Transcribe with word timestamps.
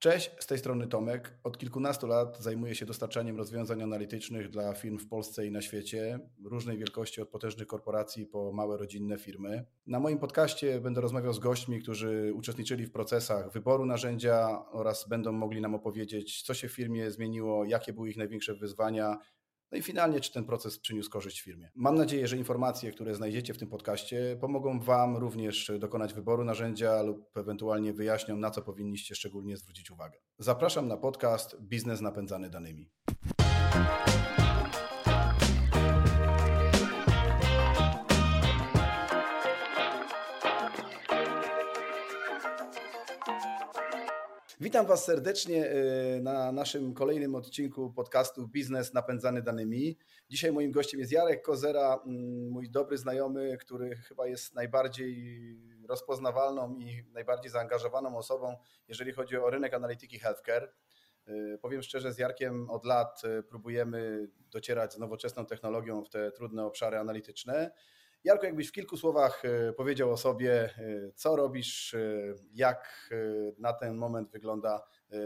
Cześć, 0.00 0.30
z 0.38 0.46
tej 0.46 0.58
strony 0.58 0.86
Tomek. 0.86 1.34
Od 1.44 1.58
kilkunastu 1.58 2.06
lat 2.06 2.38
zajmuję 2.38 2.74
się 2.74 2.86
dostarczaniem 2.86 3.36
rozwiązań 3.36 3.82
analitycznych 3.82 4.48
dla 4.50 4.74
firm 4.74 4.98
w 4.98 5.08
Polsce 5.08 5.46
i 5.46 5.50
na 5.50 5.62
świecie, 5.62 6.20
różnej 6.44 6.78
wielkości 6.78 7.20
od 7.20 7.28
potężnych 7.28 7.66
korporacji 7.66 8.26
po 8.26 8.52
małe 8.52 8.76
rodzinne 8.76 9.18
firmy. 9.18 9.64
Na 9.86 10.00
moim 10.00 10.18
podcaście 10.18 10.80
będę 10.80 11.00
rozmawiał 11.00 11.32
z 11.32 11.38
gośćmi, 11.38 11.82
którzy 11.82 12.32
uczestniczyli 12.34 12.86
w 12.86 12.92
procesach 12.92 13.52
wyboru 13.52 13.86
narzędzia 13.86 14.64
oraz 14.70 15.08
będą 15.08 15.32
mogli 15.32 15.60
nam 15.60 15.74
opowiedzieć, 15.74 16.42
co 16.42 16.54
się 16.54 16.68
w 16.68 16.72
firmie 16.72 17.10
zmieniło, 17.10 17.64
jakie 17.64 17.92
były 17.92 18.10
ich 18.10 18.16
największe 18.16 18.54
wyzwania, 18.54 19.18
no 19.72 19.78
i 19.78 19.82
finalnie, 19.82 20.20
czy 20.20 20.32
ten 20.32 20.44
proces 20.44 20.78
przyniósł 20.78 21.10
korzyść 21.10 21.40
firmie. 21.40 21.70
Mam 21.74 21.94
nadzieję, 21.94 22.28
że 22.28 22.36
informacje, 22.36 22.92
które 22.92 23.14
znajdziecie 23.14 23.54
w 23.54 23.58
tym 23.58 23.68
podcaście, 23.68 24.36
pomogą 24.40 24.80
Wam 24.80 25.16
również 25.16 25.72
dokonać 25.78 26.14
wyboru 26.14 26.44
narzędzia 26.44 27.02
lub 27.02 27.36
ewentualnie 27.38 27.92
wyjaśnią, 27.92 28.36
na 28.36 28.50
co 28.50 28.62
powinniście 28.62 29.14
szczególnie 29.14 29.56
zwrócić 29.56 29.90
uwagę. 29.90 30.18
Zapraszam 30.38 30.88
na 30.88 30.96
podcast 30.96 31.56
Biznes 31.60 32.00
napędzany 32.00 32.50
danymi. 32.50 32.90
Witam 44.62 44.86
Was 44.86 45.04
serdecznie 45.04 45.72
y, 45.72 46.20
na 46.22 46.52
naszym 46.52 46.94
kolejnym 46.94 47.34
odcinku 47.34 47.92
podcastu 47.92 48.48
Biznes 48.48 48.94
napędzany 48.94 49.42
danymi. 49.42 49.98
Dzisiaj 50.28 50.52
moim 50.52 50.72
gościem 50.72 51.00
jest 51.00 51.12
Jarek 51.12 51.42
Kozera, 51.42 52.00
mm, 52.06 52.50
mój 52.50 52.70
dobry 52.70 52.98
znajomy, 52.98 53.56
który 53.58 53.96
chyba 53.96 54.26
jest 54.26 54.54
najbardziej 54.54 55.56
rozpoznawalną 55.88 56.78
i 56.78 57.04
najbardziej 57.12 57.50
zaangażowaną 57.50 58.16
osobą, 58.16 58.56
jeżeli 58.88 59.12
chodzi 59.12 59.36
o 59.36 59.50
rynek 59.50 59.74
analityki 59.74 60.18
healthcare. 60.18 60.72
Y, 61.28 61.58
powiem 61.62 61.82
szczerze, 61.82 62.12
z 62.12 62.18
Jarkiem 62.18 62.70
od 62.70 62.84
lat 62.84 63.22
y, 63.24 63.42
próbujemy 63.42 64.28
docierać 64.50 64.94
z 64.94 64.98
nowoczesną 64.98 65.46
technologią 65.46 66.04
w 66.04 66.08
te 66.10 66.32
trudne 66.32 66.64
obszary 66.64 66.98
analityczne. 66.98 67.70
Jarko, 68.24 68.46
jakbyś 68.46 68.68
w 68.68 68.72
kilku 68.72 68.96
słowach 68.96 69.42
e, 69.44 69.72
powiedział 69.72 70.10
o 70.10 70.16
sobie, 70.16 70.52
e, 70.52 71.12
co 71.14 71.36
robisz, 71.36 71.94
e, 71.94 72.34
jak 72.52 73.10
na 73.58 73.72
ten 73.72 73.94
moment 73.96 74.30
wygląda 74.30 74.82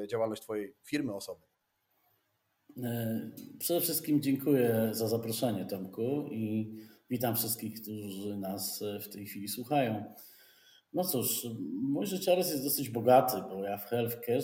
działalność 0.08 0.42
Twojej 0.42 0.74
firmy, 0.82 1.14
osoby? 1.14 1.42
Przede 3.58 3.80
wszystkim 3.80 4.22
dziękuję 4.22 4.90
za 4.92 5.08
zaproszenie, 5.08 5.64
Tomku, 5.64 6.28
i 6.30 6.74
witam 7.10 7.36
wszystkich, 7.36 7.82
którzy 7.82 8.36
nas 8.36 8.84
w 9.02 9.08
tej 9.08 9.26
chwili 9.26 9.48
słuchają. 9.48 10.14
No 10.92 11.04
cóż, 11.04 11.46
mój 11.82 12.06
życiorys 12.06 12.50
jest 12.50 12.64
dosyć 12.64 12.88
bogaty, 12.88 13.36
bo 13.50 13.64
ja 13.64 13.78
w 13.78 13.86
healthcare 13.86 14.40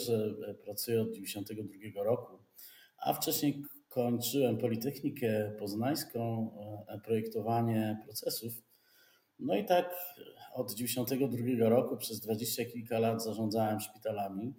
pracuję 0.65 1.03
od 1.03 1.13
1992 1.13 2.05
roku, 2.05 2.39
a 2.99 3.13
wcześniej 3.13 3.65
kończyłem 3.91 4.59
Politechnikę 4.59 5.53
Poznańską, 5.59 6.51
e, 6.89 6.99
projektowanie 6.99 7.99
procesów. 8.05 8.53
No 9.39 9.57
i 9.57 9.65
tak 9.65 9.95
od 10.55 10.75
1992 10.75 11.69
roku 11.69 11.97
przez 11.97 12.21
dwadzieścia 12.21 12.65
kilka 12.65 12.99
lat 12.99 13.25
zarządzałem 13.25 13.81
szpitalami 13.81 14.55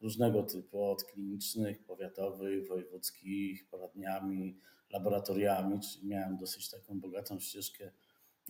różnego 0.00 0.42
typu, 0.42 0.84
od 0.84 1.04
klinicznych, 1.04 1.84
powiatowych, 1.84 2.68
wojewódzkich, 2.68 3.68
poradniami, 3.68 4.58
laboratoriami, 4.90 5.80
czyli 5.80 6.06
miałem 6.06 6.36
dosyć 6.36 6.70
taką 6.70 7.00
bogatą 7.00 7.40
ścieżkę 7.40 7.90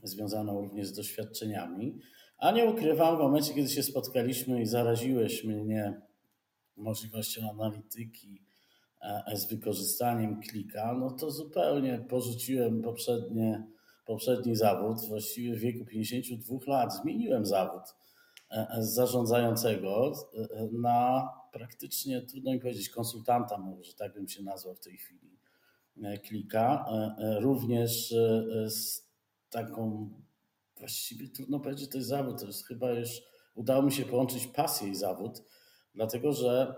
związaną 0.03 0.61
również 0.61 0.87
z 0.87 0.93
doświadczeniami. 0.93 1.98
A 2.39 2.51
nie 2.51 2.65
ukrywam, 2.65 3.17
w 3.17 3.21
momencie, 3.21 3.55
kiedy 3.55 3.69
się 3.69 3.83
spotkaliśmy 3.83 4.63
i 4.63 4.67
zaraziłeś 4.67 5.45
mnie 5.45 6.01
możliwością 6.77 7.51
analityki, 7.51 8.43
z 9.35 9.47
wykorzystaniem 9.47 10.41
klika, 10.41 10.95
no 10.95 11.11
to 11.11 11.31
zupełnie 11.31 12.05
porzuciłem 12.09 12.83
poprzednie, 12.83 13.67
poprzedni 14.07 14.57
zawód. 14.57 14.97
Właściwie 15.09 15.57
w 15.57 15.59
wieku 15.59 15.85
52 15.85 16.59
lat 16.67 16.95
zmieniłem 17.03 17.47
zawód 17.47 17.83
e, 18.51 18.83
z 18.83 18.95
zarządzającego 18.95 20.13
e, 20.35 20.69
na 20.73 21.29
praktycznie, 21.53 22.23
trudno 22.23 22.53
mi 22.53 22.61
powiedzieć, 22.61 22.89
konsultanta, 22.89 23.59
może 23.59 23.95
tak 23.95 24.14
bym 24.14 24.29
się 24.29 24.43
nazwał 24.43 24.75
w 24.75 24.81
tej 24.81 24.97
chwili, 24.97 25.39
klika. 26.25 26.87
Również 27.41 28.14
z 28.67 29.09
taką, 29.51 30.11
właściwie 30.79 31.29
trudno 31.29 31.61
powiedzieć, 31.61 31.91
to 31.91 31.98
jest 31.98 32.09
zawód, 32.11 32.41
to 32.41 32.47
jest 32.47 32.67
chyba 32.67 32.91
już, 32.91 33.23
udało 33.55 33.83
mi 33.83 33.93
się 33.93 34.05
połączyć 34.05 34.47
pasję 34.47 34.89
i 34.89 34.95
zawód, 34.95 35.43
dlatego 35.95 36.33
że 36.33 36.75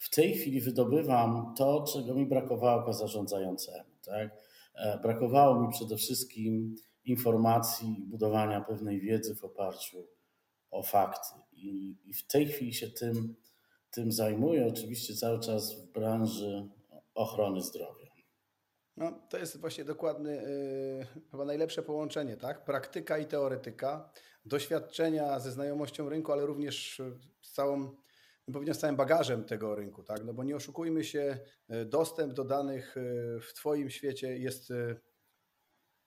w 0.00 0.10
tej 0.10 0.34
chwili 0.34 0.60
wydobywam 0.60 1.54
to, 1.56 1.84
czego 1.92 2.14
mi 2.14 2.26
brakowało 2.26 2.78
jako 2.78 2.92
zarządzającemu. 2.92 3.90
Tak? 4.04 4.30
E, 4.74 4.98
brakowało 4.98 5.62
mi 5.62 5.72
przede 5.72 5.96
wszystkim 5.96 6.74
informacji 7.04 7.96
i 8.00 8.06
budowania 8.06 8.60
pewnej 8.60 9.00
wiedzy 9.00 9.34
w 9.34 9.44
oparciu 9.44 10.06
o 10.70 10.82
fakty. 10.82 11.34
I, 11.52 11.96
i 12.04 12.14
w 12.14 12.26
tej 12.26 12.46
chwili 12.46 12.74
się 12.74 12.90
tym, 12.90 13.36
tym 13.90 14.12
zajmuję, 14.12 14.66
oczywiście 14.66 15.14
cały 15.14 15.40
czas 15.40 15.74
w 15.74 15.92
branży 15.92 16.68
ochrony 17.14 17.60
zdrowia. 17.62 18.10
No, 18.96 19.12
to 19.28 19.38
jest 19.38 19.60
właśnie 19.60 19.84
dokładny, 19.84 20.34
yy, 21.14 21.22
chyba 21.30 21.44
najlepsze 21.44 21.82
połączenie, 21.82 22.36
tak? 22.36 22.64
Praktyka 22.64 23.18
i 23.18 23.26
teoretyka, 23.26 24.10
doświadczenia 24.44 25.40
ze 25.40 25.52
znajomością 25.52 26.08
rynku, 26.08 26.32
ale 26.32 26.46
również 26.46 27.02
z 27.40 27.52
całą 27.52 27.90
powiedział, 28.52 28.74
z 28.74 28.78
całym 28.78 28.96
bagażem 28.96 29.44
tego 29.44 29.74
rynku, 29.74 30.02
tak? 30.02 30.24
No 30.24 30.34
bo 30.34 30.44
nie 30.44 30.56
oszukujmy 30.56 31.04
się, 31.04 31.38
e, 31.68 31.84
dostęp 31.84 32.32
do 32.32 32.44
danych 32.44 32.96
e, 32.96 33.00
w 33.40 33.52
Twoim 33.54 33.90
świecie 33.90 34.38
jest 34.38 34.70
e, 34.70 34.96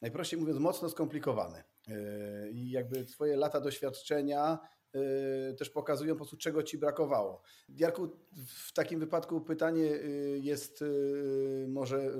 najprościej 0.01 0.39
mówiąc 0.39 0.59
mocno 0.59 0.89
skomplikowany. 0.89 1.63
I 2.51 2.71
jakby 2.71 3.05
Twoje 3.05 3.37
lata 3.37 3.61
doświadczenia 3.61 4.59
też 5.57 5.69
pokazują 5.69 6.13
po 6.13 6.17
prostu, 6.17 6.37
czego 6.37 6.63
Ci 6.63 6.77
brakowało. 6.77 7.41
Jarku, 7.69 8.09
w 8.47 8.73
takim 8.73 8.99
wypadku 8.99 9.41
pytanie 9.41 9.85
jest 10.41 10.83
może 11.67 12.11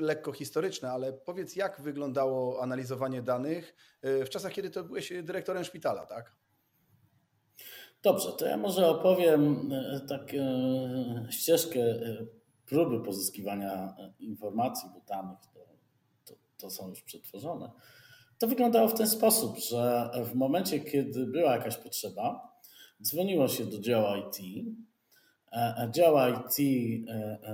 lekko 0.00 0.32
historyczne, 0.32 0.92
ale 0.92 1.12
powiedz, 1.12 1.56
jak 1.56 1.80
wyglądało 1.80 2.62
analizowanie 2.62 3.22
danych 3.22 3.74
w 4.02 4.28
czasach, 4.28 4.52
kiedy 4.52 4.70
to 4.70 4.84
byłeś 4.84 5.12
dyrektorem 5.22 5.64
szpitala, 5.64 6.06
tak? 6.06 6.36
Dobrze, 8.02 8.32
to 8.32 8.46
ja 8.46 8.56
może 8.56 8.88
opowiem 8.88 9.72
e, 9.72 10.00
tak 10.00 10.34
e, 10.34 11.32
ścieżkę 11.32 11.80
e, 11.80 12.26
próby 12.66 13.00
pozyskiwania 13.00 13.96
informacji, 14.20 14.88
bo 14.94 15.00
danych 15.00 15.38
to, 15.54 15.60
to, 16.24 16.34
to 16.58 16.70
są 16.70 16.88
już 16.88 17.02
przetworzone. 17.02 17.70
To 18.38 18.46
wyglądało 18.46 18.88
w 18.88 18.94
ten 18.94 19.08
sposób, 19.08 19.58
że 19.58 20.10
w 20.24 20.34
momencie, 20.34 20.80
kiedy 20.80 21.26
była 21.26 21.52
jakaś 21.52 21.76
potrzeba, 21.76 22.52
dzwoniło 23.02 23.48
się 23.48 23.66
do 23.66 23.80
działu 23.80 24.06
IT. 24.16 24.66
Dział 25.90 26.16
IT 26.28 26.56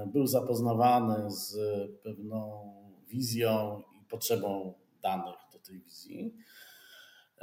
był 0.07 0.27
zapoznawany 0.27 1.31
z 1.31 1.57
pewną 2.03 2.73
wizją 3.09 3.83
i 4.01 4.05
potrzebą 4.05 4.75
danych 5.03 5.37
do 5.53 5.59
tej 5.59 5.81
wizji 5.81 6.35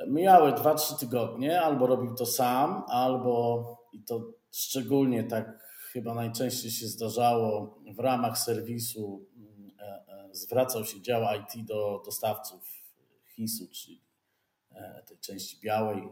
mijały 0.07 0.51
2-3 0.51 0.99
tygodnie, 0.99 1.61
albo 1.61 1.87
robił 1.87 2.15
to 2.15 2.25
sam, 2.25 2.83
albo 2.87 3.65
i 3.93 4.03
to 4.03 4.21
szczególnie 4.51 5.23
tak 5.23 5.65
chyba 5.91 6.13
najczęściej 6.13 6.71
się 6.71 6.87
zdarzało 6.87 7.79
w 7.95 7.99
ramach 7.99 8.37
serwisu 8.37 9.25
e, 9.79 9.83
e, 9.83 10.29
zwracał 10.31 10.85
się 10.85 11.01
dział 11.01 11.21
IT 11.39 11.65
do 11.65 12.01
dostawców 12.05 12.63
HIS-u, 13.35 13.67
czyli 13.67 14.01
e, 14.71 15.03
tej 15.07 15.17
części 15.19 15.59
białej, 15.59 16.03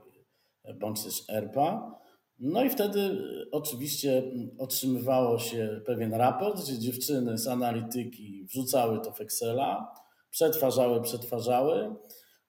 bądź 0.80 1.04
też 1.04 1.24
ERPA. 1.30 2.00
No 2.40 2.64
i 2.64 2.70
wtedy 2.70 3.24
oczywiście 3.52 4.24
otrzymywało 4.58 5.40
się 5.40 5.82
pewien 5.86 6.14
raport, 6.14 6.62
gdzie 6.62 6.79
dziewczyny 6.79 7.38
z 7.38 7.47
analityki 7.47 8.46
wrzucały 8.46 9.00
to 9.00 9.12
w 9.12 9.22
Excela, 9.22 9.94
przetwarzały, 10.29 11.02
przetwarzały. 11.02 11.96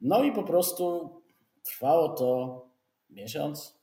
No 0.00 0.24
i 0.24 0.32
po 0.32 0.42
prostu 0.42 1.10
Trwało 1.64 2.08
to 2.08 2.60
miesiąc. 3.10 3.78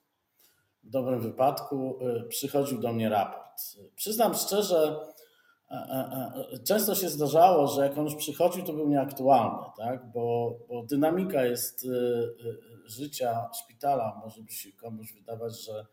W 0.84 0.90
dobrym 0.90 1.20
wypadku 1.20 2.00
y, 2.02 2.28
przychodził 2.28 2.80
do 2.80 2.94
mnie 2.94 3.10
raport. 3.10 3.52
Przyznam 3.96 4.34
szczerze, 4.34 5.00
e, 5.72 5.76
e, 5.76 6.32
e, 6.54 6.60
często 6.60 6.96
się 6.96 7.10
zdarzało, 7.10 7.68
że 7.68 7.82
jak 7.82 7.98
on 7.98 8.04
już 8.04 8.16
przychodził, 8.16 8.64
to 8.64 8.74
był 8.74 8.90
nieaktualny, 8.90 9.66
tak? 9.78 10.12
bo, 10.12 10.58
bo 10.70 10.84
dynamika 10.84 11.46
jest 11.46 11.84
y, 11.84 11.88
y, 11.88 12.90
życia 12.90 13.50
szpitala. 13.64 14.22
Może 14.24 14.42
by 14.42 14.52
się 14.52 14.72
komuś 14.72 15.14
wydawać, 15.14 15.66
że, 15.66 15.86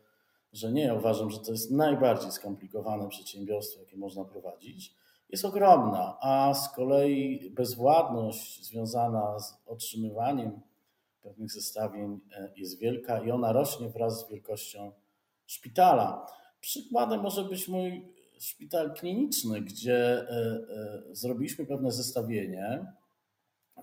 że 0.53 0.71
nie. 0.71 0.93
Uważam, 0.93 1.29
że 1.29 1.39
to 1.39 1.51
jest 1.51 1.71
najbardziej 1.71 2.31
skomplikowane 2.31 3.09
przedsiębiorstwo, 3.09 3.79
jakie 3.79 3.97
można 3.97 4.25
prowadzić. 4.25 4.95
Jest 5.29 5.45
ogromna, 5.45 6.17
a 6.21 6.53
z 6.53 6.75
kolei 6.75 7.51
bezwładność 7.51 8.65
związana 8.65 9.39
z 9.39 9.57
otrzymywaniem 9.65 10.61
pewnych 11.21 11.51
zestawień 11.51 12.19
e, 12.31 12.51
jest 12.55 12.79
wielka 12.79 13.23
i 13.23 13.31
ona 13.31 13.51
rośnie 13.51 13.89
wraz 13.89 14.25
z 14.25 14.29
wielkością 14.29 14.91
szpitala. 15.45 16.25
Przykładem 16.59 17.21
może 17.21 17.43
być 17.43 17.67
mój 17.67 18.13
szpital 18.39 18.93
kliniczny, 18.93 19.61
gdzie 19.61 20.27
zrobiliśmy 21.11 21.65
pewne 21.65 21.91
zestawienie. 21.91 22.85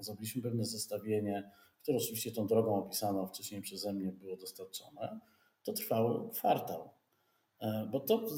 Zrobiliśmy 0.00 0.42
pewne 0.42 0.64
zestawienie, 0.64 1.50
które 1.82 1.96
oczywiście 1.96 2.32
tą 2.32 2.46
drogą 2.46 2.74
opisaną 2.74 3.26
wcześniej 3.26 3.62
przeze 3.62 3.92
mnie 3.92 4.12
było 4.12 4.36
dostarczone. 4.36 5.20
To 5.62 5.72
trwało 5.72 6.28
kwartał, 6.28 6.90
bo 7.90 8.00
to 8.00 8.28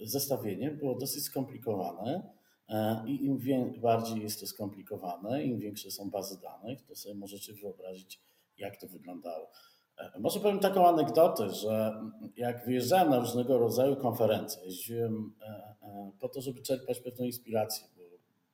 zestawienie 0.00 0.70
było 0.70 0.94
dosyć 0.94 1.24
skomplikowane 1.24 2.22
E, 2.22 2.41
I 3.06 3.24
im 3.24 3.38
bardziej 3.80 4.22
jest 4.22 4.40
to 4.40 4.46
skomplikowane, 4.46 5.44
im 5.44 5.58
większe 5.58 5.90
są 5.90 6.10
bazy 6.10 6.40
danych, 6.40 6.82
to 6.82 6.94
sobie 6.96 7.14
możecie 7.14 7.52
wyobrazić, 7.52 8.20
jak 8.58 8.76
to 8.76 8.86
wyglądało. 8.86 9.50
E, 9.98 10.20
może 10.20 10.40
powiem 10.40 10.58
taką 10.58 10.88
anegdotę, 10.88 11.50
że 11.50 12.00
jak 12.36 12.64
wyjeżdżałem 12.66 13.10
na 13.10 13.18
różnego 13.18 13.58
rodzaju 13.58 13.96
konferencje, 13.96 14.64
jeździłem 14.64 15.32
e, 15.42 16.10
po 16.20 16.28
to, 16.28 16.40
żeby 16.40 16.62
czerpać 16.62 17.00
pewną 17.00 17.24
inspirację, 17.24 17.86
bo, 17.96 18.02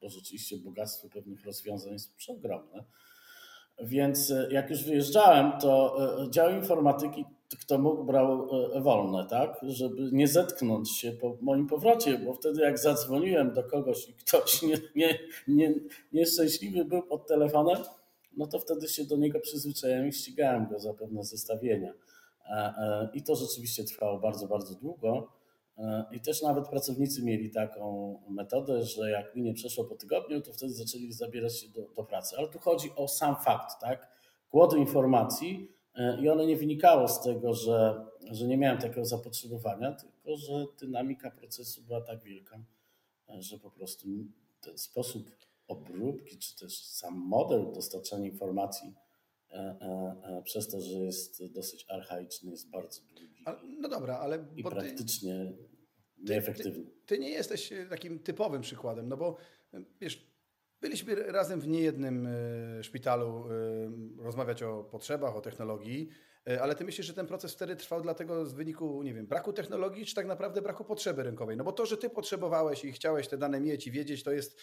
bo 0.00 0.08
rzeczywiście 0.08 0.56
bogactwo 0.56 1.08
pewnych 1.08 1.44
rozwiązań 1.44 1.92
jest 1.92 2.14
przeogromne. 2.16 2.84
Więc 3.82 4.32
jak 4.50 4.70
już 4.70 4.84
wyjeżdżałem, 4.84 5.60
to 5.60 5.96
dział 6.30 6.50
informatyki 6.50 7.24
kto 7.56 7.78
mógł, 7.78 8.04
brał 8.04 8.48
e, 8.74 8.80
wolne, 8.80 9.26
tak? 9.30 9.60
Żeby 9.62 10.10
nie 10.12 10.28
zetknąć 10.28 10.90
się 10.90 11.12
po 11.12 11.36
moim 11.40 11.66
powrocie, 11.66 12.18
bo 12.18 12.34
wtedy 12.34 12.62
jak 12.62 12.78
zadzwoniłem 12.78 13.52
do 13.52 13.64
kogoś 13.64 14.08
i 14.08 14.12
ktoś 14.12 14.62
nie, 14.62 14.78
nie, 14.96 15.18
nie, 15.48 15.74
nieszczęśliwy 16.12 16.84
był 16.84 17.02
pod 17.02 17.26
telefonem, 17.26 17.82
no 18.36 18.46
to 18.46 18.58
wtedy 18.58 18.88
się 18.88 19.04
do 19.04 19.16
niego 19.16 19.40
przyzwyczaiłem 19.40 20.08
i 20.08 20.12
ścigałem 20.12 20.66
go 20.66 20.80
za 20.80 20.94
pewne 20.94 21.24
zestawienia. 21.24 21.92
E, 22.46 22.54
e, 22.54 23.08
I 23.14 23.22
to 23.22 23.36
rzeczywiście 23.36 23.84
trwało 23.84 24.18
bardzo, 24.18 24.48
bardzo 24.48 24.74
długo. 24.74 25.38
I 26.12 26.20
też 26.20 26.42
nawet 26.42 26.68
pracownicy 26.68 27.22
mieli 27.22 27.50
taką 27.50 28.14
metodę, 28.28 28.82
że 28.82 29.10
jak 29.10 29.36
mi 29.36 29.42
nie 29.42 29.54
przeszło 29.54 29.84
po 29.84 29.94
tygodniu, 29.94 30.40
to 30.40 30.52
wtedy 30.52 30.72
zaczęli 30.72 31.12
zabierać 31.12 31.60
się 31.60 31.68
do, 31.68 31.82
do 31.96 32.04
pracy. 32.04 32.36
Ale 32.38 32.48
tu 32.48 32.58
chodzi 32.58 32.90
o 32.96 33.08
sam 33.08 33.36
fakt, 33.36 33.80
tak? 33.80 34.08
Głodu 34.50 34.76
informacji, 34.76 35.77
i 36.22 36.28
ono 36.28 36.44
nie 36.44 36.56
wynikało 36.56 37.08
z 37.08 37.22
tego, 37.22 37.54
że, 37.54 38.06
że 38.30 38.46
nie 38.46 38.56
miałem 38.56 38.78
takiego 38.78 39.04
zapotrzebowania, 39.04 39.92
tylko 39.92 40.36
że 40.36 40.66
dynamika 40.80 41.30
procesu 41.30 41.82
była 41.82 42.00
tak 42.00 42.22
wielka, 42.22 42.58
że 43.38 43.58
po 43.58 43.70
prostu 43.70 44.08
ten 44.60 44.78
sposób 44.78 45.30
obróbki, 45.68 46.38
czy 46.38 46.56
też 46.56 46.84
sam 46.84 47.14
model 47.14 47.72
dostarczania 47.72 48.26
informacji 48.26 48.94
e, 49.50 49.54
e, 49.54 50.38
e, 50.38 50.42
przez 50.42 50.68
to, 50.68 50.80
że 50.80 50.98
jest 50.98 51.46
dosyć 51.46 51.86
archaiczny, 51.88 52.50
jest 52.50 52.70
bardzo 52.70 53.00
długi. 53.02 53.44
no 53.80 53.88
dobra, 53.88 54.18
ale. 54.18 54.46
I 54.56 54.62
praktycznie 54.62 55.52
ty, 56.26 56.32
nieefektywny. 56.32 56.84
Ty, 56.84 56.90
ty, 57.06 57.18
nie 57.18 57.30
jesteś 57.30 57.72
takim 57.90 58.18
typowym 58.18 58.62
przykładem, 58.62 59.08
no 59.08 59.16
bo 59.16 59.36
wiesz, 60.00 60.27
Byliśmy 60.80 61.14
razem 61.14 61.60
w 61.60 61.68
niejednym 61.68 62.26
e, 62.26 62.82
szpitalu 62.82 63.44
e, 64.18 64.22
rozmawiać 64.22 64.62
o 64.62 64.84
potrzebach, 64.84 65.36
o 65.36 65.40
technologii, 65.40 66.08
ale 66.60 66.74
ty 66.74 66.84
myślisz, 66.84 67.06
że 67.06 67.14
ten 67.14 67.26
proces 67.26 67.54
wtedy 67.54 67.76
trwał 67.76 68.02
dlatego 68.02 68.46
z 68.46 68.54
wyniku, 68.54 69.02
nie 69.02 69.14
wiem, 69.14 69.26
braku 69.26 69.52
technologii, 69.52 70.06
czy 70.06 70.14
tak 70.14 70.26
naprawdę 70.26 70.62
braku 70.62 70.84
potrzeby 70.84 71.22
rynkowej? 71.22 71.56
No 71.56 71.64
bo 71.64 71.72
to, 71.72 71.86
że 71.86 71.96
ty 71.96 72.10
potrzebowałeś 72.10 72.84
i 72.84 72.92
chciałeś 72.92 73.28
te 73.28 73.38
dane 73.38 73.60
mieć 73.60 73.86
i 73.86 73.90
wiedzieć, 73.90 74.22
to 74.22 74.32
jest, 74.32 74.60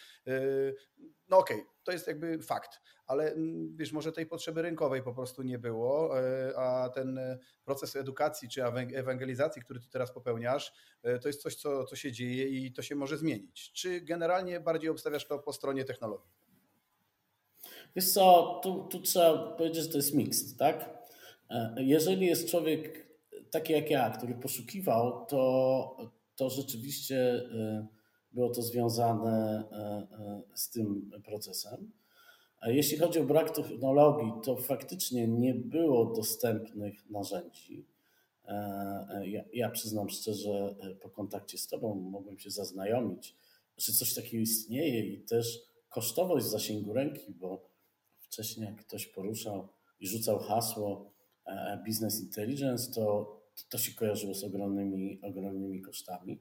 no 1.29 1.37
okej, 1.37 1.57
okay, 1.57 1.71
to 1.83 1.91
jest 1.91 2.07
jakby 2.07 2.39
fakt, 2.39 2.81
ale 3.07 3.31
mm, 3.31 3.75
wiesz, 3.75 3.91
może 3.91 4.11
tej 4.11 4.25
potrzeby 4.25 4.61
rynkowej 4.61 5.03
po 5.03 5.13
prostu 5.13 5.43
nie 5.43 5.59
było, 5.59 6.19
e, 6.19 6.57
a 6.57 6.89
ten 6.89 7.17
e, 7.17 7.37
proces 7.65 7.95
edukacji 7.95 8.49
czy 8.49 8.63
ewangelizacji, 8.93 9.61
który 9.61 9.79
ty 9.79 9.87
teraz 9.89 10.11
popełniasz, 10.11 10.73
e, 11.03 11.19
to 11.19 11.29
jest 11.29 11.41
coś, 11.41 11.55
co, 11.55 11.85
co 11.85 11.95
się 11.95 12.11
dzieje 12.11 12.49
i 12.49 12.73
to 12.73 12.81
się 12.81 12.95
może 12.95 13.17
zmienić. 13.17 13.71
Czy 13.71 14.01
generalnie 14.01 14.59
bardziej 14.59 14.89
obstawiasz 14.89 15.27
to 15.27 15.39
po 15.39 15.53
stronie 15.53 15.85
technologii? 15.85 16.31
Wiesz 17.95 18.13
co, 18.13 18.59
tu, 18.63 18.87
tu 18.91 19.01
trzeba 19.01 19.37
powiedzieć, 19.37 19.83
że 19.83 19.89
to 19.89 19.97
jest 19.97 20.13
miks, 20.13 20.57
tak? 20.57 21.04
Jeżeli 21.77 22.25
jest 22.25 22.49
człowiek 22.49 23.07
taki 23.51 23.73
jak 23.73 23.89
ja, 23.89 24.09
który 24.09 24.35
poszukiwał, 24.35 25.25
to, 25.25 25.97
to 26.35 26.49
rzeczywiście 26.49 27.43
było 28.31 28.49
to 28.49 28.61
związane 28.61 29.63
z 30.55 30.69
tym 30.69 31.11
procesem. 31.25 31.91
Jeśli 32.65 32.97
chodzi 32.97 33.19
o 33.19 33.23
brak 33.23 33.55
technologii, 33.55 34.31
to 34.43 34.55
faktycznie 34.55 35.27
nie 35.27 35.53
było 35.53 36.05
dostępnych 36.05 37.09
narzędzi. 37.09 37.85
E, 38.47 39.07
e, 39.09 39.27
ja, 39.27 39.43
ja, 39.53 39.69
przyznam 39.69 40.09
szczerze, 40.09 40.75
e, 40.81 40.95
po 40.95 41.09
kontakcie 41.09 41.57
z 41.57 41.67
Tobą 41.67 41.95
mogłem 41.95 42.39
się 42.39 42.49
zaznajomić, 42.49 43.35
że 43.77 43.93
coś 43.93 44.13
takiego 44.13 44.41
istnieje 44.41 45.05
i 45.05 45.19
też 45.19 45.61
kosztowość 45.89 46.45
zasięgu 46.45 46.93
ręki, 46.93 47.33
bo 47.33 47.69
wcześniej 48.19 48.65
jak 48.65 48.75
ktoś 48.75 49.07
poruszał 49.07 49.67
i 49.99 50.07
rzucał 50.07 50.39
hasło 50.39 51.11
business 51.85 52.21
intelligence, 52.21 52.93
to 52.93 53.35
to 53.69 53.77
się 53.77 53.93
kojarzyło 53.93 54.33
z 54.33 54.43
ogromnymi, 54.43 55.19
ogromnymi 55.21 55.81
kosztami. 55.81 56.39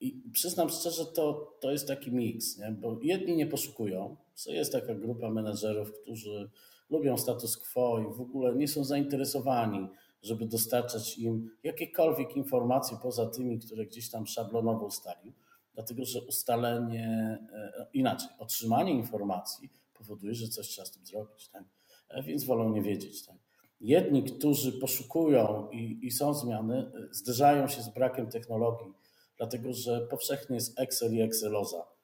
I 0.00 0.22
przyznam 0.32 0.68
szczerze, 0.68 1.06
to, 1.06 1.56
to 1.60 1.72
jest 1.72 1.88
taki 1.88 2.12
miks, 2.12 2.58
nie? 2.58 2.72
bo 2.72 2.98
jedni 3.02 3.36
nie 3.36 3.46
poszukują, 3.46 4.16
jest 4.46 4.72
taka 4.72 4.94
grupa 4.94 5.30
menedżerów, 5.30 5.92
którzy 5.92 6.50
lubią 6.90 7.16
status 7.16 7.56
quo 7.56 8.00
i 8.00 8.14
w 8.16 8.20
ogóle 8.20 8.54
nie 8.54 8.68
są 8.68 8.84
zainteresowani, 8.84 9.88
żeby 10.22 10.46
dostarczać 10.46 11.18
im 11.18 11.50
jakiekolwiek 11.62 12.36
informacje 12.36 12.98
poza 13.02 13.26
tymi, 13.26 13.58
które 13.58 13.86
gdzieś 13.86 14.10
tam 14.10 14.26
szablonowo 14.26 14.86
ustalił, 14.86 15.32
dlatego 15.74 16.04
że 16.04 16.20
ustalenie, 16.20 17.38
e, 17.52 17.86
inaczej, 17.92 18.28
otrzymanie 18.38 18.92
informacji 18.92 19.70
powoduje, 19.94 20.34
że 20.34 20.48
coś 20.48 20.68
trzeba 20.68 20.86
z 20.86 20.92
tym 20.92 21.06
zrobić, 21.06 21.48
tak? 21.48 21.64
E, 22.08 22.22
więc 22.22 22.44
wolą 22.44 22.70
nie 22.70 22.82
wiedzieć. 22.82 23.26
Tak? 23.26 23.45
Jedni, 23.80 24.24
którzy 24.24 24.72
poszukują 24.72 25.68
i, 25.70 25.98
i 26.02 26.10
są 26.10 26.34
zmiany, 26.34 26.92
zderzają 27.10 27.68
się 27.68 27.82
z 27.82 27.88
brakiem 27.88 28.30
technologii, 28.30 28.92
dlatego 29.36 29.72
że 29.72 30.00
powszechny 30.00 30.54
jest 30.54 30.80
Excel 30.80 31.14
i 31.14 31.20
Exceloza 31.20 31.96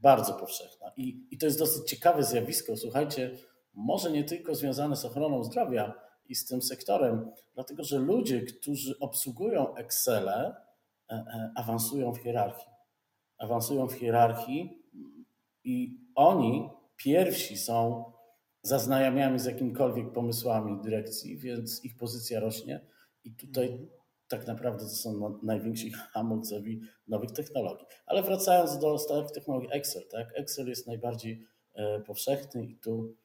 bardzo 0.00 0.34
powszechna. 0.34 0.92
I, 0.96 1.26
I 1.30 1.38
to 1.38 1.46
jest 1.46 1.58
dosyć 1.58 1.88
ciekawe 1.88 2.22
zjawisko. 2.22 2.76
Słuchajcie, 2.76 3.30
może 3.74 4.10
nie 4.10 4.24
tylko 4.24 4.54
związane 4.54 4.96
z 4.96 5.04
ochroną 5.04 5.44
zdrowia 5.44 5.94
i 6.28 6.34
z 6.34 6.46
tym 6.46 6.62
sektorem, 6.62 7.30
dlatego 7.54 7.84
że 7.84 7.98
ludzie, 7.98 8.40
którzy 8.40 8.98
obsługują 8.98 9.74
Excele, 9.74 10.54
e, 11.10 11.14
e, 11.14 11.52
awansują 11.56 12.12
w 12.12 12.18
hierarchii. 12.18 12.70
Awansują 13.38 13.88
w 13.88 13.92
hierarchii 13.92 14.82
i 15.64 16.00
oni 16.14 16.70
pierwsi 16.96 17.56
są 17.56 18.04
zaznajamiami 18.62 19.38
z 19.38 19.44
jakimikolwiek 19.44 20.12
pomysłami 20.12 20.82
dyrekcji, 20.82 21.38
więc 21.38 21.84
ich 21.84 21.96
pozycja 21.96 22.40
rośnie. 22.40 22.86
I 23.24 23.34
tutaj 23.34 23.88
tak 24.28 24.46
naprawdę 24.46 24.84
to 24.84 24.90
są 24.90 25.38
najwięksi 25.42 25.92
hamulcowi 26.14 26.80
nowych 27.08 27.30
technologii. 27.30 27.86
Ale 28.06 28.22
wracając 28.22 28.78
do 28.78 28.98
starych 28.98 29.30
technologii 29.30 29.68
Excel, 29.72 30.02
tak? 30.10 30.28
Excel 30.34 30.68
jest 30.68 30.86
najbardziej 30.86 31.46
e, 31.74 32.00
powszechny 32.00 32.66
i 32.66 32.76
tu, 32.76 33.16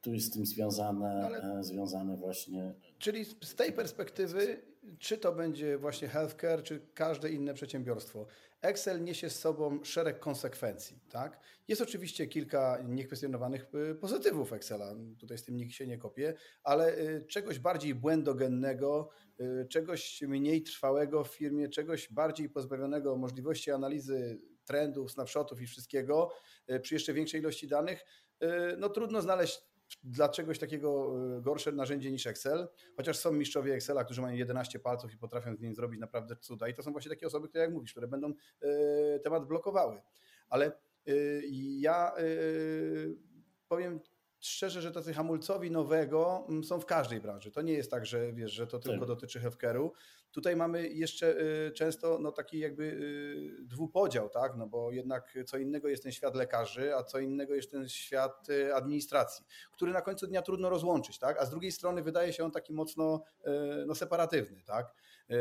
tu 0.00 0.14
jest 0.14 0.26
z 0.26 0.30
tym 0.30 0.46
związane, 0.46 1.22
Ale... 1.26 1.58
E, 1.58 1.64
związane 1.64 2.16
właśnie. 2.16 2.74
Czyli 2.98 3.24
z 3.24 3.54
tej 3.54 3.72
perspektywy, 3.72 4.62
czy 4.98 5.18
to 5.18 5.32
będzie 5.32 5.78
właśnie 5.78 6.08
healthcare, 6.08 6.62
czy 6.62 6.80
każde 6.94 7.30
inne 7.30 7.54
przedsiębiorstwo, 7.54 8.26
Excel 8.62 9.04
niesie 9.04 9.30
z 9.30 9.38
sobą 9.38 9.84
szereg 9.84 10.18
konsekwencji. 10.18 11.00
Tak? 11.10 11.40
Jest 11.68 11.82
oczywiście 11.82 12.26
kilka 12.26 12.78
niekwestionowanych 12.88 13.66
y, 13.90 13.94
pozytywów 13.94 14.52
Excela, 14.52 14.94
tutaj 15.20 15.38
z 15.38 15.44
tym 15.44 15.56
nikt 15.56 15.72
się 15.72 15.86
nie 15.86 15.98
kopie, 15.98 16.34
ale 16.62 16.98
y, 16.98 17.26
czegoś 17.28 17.58
bardziej 17.58 17.94
błędogennego, 17.94 19.10
y, 19.40 19.66
czegoś 19.68 20.22
mniej 20.22 20.62
trwałego 20.62 21.24
w 21.24 21.28
firmie, 21.28 21.68
czegoś 21.68 22.12
bardziej 22.12 22.50
pozbawionego 22.50 23.16
możliwości 23.16 23.70
analizy 23.70 24.40
trendów, 24.64 25.12
snapshotów 25.12 25.60
i 25.60 25.66
wszystkiego 25.66 26.32
przy 26.82 26.94
jeszcze 26.94 27.12
większej 27.12 27.40
ilości 27.40 27.68
danych, 27.68 28.04
no 28.78 28.88
trudno 28.88 29.22
znaleźć 29.22 29.62
dla 30.04 30.28
czegoś 30.28 30.58
takiego 30.58 31.14
e, 31.36 31.42
gorsze 31.42 31.72
narzędzie 31.72 32.10
niż 32.10 32.26
Excel, 32.26 32.68
chociaż 32.96 33.18
są 33.18 33.32
mistrzowie 33.32 33.74
Excela, 33.74 34.04
którzy 34.04 34.22
mają 34.22 34.36
11 34.36 34.78
palców 34.78 35.14
i 35.14 35.18
potrafią 35.18 35.56
z 35.56 35.60
nim 35.60 35.74
zrobić 35.74 36.00
naprawdę 36.00 36.36
cuda 36.36 36.68
i 36.68 36.74
to 36.74 36.82
są 36.82 36.92
właśnie 36.92 37.10
takie 37.10 37.26
osoby, 37.26 37.48
które 37.48 37.64
jak 37.64 37.72
mówisz, 37.72 37.90
które 37.90 38.08
będą 38.08 38.32
e, 38.60 39.18
temat 39.18 39.46
blokowały. 39.46 40.02
Ale 40.48 40.66
e, 40.66 40.72
ja 41.80 42.12
powiem 43.68 44.00
szczerze, 44.42 44.82
że 44.82 44.92
tacy 44.92 45.14
hamulcowi 45.14 45.70
nowego 45.70 46.46
są 46.64 46.80
w 46.80 46.86
każdej 46.86 47.20
branży. 47.20 47.50
To 47.50 47.62
nie 47.62 47.72
jest 47.72 47.90
tak, 47.90 48.06
że 48.06 48.32
wiesz, 48.32 48.52
że 48.52 48.66
to 48.66 48.78
tylko 48.78 48.98
tak. 48.98 49.08
dotyczy 49.08 49.40
healthcare'u. 49.40 49.90
Tutaj 50.32 50.56
mamy 50.56 50.88
jeszcze 50.88 51.40
y, 51.40 51.72
często 51.72 52.18
no, 52.20 52.32
taki 52.32 52.58
jakby 52.58 52.84
y, 52.84 53.64
dwupodział, 53.64 54.28
tak? 54.28 54.56
No 54.56 54.66
bo 54.66 54.92
jednak 54.92 55.34
co 55.46 55.58
innego 55.58 55.88
jest 55.88 56.02
ten 56.02 56.12
świat 56.12 56.34
lekarzy, 56.34 56.94
a 56.94 57.04
co 57.04 57.18
innego 57.18 57.54
jest 57.54 57.70
ten 57.70 57.88
świat 57.88 58.48
y, 58.48 58.74
administracji, 58.74 59.44
który 59.72 59.92
na 59.92 60.00
końcu 60.00 60.26
dnia 60.26 60.42
trudno 60.42 60.70
rozłączyć, 60.70 61.18
tak? 61.18 61.38
A 61.38 61.46
z 61.46 61.50
drugiej 61.50 61.72
strony 61.72 62.02
wydaje 62.02 62.32
się 62.32 62.44
on 62.44 62.50
taki 62.50 62.72
mocno 62.72 63.22
no, 63.86 63.94
separatywny, 63.94 64.62
tak? 64.64 64.94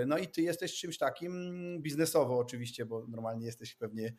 No 0.07 0.17
i 0.17 0.27
ty 0.27 0.41
jesteś 0.41 0.73
czymś 0.73 0.97
takim 0.97 1.77
biznesowo 1.81 2.37
oczywiście, 2.37 2.85
bo 2.85 3.07
normalnie 3.07 3.45
jesteś 3.45 3.75
pewnie 3.75 4.13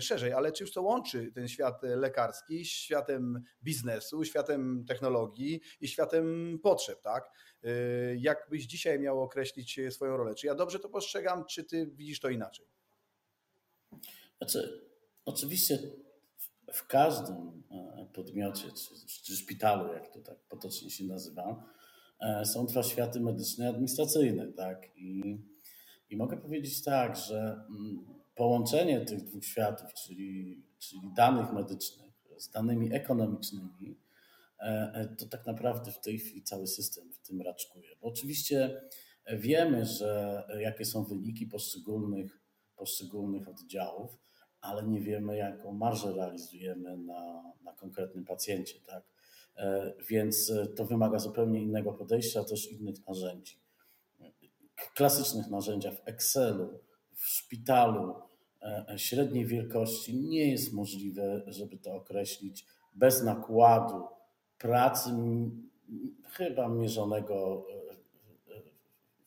szerzej, 0.00 0.32
ale 0.32 0.52
czymś 0.52 0.72
to 0.72 0.82
łączy 0.82 1.32
ten 1.34 1.48
świat 1.48 1.82
lekarski 1.82 2.64
z 2.64 2.68
światem 2.68 3.42
biznesu, 3.62 4.24
światem 4.24 4.84
technologii 4.88 5.60
i 5.80 5.88
światem 5.88 6.58
potrzeb, 6.62 7.02
tak? 7.02 7.30
E, 7.64 7.70
jak 8.16 8.46
byś 8.50 8.66
dzisiaj 8.66 9.00
miał 9.00 9.22
określić 9.22 9.80
swoją 9.90 10.16
rolę? 10.16 10.34
Czy 10.34 10.46
ja 10.46 10.54
dobrze 10.54 10.78
to 10.78 10.88
postrzegam, 10.88 11.44
czy 11.44 11.64
ty 11.64 11.86
widzisz 11.86 12.20
to 12.20 12.28
inaczej? 12.28 12.66
Znaczy, 14.38 14.88
oczywiście 15.24 15.78
w 16.72 16.86
każdym 16.86 17.62
podmiocie, 18.12 18.68
czy, 18.72 19.22
czy 19.22 19.36
szpitalu, 19.36 19.92
jak 19.92 20.12
to 20.12 20.20
tak 20.20 20.38
potocznie 20.48 20.90
się 20.90 21.04
nazywa, 21.04 21.64
E, 22.20 22.44
są 22.44 22.66
dwa 22.66 22.82
światy 22.82 23.20
medyczne 23.20 23.64
i 23.64 23.68
administracyjne. 23.68 24.52
Tak? 24.52 24.96
I, 24.96 25.38
I 26.10 26.16
mogę 26.16 26.36
powiedzieć 26.36 26.82
tak, 26.82 27.16
że 27.16 27.64
mm, 27.70 28.06
połączenie 28.34 29.00
tych 29.00 29.22
dwóch 29.22 29.44
światów, 29.44 29.94
czyli, 29.94 30.62
czyli 30.78 31.12
danych 31.16 31.52
medycznych 31.52 32.12
z 32.36 32.50
danymi 32.50 32.94
ekonomicznymi, 32.94 33.70
e, 33.80 33.90
e, 33.90 34.07
to 35.18 35.26
tak 35.26 35.46
naprawdę 35.46 35.92
w 35.92 36.00
tej 36.00 36.18
chwili 36.18 36.42
cały 36.42 36.66
system 36.66 37.12
w 37.12 37.28
tym 37.28 37.42
raczkuje. 37.42 37.88
Bo 38.00 38.08
oczywiście 38.08 38.80
wiemy, 39.32 39.86
że 39.86 40.42
jakie 40.58 40.84
są 40.84 41.04
wyniki 41.04 41.46
poszczególnych, 41.46 42.40
poszczególnych 42.76 43.48
oddziałów, 43.48 44.18
ale 44.60 44.82
nie 44.82 45.00
wiemy, 45.00 45.36
jaką 45.36 45.72
marżę 45.72 46.12
realizujemy 46.12 46.96
na, 46.96 47.52
na 47.62 47.72
konkretnym 47.72 48.24
pacjencie. 48.24 48.80
Tak? 48.80 49.04
E, 49.56 49.92
więc 50.08 50.50
e, 50.50 50.66
to 50.66 50.84
wymaga 50.84 51.18
zupełnie 51.18 51.62
innego 51.62 51.92
podejścia, 51.92 52.44
też 52.44 52.72
innych 52.72 53.06
narzędzi. 53.06 53.60
Klasycznych 54.94 55.50
narzędziach 55.50 55.94
w 55.94 56.08
Excelu, 56.08 56.80
w 57.14 57.26
szpitalu 57.26 58.14
e, 58.62 58.94
średniej 58.96 59.46
wielkości 59.46 60.16
nie 60.16 60.50
jest 60.50 60.72
możliwe, 60.72 61.42
żeby 61.46 61.78
to 61.78 61.94
określić 61.94 62.66
bez 62.94 63.22
nakładu 63.22 64.04
pracy 64.58 65.10
chyba 66.32 66.68
mierzonego 66.68 67.66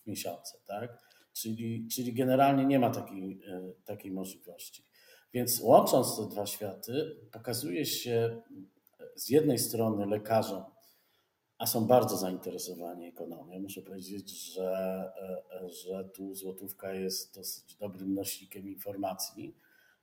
w 0.03 0.07
miesiące, 0.07 0.57
tak? 0.67 1.11
Czyli, 1.33 1.87
czyli 1.87 2.13
generalnie 2.13 2.65
nie 2.65 2.79
ma 2.79 2.89
takiej, 2.89 3.41
takiej 3.85 4.11
możliwości. 4.11 4.85
Więc 5.33 5.59
łącząc 5.61 6.17
te 6.17 6.27
dwa 6.27 6.45
światy, 6.45 7.17
pokazuje 7.31 7.85
się 7.85 8.41
z 9.15 9.29
jednej 9.29 9.59
strony 9.59 10.05
lekarzom, 10.05 10.63
a 11.57 11.67
są 11.67 11.87
bardzo 11.87 12.17
zainteresowani 12.17 13.07
ekonomią, 13.07 13.59
muszę 13.59 13.81
powiedzieć, 13.81 14.53
że, 14.53 14.71
e, 15.51 15.69
że 15.69 16.09
tu 16.15 16.35
złotówka 16.35 16.93
jest 16.93 17.35
dosyć 17.35 17.75
dobrym 17.75 18.13
nośnikiem 18.13 18.69
informacji 18.69 19.55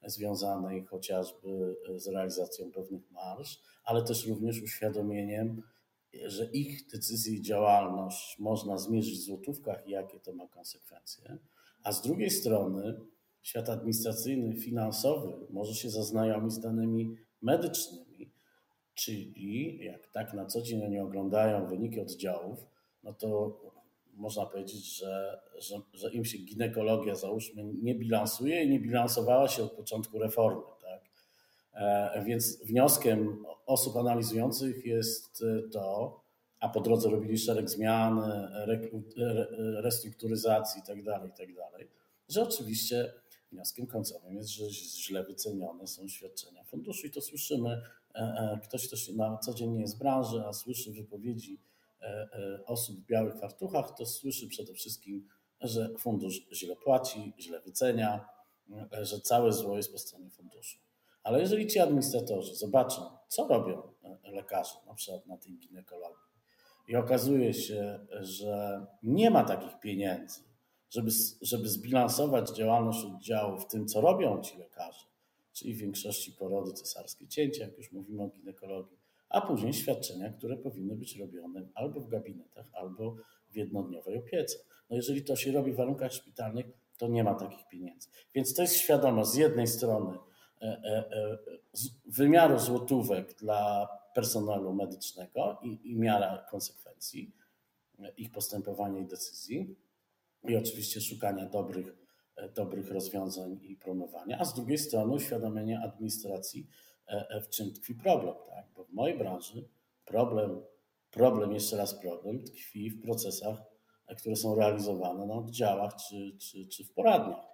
związanej 0.06 0.84
chociażby 0.84 1.76
z 1.96 2.06
realizacją 2.06 2.72
pewnych 2.72 3.10
marsz, 3.10 3.60
ale 3.84 4.04
też 4.04 4.26
również 4.26 4.62
uświadomieniem, 4.62 5.62
że 6.24 6.44
ich 6.44 6.86
decyzje 6.86 7.34
i 7.34 7.42
działalność 7.42 8.38
można 8.38 8.78
zmierzyć 8.78 9.18
w 9.18 9.22
złotówkach 9.22 9.86
i 9.86 9.90
jakie 9.90 10.20
to 10.20 10.32
ma 10.32 10.48
konsekwencje. 10.48 11.38
A 11.82 11.92
z 11.92 12.02
drugiej 12.02 12.30
strony 12.30 13.00
świat 13.42 13.68
administracyjny, 13.68 14.56
finansowy 14.56 15.46
może 15.50 15.74
się 15.74 15.90
zaznajomić 15.90 16.52
z 16.52 16.60
danymi 16.60 17.16
medycznymi 17.42 18.08
Czyli 18.98 19.84
jak 19.84 20.08
tak 20.08 20.34
na 20.34 20.46
co 20.46 20.62
dzień 20.62 20.84
oni 20.84 20.98
oglądają 21.00 21.66
wyniki 21.66 22.00
oddziałów, 22.00 22.58
no 23.02 23.12
to 23.12 23.60
można 24.18 24.46
powiedzieć, 24.46 24.96
że, 24.96 25.40
że, 25.58 25.80
że 25.92 26.12
im 26.12 26.24
się 26.24 26.38
ginekologia, 26.38 27.14
załóżmy, 27.14 27.64
nie 27.64 27.94
bilansuje 27.94 28.64
i 28.64 28.70
nie 28.70 28.80
bilansowała 28.80 29.48
się 29.48 29.62
od 29.62 29.72
początku 29.72 30.18
reformy. 30.18 30.62
Tak? 30.82 31.10
E, 31.72 32.24
więc 32.24 32.64
wnioskiem 32.64 33.44
osób 33.66 33.96
analizujących 33.96 34.86
jest 34.86 35.44
to, 35.72 36.20
a 36.60 36.68
po 36.68 36.80
drodze 36.80 37.10
robili 37.10 37.38
szereg 37.38 37.70
zmian, 37.70 38.32
restrukturyzacji 39.82 40.80
itd., 40.80 41.12
tak 41.12 41.22
itd., 41.22 41.62
tak 41.72 41.88
że 42.28 42.42
oczywiście 42.42 43.12
wnioskiem 43.52 43.86
końcowym 43.86 44.34
jest, 44.34 44.48
że 44.48 44.70
źle 44.70 45.24
wycenione 45.24 45.86
są 45.86 46.08
świadczenia 46.08 46.64
funduszu 46.64 47.06
i 47.06 47.10
to 47.10 47.20
słyszymy 47.20 47.82
E, 48.14 48.20
e, 48.20 48.60
ktoś, 48.64 48.86
kto 48.86 48.96
się 48.96 49.12
na 49.12 49.38
co 49.38 49.54
dzień 49.54 49.70
nie 49.70 49.80
jest 49.80 49.94
z 49.94 49.98
branży, 49.98 50.42
a 50.46 50.52
słyszy 50.52 50.92
wypowiedzi 50.92 51.54
e, 51.54 51.58
osób 52.66 52.96
w 52.96 53.06
białych 53.06 53.36
fartuchach, 53.40 53.94
to 53.96 54.06
słyszy 54.06 54.48
przede 54.48 54.74
wszystkim, 54.74 55.28
że 55.60 55.90
fundusz 55.98 56.48
źle 56.52 56.76
płaci, 56.76 57.32
źle 57.38 57.60
wycenia, 57.60 58.28
że 59.02 59.20
całe 59.20 59.52
zło 59.52 59.76
jest 59.76 59.92
po 59.92 59.98
stronie 59.98 60.30
funduszu. 60.30 60.78
Ale 61.22 61.40
jeżeli 61.40 61.66
ci 61.66 61.78
administratorzy 61.78 62.54
zobaczą, 62.54 63.02
co 63.28 63.48
robią 63.48 63.82
lekarze, 64.24 64.74
na 64.86 64.94
przykład 64.94 65.26
na 65.26 65.36
tej 65.36 65.58
ginekologii, 65.58 66.28
i 66.88 66.96
okazuje 66.96 67.54
się, 67.54 68.06
że 68.20 68.86
nie 69.02 69.30
ma 69.30 69.44
takich 69.44 69.80
pieniędzy, 69.80 70.40
żeby, 70.90 71.10
żeby 71.42 71.68
zbilansować 71.68 72.50
działalność 72.50 73.04
oddziału 73.04 73.58
w 73.58 73.66
tym, 73.66 73.86
co 73.86 74.00
robią 74.00 74.42
ci 74.42 74.58
lekarze, 74.58 75.06
czyli 75.52 75.74
w 75.74 75.78
większości 75.78 76.32
porody 76.32 76.72
cesarskie 76.72 77.28
cięcia, 77.28 77.64
jak 77.64 77.78
już 77.78 77.92
mówimy 77.92 78.22
o 78.22 78.28
ginekologii, 78.28 78.97
a 79.28 79.40
później 79.40 79.72
świadczenia, 79.72 80.32
które 80.32 80.56
powinny 80.56 80.96
być 80.96 81.16
robione 81.16 81.68
albo 81.74 82.00
w 82.00 82.08
gabinetach, 82.08 82.66
albo 82.72 83.16
w 83.50 83.56
jednodniowej 83.56 84.16
opiece. 84.16 84.58
No 84.90 84.96
jeżeli 84.96 85.24
to 85.24 85.36
się 85.36 85.52
robi 85.52 85.72
w 85.72 85.76
warunkach 85.76 86.12
szpitalnych, 86.12 86.66
to 86.98 87.08
nie 87.08 87.24
ma 87.24 87.34
takich 87.34 87.68
pieniędzy. 87.68 88.08
Więc 88.34 88.54
to 88.54 88.62
jest 88.62 88.76
świadomość 88.76 89.30
z 89.30 89.34
jednej 89.34 89.66
strony 89.66 90.18
e, 90.62 90.64
e, 90.64 91.10
e, 91.12 91.38
wymiaru 92.06 92.58
złotówek 92.58 93.34
dla 93.34 93.88
personelu 94.14 94.74
medycznego 94.74 95.58
i, 95.62 95.90
i 95.90 95.96
miara 95.96 96.46
konsekwencji 96.50 97.32
ich 98.16 98.30
postępowania 98.30 98.98
i 98.98 99.06
decyzji, 99.06 99.76
i 100.48 100.56
oczywiście 100.56 101.00
szukania 101.00 101.46
dobrych 101.46 102.08
dobrych 102.54 102.90
rozwiązań 102.90 103.58
i 103.62 103.76
promowania, 103.76 104.38
a 104.38 104.44
z 104.44 104.54
drugiej 104.54 104.78
strony 104.78 105.14
uświadomienie 105.14 105.80
administracji, 105.80 106.66
w 107.42 107.48
czym 107.48 107.72
tkwi 107.72 107.94
problem. 107.94 108.34
Tak? 108.48 108.66
Bo 108.76 108.84
w 108.84 108.92
mojej 108.92 109.18
branży 109.18 109.68
problem, 110.04 110.62
problem, 111.10 111.52
jeszcze 111.52 111.76
raz 111.76 111.94
problem, 111.94 112.44
tkwi 112.44 112.90
w 112.90 113.02
procesach, 113.02 113.58
e, 114.06 114.14
które 114.14 114.36
są 114.36 114.54
realizowane 114.54 115.26
na 115.26 115.34
oddziałach 115.34 115.94
czy, 116.08 116.36
czy, 116.38 116.66
czy 116.66 116.84
w 116.84 116.92
poradniach, 116.92 117.44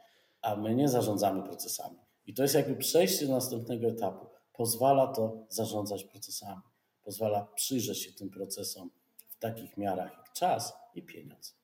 a 0.42 0.56
my 0.56 0.74
nie 0.74 0.88
zarządzamy 0.88 1.42
procesami. 1.42 1.98
I 2.26 2.34
to 2.34 2.42
jest 2.42 2.54
jakby 2.54 2.76
przejście 2.76 3.26
do 3.26 3.32
następnego 3.32 3.88
etapu. 3.88 4.26
Pozwala 4.52 5.06
to 5.06 5.46
zarządzać 5.48 6.04
procesami, 6.04 6.62
pozwala 7.04 7.48
przyjrzeć 7.54 8.02
się 8.02 8.12
tym 8.12 8.30
procesom 8.30 8.90
w 9.28 9.38
takich 9.38 9.76
miarach 9.76 10.12
jak 10.18 10.32
czas 10.32 10.72
i 10.94 11.02
pieniądz. 11.02 11.56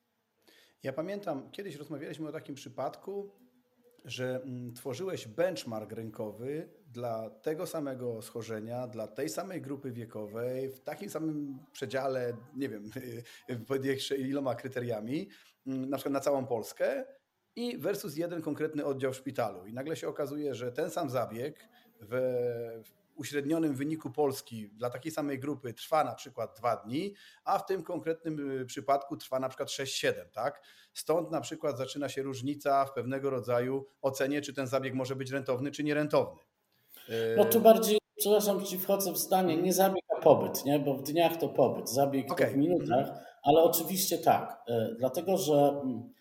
Ja 0.83 0.93
pamiętam, 0.93 1.51
kiedyś 1.51 1.75
rozmawialiśmy 1.75 2.29
o 2.29 2.31
takim 2.31 2.55
przypadku, 2.55 3.31
że 4.05 4.41
mm, 4.43 4.73
tworzyłeś 4.73 5.27
benchmark 5.27 5.91
rynkowy 5.91 6.69
dla 6.87 7.29
tego 7.29 7.67
samego 7.67 8.21
schorzenia, 8.21 8.87
dla 8.87 9.07
tej 9.07 9.29
samej 9.29 9.61
grupy 9.61 9.91
wiekowej, 9.91 10.69
w 10.69 10.81
takim 10.81 11.09
samym 11.09 11.59
przedziale, 11.71 12.33
nie 12.55 12.69
wiem, 12.69 12.89
pod 13.67 13.81
iloma 14.17 14.55
kryteriami, 14.55 15.29
mm, 15.67 15.89
na 15.89 15.97
przykład 15.97 16.13
na 16.13 16.19
całą 16.19 16.45
Polskę 16.45 17.05
i 17.55 17.77
versus 17.77 18.17
jeden 18.17 18.41
konkretny 18.41 18.85
oddział 18.85 19.13
w 19.13 19.15
szpitalu. 19.15 19.65
I 19.65 19.73
nagle 19.73 19.95
się 19.95 20.07
okazuje, 20.07 20.55
że 20.55 20.71
ten 20.71 20.89
sam 20.89 21.09
zabieg 21.09 21.69
w, 22.01 22.83
uśrednionym 23.15 23.75
wyniku 23.75 24.11
Polski 24.11 24.69
dla 24.69 24.89
takiej 24.89 25.11
samej 25.11 25.39
grupy 25.39 25.73
trwa 25.73 26.03
na 26.03 26.15
przykład 26.15 26.57
dwa 26.57 26.75
dni, 26.75 27.13
a 27.43 27.59
w 27.59 27.65
tym 27.65 27.83
konkretnym 27.83 28.61
y, 28.61 28.65
przypadku 28.65 29.17
trwa 29.17 29.39
na 29.39 29.49
przykład 29.49 29.69
6-7, 29.69 30.13
tak? 30.33 30.61
Stąd 30.93 31.31
na 31.31 31.41
przykład 31.41 31.77
zaczyna 31.77 32.09
się 32.09 32.21
różnica 32.21 32.85
w 32.85 32.93
pewnego 32.93 33.29
rodzaju 33.29 33.85
ocenie, 34.01 34.41
czy 34.41 34.53
ten 34.53 34.67
zabieg 34.67 34.93
może 34.93 35.15
być 35.15 35.31
rentowny, 35.31 35.71
czy 35.71 35.83
nierentowny. 35.83 36.41
No 37.37 37.45
tu 37.45 37.59
bardziej, 37.59 37.99
przepraszam, 38.17 38.65
ci 38.65 38.79
wchodzę 38.79 39.11
w 39.11 39.17
zdanie, 39.17 39.57
nie 39.57 39.73
zabieg, 39.73 40.03
a 40.17 40.21
pobyt, 40.21 40.65
nie? 40.65 40.79
bo 40.79 40.93
w 40.93 41.03
dniach 41.03 41.37
to 41.37 41.49
pobyt, 41.49 41.89
zabieg 41.89 42.31
okay. 42.31 42.47
to 42.47 42.53
w 42.53 42.57
minutach, 42.57 43.07
ale 43.43 43.63
oczywiście 43.63 44.17
tak, 44.17 44.63
e, 44.67 44.95
dlatego 44.99 45.37
że 45.37 45.81
mm, 45.83 46.13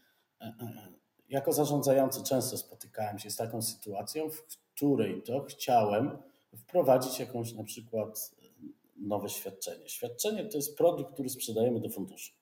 jako 1.28 1.52
zarządzający 1.52 2.23
często 2.23 2.56
spotykałem 2.56 3.18
się 3.18 3.30
z 3.30 3.37
taką 3.37 3.62
sytuacją, 3.62 4.30
w 4.30 4.42
której 4.75 5.23
to 5.23 5.44
chciałem 5.44 6.18
wprowadzić 6.57 7.21
jakąś 7.21 7.52
na 7.52 7.64
przykład 7.64 8.30
nowe 8.97 9.28
świadczenie. 9.28 9.88
Świadczenie 9.88 10.45
to 10.45 10.57
jest 10.57 10.76
produkt, 10.76 11.12
który 11.12 11.28
sprzedajemy 11.28 11.80
do 11.80 11.88
funduszu. 11.88 12.33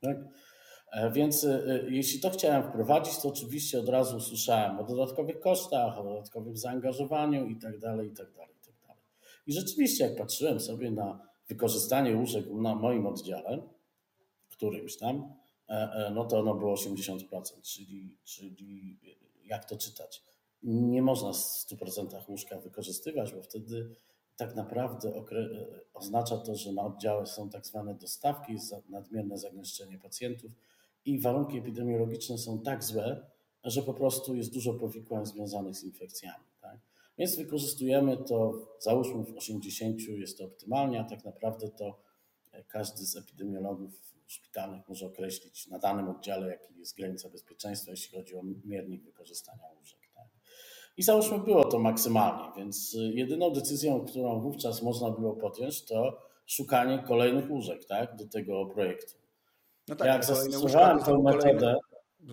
Tak? 0.00 0.16
E, 0.92 1.10
więc 1.10 1.44
e, 1.44 1.64
e, 1.66 1.90
jeśli 1.90 2.20
to 2.20 2.30
chciałem 2.30 2.62
wprowadzić, 2.62 3.18
to 3.18 3.28
oczywiście 3.28 3.80
od 3.80 3.88
razu 3.88 4.16
usłyszałem 4.16 4.78
o 4.78 4.84
dodatkowych 4.84 5.40
kosztach, 5.40 5.98
o 5.98 6.04
dodatkowym 6.04 6.56
zaangażowaniu 6.56 7.48
itd., 7.48 7.98
itd., 8.04 8.46
itd. 8.54 8.94
I 9.46 9.52
rzeczywiście, 9.52 10.04
jak 10.04 10.16
patrzyłem 10.16 10.60
sobie 10.60 10.90
na 10.90 11.28
wykorzystanie 11.48 12.16
łóżek 12.16 12.46
na 12.50 12.74
moim 12.74 13.06
oddziale, 13.06 13.62
którymś 14.50 14.96
tam, 14.96 15.34
no 16.14 16.24
to 16.24 16.38
ono 16.38 16.54
było 16.54 16.74
80%, 16.74 17.62
czyli, 17.62 18.16
czyli 18.24 18.98
jak 19.44 19.64
to 19.64 19.76
czytać? 19.76 20.22
Nie 20.62 21.02
można 21.02 21.32
w 21.32 21.36
100% 21.36 22.28
łóżka 22.28 22.58
wykorzystywać, 22.58 23.34
bo 23.34 23.42
wtedy 23.42 23.90
tak 24.36 24.54
naprawdę 24.54 25.12
oznacza 25.94 26.38
to, 26.38 26.54
że 26.54 26.72
na 26.72 26.82
oddziale 26.82 27.26
są 27.26 27.50
tak 27.50 27.66
zwane 27.66 27.94
dostawki, 27.94 28.56
nadmierne 28.88 29.38
zagęszczenie 29.38 29.98
pacjentów 29.98 30.52
i 31.04 31.20
warunki 31.20 31.58
epidemiologiczne 31.58 32.38
są 32.38 32.58
tak 32.58 32.84
złe, 32.84 33.26
że 33.64 33.82
po 33.82 33.94
prostu 33.94 34.34
jest 34.34 34.52
dużo 34.52 34.74
powikłań 34.74 35.26
związanych 35.26 35.76
z 35.76 35.84
infekcjami. 35.84 36.44
Tak? 36.60 36.78
Więc 37.18 37.36
wykorzystujemy 37.36 38.16
to, 38.16 38.66
załóżmy 38.78 39.24
w 39.24 39.36
80 39.36 40.00
jest 40.00 40.38
to 40.38 40.44
optymalnie, 40.44 41.00
a 41.00 41.04
tak 41.04 41.24
naprawdę 41.24 41.68
to 41.68 41.98
każdy 42.68 43.06
z 43.06 43.16
epidemiologów 43.16 43.92
szpitalnych 44.26 44.88
może 44.88 45.06
określić 45.06 45.66
na 45.66 45.78
danym 45.78 46.08
oddziale, 46.08 46.48
jaki 46.48 46.78
jest 46.78 46.96
granica 46.96 47.28
bezpieczeństwa, 47.28 47.90
jeśli 47.90 48.18
chodzi 48.18 48.36
o 48.36 48.42
miernik 48.64 49.04
wykorzystania 49.04 49.68
łóżek. 49.78 50.01
I 50.96 51.02
załóżmy, 51.02 51.38
było 51.38 51.64
to 51.64 51.78
maksymalnie, 51.78 52.52
więc 52.56 52.96
jedyną 52.98 53.50
decyzją, 53.50 54.04
którą 54.04 54.40
wówczas 54.40 54.82
można 54.82 55.10
było 55.10 55.36
podjąć, 55.36 55.84
to 55.84 56.18
szukanie 56.46 56.98
kolejnych 56.98 57.50
łóżek 57.50 57.84
tak, 57.84 58.16
do 58.16 58.28
tego 58.28 58.66
projektu. 58.66 59.12
No 59.88 59.96
tak, 59.96 60.06
Jak 60.08 60.24
zastosowałem 60.24 60.98
tą 60.98 61.22
metodę, 61.22 61.76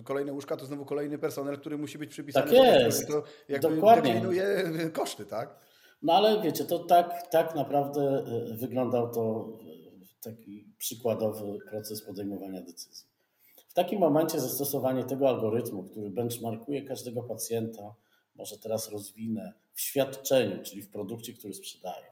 kolejne 0.04 0.32
łóżka 0.32 0.56
to 0.56 0.66
znowu 0.66 0.84
kolejny 0.84 1.18
personel, 1.18 1.58
który 1.58 1.78
musi 1.78 1.98
być 1.98 2.10
przypisany. 2.10 2.46
Tak 2.46 2.54
jest. 2.54 3.08
To 3.08 3.22
jakby 3.48 3.74
Dokładnie. 3.74 4.12
deklinuje 4.12 4.64
koszty, 4.92 5.24
tak? 5.24 5.56
No 6.02 6.12
ale 6.12 6.42
wiecie, 6.42 6.64
to 6.64 6.78
tak, 6.78 7.28
tak 7.30 7.54
naprawdę 7.54 8.24
y, 8.52 8.56
wyglądał 8.56 9.10
to 9.10 9.52
y, 10.02 10.22
taki 10.22 10.64
przykładowy 10.78 11.58
proces 11.70 12.02
podejmowania 12.02 12.60
decyzji. 12.60 13.06
W 13.68 13.74
takim 13.74 14.00
momencie 14.00 14.40
zastosowanie 14.40 15.04
tego 15.04 15.28
algorytmu, 15.28 15.82
który 15.82 16.10
benchmarkuje 16.10 16.82
każdego 16.82 17.22
pacjenta, 17.22 17.94
może 18.40 18.58
teraz 18.58 18.88
rozwinę 18.88 19.52
w 19.72 19.80
świadczeniu, 19.80 20.62
czyli 20.62 20.82
w 20.82 20.90
produkcie, 20.90 21.32
który 21.32 21.54
sprzedaję, 21.54 22.06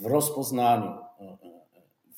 w 0.00 0.06
rozpoznaniu, 0.06 0.90
y, 0.90 1.00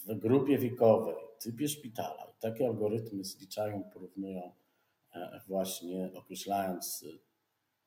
w 0.06 0.18
grupie 0.18 0.58
wiekowej, 0.58 1.16
typie 1.38 1.68
szpitala. 1.68 2.24
I 2.24 2.40
takie 2.40 2.66
algorytmy 2.66 3.24
zliczają, 3.24 3.84
porównują 3.92 4.52
E, 5.14 5.40
właśnie 5.48 6.10
określając 6.14 7.04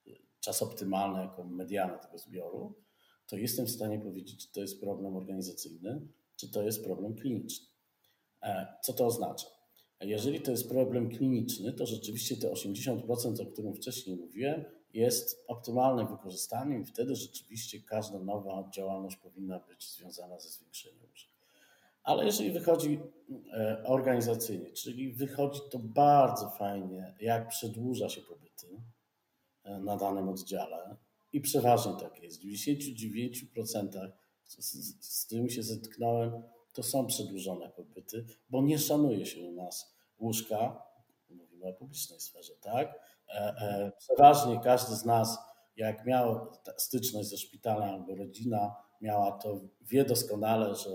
e, 0.07 0.11
czas 0.39 0.61
optymalny 0.61 1.21
jako 1.21 1.43
medianę 1.43 1.99
tego 1.99 2.17
zbioru, 2.17 2.73
to 3.27 3.37
jestem 3.37 3.65
w 3.65 3.71
stanie 3.71 3.99
powiedzieć, 3.99 4.37
czy 4.37 4.53
to 4.53 4.61
jest 4.61 4.81
problem 4.81 5.15
organizacyjny, 5.15 6.07
czy 6.35 6.51
to 6.51 6.63
jest 6.63 6.83
problem 6.83 7.15
kliniczny. 7.15 7.67
E, 8.43 8.67
co 8.81 8.93
to 8.93 9.05
oznacza? 9.05 9.47
Jeżeli 10.01 10.41
to 10.41 10.51
jest 10.51 10.69
problem 10.69 11.09
kliniczny, 11.09 11.73
to 11.73 11.85
rzeczywiście 11.85 12.37
te 12.37 12.51
80%, 12.51 13.41
o 13.41 13.45
którym 13.45 13.73
wcześniej 13.73 14.17
mówiłem, 14.17 14.65
jest 14.95 15.43
optymalnym 15.47 16.07
wykorzystaniem 16.07 16.81
i 16.81 16.85
wtedy 16.85 17.15
rzeczywiście 17.15 17.79
każda 17.81 18.19
nowa 18.19 18.69
działalność 18.73 19.17
powinna 19.17 19.59
być 19.59 19.93
związana 19.93 20.39
ze 20.39 20.49
zwiększeniem 20.49 20.99
łóżek. 21.09 21.29
Ale 22.03 22.25
jeżeli 22.25 22.51
wychodzi 22.51 22.99
e, 23.53 23.83
organizacyjnie, 23.85 24.71
czyli 24.71 25.13
wychodzi 25.13 25.59
to 25.71 25.79
bardzo 25.79 26.49
fajnie, 26.49 27.15
jak 27.19 27.47
przedłuża 27.47 28.09
się 28.09 28.21
pobyty 28.21 28.81
e, 29.63 29.79
na 29.79 29.97
danym 29.97 30.29
oddziale 30.29 30.95
i 31.33 31.41
przeważnie 31.41 31.93
tak 31.99 32.23
jest. 32.23 32.41
W 32.41 32.45
99% 32.45 34.11
z, 34.45 35.05
z 35.05 35.27
tym 35.27 35.49
się 35.49 35.63
zetknąłem, 35.63 36.43
to 36.73 36.83
są 36.83 37.05
przedłużone 37.05 37.69
pobyty, 37.69 38.25
bo 38.49 38.61
nie 38.61 38.79
szanuje 38.79 39.25
się 39.25 39.41
u 39.41 39.51
nas 39.51 39.95
łóżka, 40.19 40.83
mówimy 41.29 41.65
o 41.65 41.73
publicznej 41.73 42.19
sferze, 42.19 42.53
tak? 42.61 42.99
E, 43.29 43.91
przeważnie 43.97 44.59
każdy 44.63 44.95
z 44.95 45.05
nas, 45.05 45.37
jak 45.77 46.05
miał 46.05 46.47
styczność 46.77 47.29
ze 47.29 47.37
szpitalem 47.37 47.89
albo 47.89 48.15
rodzina 48.15 48.75
miała 49.01 49.31
to, 49.31 49.59
wie 49.81 50.05
doskonale, 50.05 50.75
że 50.75 50.89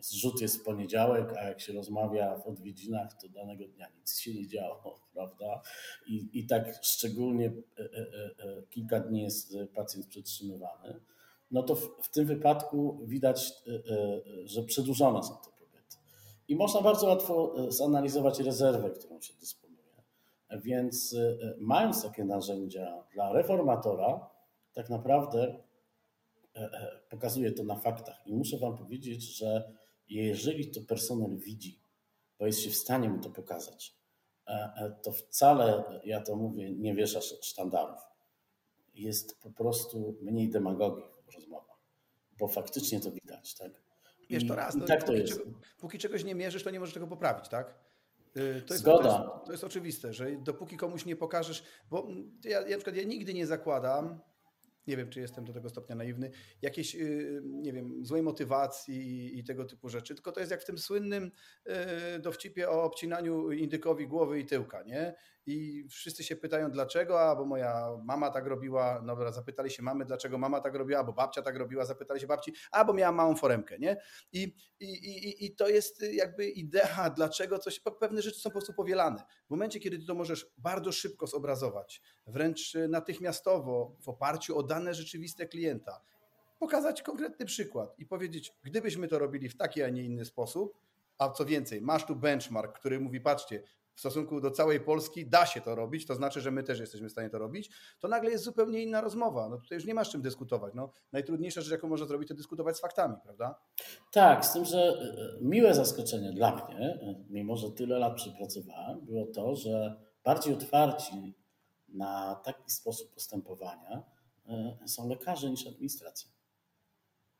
zrzut 0.00 0.40
jest 0.40 0.56
w 0.56 0.64
poniedziałek, 0.64 1.36
a 1.36 1.42
jak 1.42 1.60
się 1.60 1.72
rozmawia 1.72 2.38
w 2.38 2.46
odwiedzinach, 2.46 3.14
to 3.22 3.28
danego 3.28 3.68
dnia 3.68 3.86
nic 3.98 4.18
się 4.18 4.34
nie 4.34 4.46
działo, 4.48 5.00
prawda? 5.14 5.62
I, 6.06 6.28
i 6.32 6.46
tak 6.46 6.78
szczególnie 6.82 7.46
e, 7.46 7.82
e, 7.82 7.86
e, 8.48 8.62
kilka 8.70 9.00
dni 9.00 9.22
jest 9.22 9.56
pacjent 9.74 10.06
przetrzymywany. 10.06 11.00
No 11.50 11.62
to 11.62 11.74
w, 11.74 11.96
w 12.02 12.10
tym 12.10 12.26
wypadku 12.26 13.00
widać, 13.04 13.52
że 14.44 14.62
przedłużone 14.62 15.22
są 15.22 15.36
te 15.36 15.50
pobyty. 15.50 15.96
I 16.48 16.56
można 16.56 16.80
bardzo 16.80 17.06
łatwo 17.06 17.54
zanalizować 17.68 18.40
rezerwę, 18.40 18.90
którą 18.90 19.20
się 19.20 19.34
dysponuje. 19.34 19.65
Więc 20.50 21.16
mając 21.58 22.02
takie 22.02 22.24
narzędzia 22.24 23.04
dla 23.12 23.32
reformatora, 23.32 24.30
tak 24.72 24.90
naprawdę 24.90 25.60
pokazuje 27.08 27.52
to 27.52 27.64
na 27.64 27.76
faktach. 27.76 28.26
I 28.26 28.34
muszę 28.34 28.58
Wam 28.58 28.76
powiedzieć, 28.76 29.36
że 29.36 29.72
jeżeli 30.08 30.70
to 30.70 30.80
personel 30.80 31.38
widzi, 31.38 31.80
bo 32.38 32.46
jest 32.46 32.60
się 32.60 32.70
w 32.70 32.76
stanie 32.76 33.08
mu 33.08 33.20
to 33.20 33.30
pokazać, 33.30 33.96
e, 34.46 34.50
e, 34.52 34.96
to 35.02 35.12
wcale, 35.12 36.00
ja 36.04 36.20
to 36.20 36.36
mówię, 36.36 36.72
nie 36.72 36.94
wiesza 36.94 37.20
sztandarów. 37.20 38.00
Jest 38.94 39.40
po 39.40 39.50
prostu 39.50 40.16
mniej 40.22 40.50
demagogii 40.50 41.04
w 41.26 41.34
rozmowach, 41.34 41.78
bo 42.38 42.48
faktycznie 42.48 43.00
to 43.00 43.10
widać, 43.10 43.54
tak? 43.54 43.82
Wiesz, 44.30 44.46
to 44.46 44.56
raz, 44.56 44.74
no, 44.74 44.86
tak 44.86 45.00
to 45.00 45.06
póki, 45.06 45.18
jest. 45.18 45.38
Czego, 45.38 45.50
póki 45.78 45.98
czegoś 45.98 46.24
nie 46.24 46.34
mierzysz, 46.34 46.64
to 46.64 46.70
nie 46.70 46.80
możesz 46.80 46.94
tego 46.94 47.06
poprawić, 47.06 47.48
tak? 47.48 47.74
Y, 48.36 48.62
to 48.66 48.74
jest, 48.74 48.84
Zgoda. 48.84 49.18
To 49.18 49.34
jest, 49.34 49.46
to 49.46 49.52
jest, 49.52 49.64
oczywiste, 49.64 50.12
że 50.12 50.36
dopóki 50.36 50.76
komuś 50.76 51.04
nie 51.04 51.16
pokażesz, 51.16 51.64
bo 51.90 52.08
ja, 52.44 52.60
ja 52.60 52.70
na 52.70 52.76
przykład 52.76 52.96
ja 52.96 53.02
nigdy 53.02 53.34
nie 53.34 53.46
zakładam, 53.46 54.20
nie 54.86 54.96
wiem, 54.96 55.10
czy 55.10 55.20
jestem 55.20 55.44
do 55.44 55.52
tego 55.52 55.68
stopnia 55.68 55.96
naiwny, 55.96 56.30
jakiejś, 56.62 56.94
y, 56.94 57.42
nie 57.44 57.72
wiem, 57.72 58.04
złej 58.04 58.22
motywacji 58.22 59.38
i 59.38 59.44
tego 59.44 59.64
typu 59.64 59.88
rzeczy, 59.88 60.14
tylko 60.14 60.32
to 60.32 60.40
jest 60.40 60.52
jak 60.52 60.62
w 60.62 60.64
tym 60.64 60.78
słynnym 60.78 61.32
y, 61.66 62.18
dowcipie 62.18 62.70
o 62.70 62.82
obcinaniu 62.82 63.50
indykowi 63.50 64.08
głowy 64.08 64.40
i 64.40 64.44
tyłka, 64.44 64.82
nie? 64.82 65.14
I 65.46 65.84
wszyscy 65.90 66.24
się 66.24 66.36
pytają 66.36 66.70
dlaczego, 66.70 67.20
a 67.20 67.36
bo 67.36 67.44
moja 67.44 67.88
mama 68.04 68.30
tak 68.30 68.46
robiła, 68.46 69.00
no 69.00 69.06
dobra, 69.06 69.32
zapytali 69.32 69.70
się 69.70 69.82
mamy, 69.82 70.04
dlaczego 70.04 70.38
mama 70.38 70.60
tak 70.60 70.74
robiła, 70.74 71.04
bo 71.04 71.12
babcia 71.12 71.42
tak 71.42 71.56
robiła, 71.56 71.84
zapytali 71.84 72.20
się 72.20 72.26
babci, 72.26 72.54
a 72.70 72.84
bo 72.84 72.92
miała 72.94 73.12
małą 73.12 73.36
foremkę, 73.36 73.78
nie? 73.78 73.96
I, 74.32 74.54
i, 74.80 74.86
i, 74.86 75.46
i 75.46 75.54
to 75.54 75.68
jest 75.68 76.02
jakby 76.12 76.48
idea, 76.48 77.10
dlaczego 77.10 77.58
coś, 77.58 77.80
pewne 78.00 78.22
rzeczy 78.22 78.40
są 78.40 78.50
po 78.50 78.54
prostu 78.54 78.74
powielane. 78.74 79.24
W 79.46 79.50
momencie, 79.50 79.80
kiedy 79.80 79.98
ty 79.98 80.06
to 80.06 80.14
możesz 80.14 80.46
bardzo 80.58 80.92
szybko 80.92 81.26
zobrazować, 81.26 82.02
wręcz 82.26 82.74
natychmiastowo, 82.88 83.96
w 84.00 84.08
oparciu 84.08 84.58
o 84.58 84.62
dane 84.62 84.94
rzeczywiste 84.94 85.46
klienta, 85.46 86.00
pokazać 86.58 87.02
konkretny 87.02 87.46
przykład 87.46 87.98
i 87.98 88.06
powiedzieć, 88.06 88.54
gdybyśmy 88.62 89.08
to 89.08 89.18
robili 89.18 89.48
w 89.48 89.56
taki, 89.56 89.82
a 89.82 89.88
nie 89.88 90.02
inny 90.02 90.24
sposób, 90.24 90.78
a 91.18 91.30
co 91.30 91.44
więcej, 91.44 91.80
masz 91.80 92.06
tu 92.06 92.16
benchmark, 92.16 92.78
który 92.78 93.00
mówi, 93.00 93.20
patrzcie, 93.20 93.62
w 93.96 94.00
stosunku 94.00 94.40
do 94.40 94.50
całej 94.50 94.80
Polski 94.80 95.26
da 95.26 95.46
się 95.46 95.60
to 95.60 95.74
robić, 95.74 96.06
to 96.06 96.14
znaczy, 96.14 96.40
że 96.40 96.50
my 96.50 96.62
też 96.62 96.80
jesteśmy 96.80 97.08
w 97.08 97.12
stanie 97.12 97.30
to 97.30 97.38
robić, 97.38 97.70
to 98.00 98.08
nagle 98.08 98.30
jest 98.30 98.44
zupełnie 98.44 98.82
inna 98.82 99.00
rozmowa. 99.00 99.48
No 99.48 99.56
tutaj 99.56 99.76
już 99.76 99.86
nie 99.86 99.94
masz 99.94 100.10
czym 100.10 100.22
dyskutować. 100.22 100.74
No, 100.74 100.92
najtrudniejsza 101.12 101.60
rzecz, 101.60 101.72
jaką 101.72 101.88
można 101.88 102.06
zrobić, 102.06 102.28
to 102.28 102.34
dyskutować 102.34 102.76
z 102.76 102.80
faktami, 102.80 103.14
prawda? 103.24 103.60
Tak, 104.12 104.46
z 104.46 104.52
tym, 104.52 104.64
że 104.64 104.78
e, 104.78 105.44
miłe 105.44 105.74
zaskoczenie 105.74 106.32
dla 106.32 106.54
mnie, 106.54 106.78
e, 106.78 107.24
mimo 107.28 107.56
że 107.56 107.70
tyle 107.70 107.98
lat 107.98 108.14
przypracowałem, 108.16 109.00
było 109.00 109.26
to, 109.26 109.56
że 109.56 109.96
bardziej 110.24 110.54
otwarci 110.54 111.34
na 111.88 112.34
taki 112.44 112.70
sposób 112.70 113.14
postępowania 113.14 114.02
e, 114.48 114.78
są 114.86 115.08
lekarze 115.08 115.50
niż 115.50 115.66
administracja. 115.66 116.30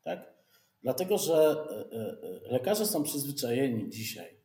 Tak? 0.03 0.37
Dlatego, 0.81 1.17
że 1.17 1.55
lekarze 2.51 2.85
są 2.85 3.03
przyzwyczajeni 3.03 3.89
dzisiaj, 3.89 4.37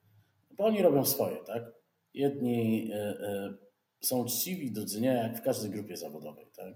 bo 0.50 0.64
oni 0.64 0.82
robią 0.82 1.04
swoje, 1.04 1.36
tak? 1.36 1.81
Jedni 2.14 2.90
e, 2.92 2.96
e, 2.96 3.54
są 4.00 4.18
uczciwi 4.18 4.72
do 4.72 4.84
dnia, 4.84 5.12
jak 5.12 5.38
w 5.38 5.42
każdej 5.42 5.70
grupie 5.70 5.96
zawodowej, 5.96 6.46
tak? 6.56 6.74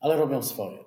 ale 0.00 0.16
robią 0.16 0.42
swoje. 0.42 0.78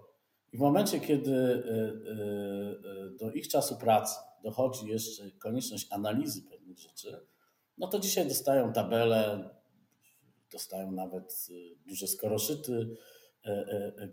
I 0.54 0.58
w 0.58 0.60
momencie, 0.60 1.00
kiedy 1.00 1.34
e, 1.34 3.18
do 3.18 3.32
ich 3.32 3.48
czasu 3.48 3.78
pracy 3.78 4.16
dochodzi 4.44 4.88
jeszcze 4.88 5.32
konieczność 5.32 5.88
analizy 5.92 6.42
pewnych 6.44 6.80
rzeczy, 6.80 7.20
no 7.78 7.88
to 7.88 8.00
dzisiaj 8.00 8.28
dostają 8.28 8.74
tabele, 8.74 9.50
dostają 10.52 10.92
nawet 10.92 11.48
duże 11.86 12.08
skoroszyty, 12.08 12.98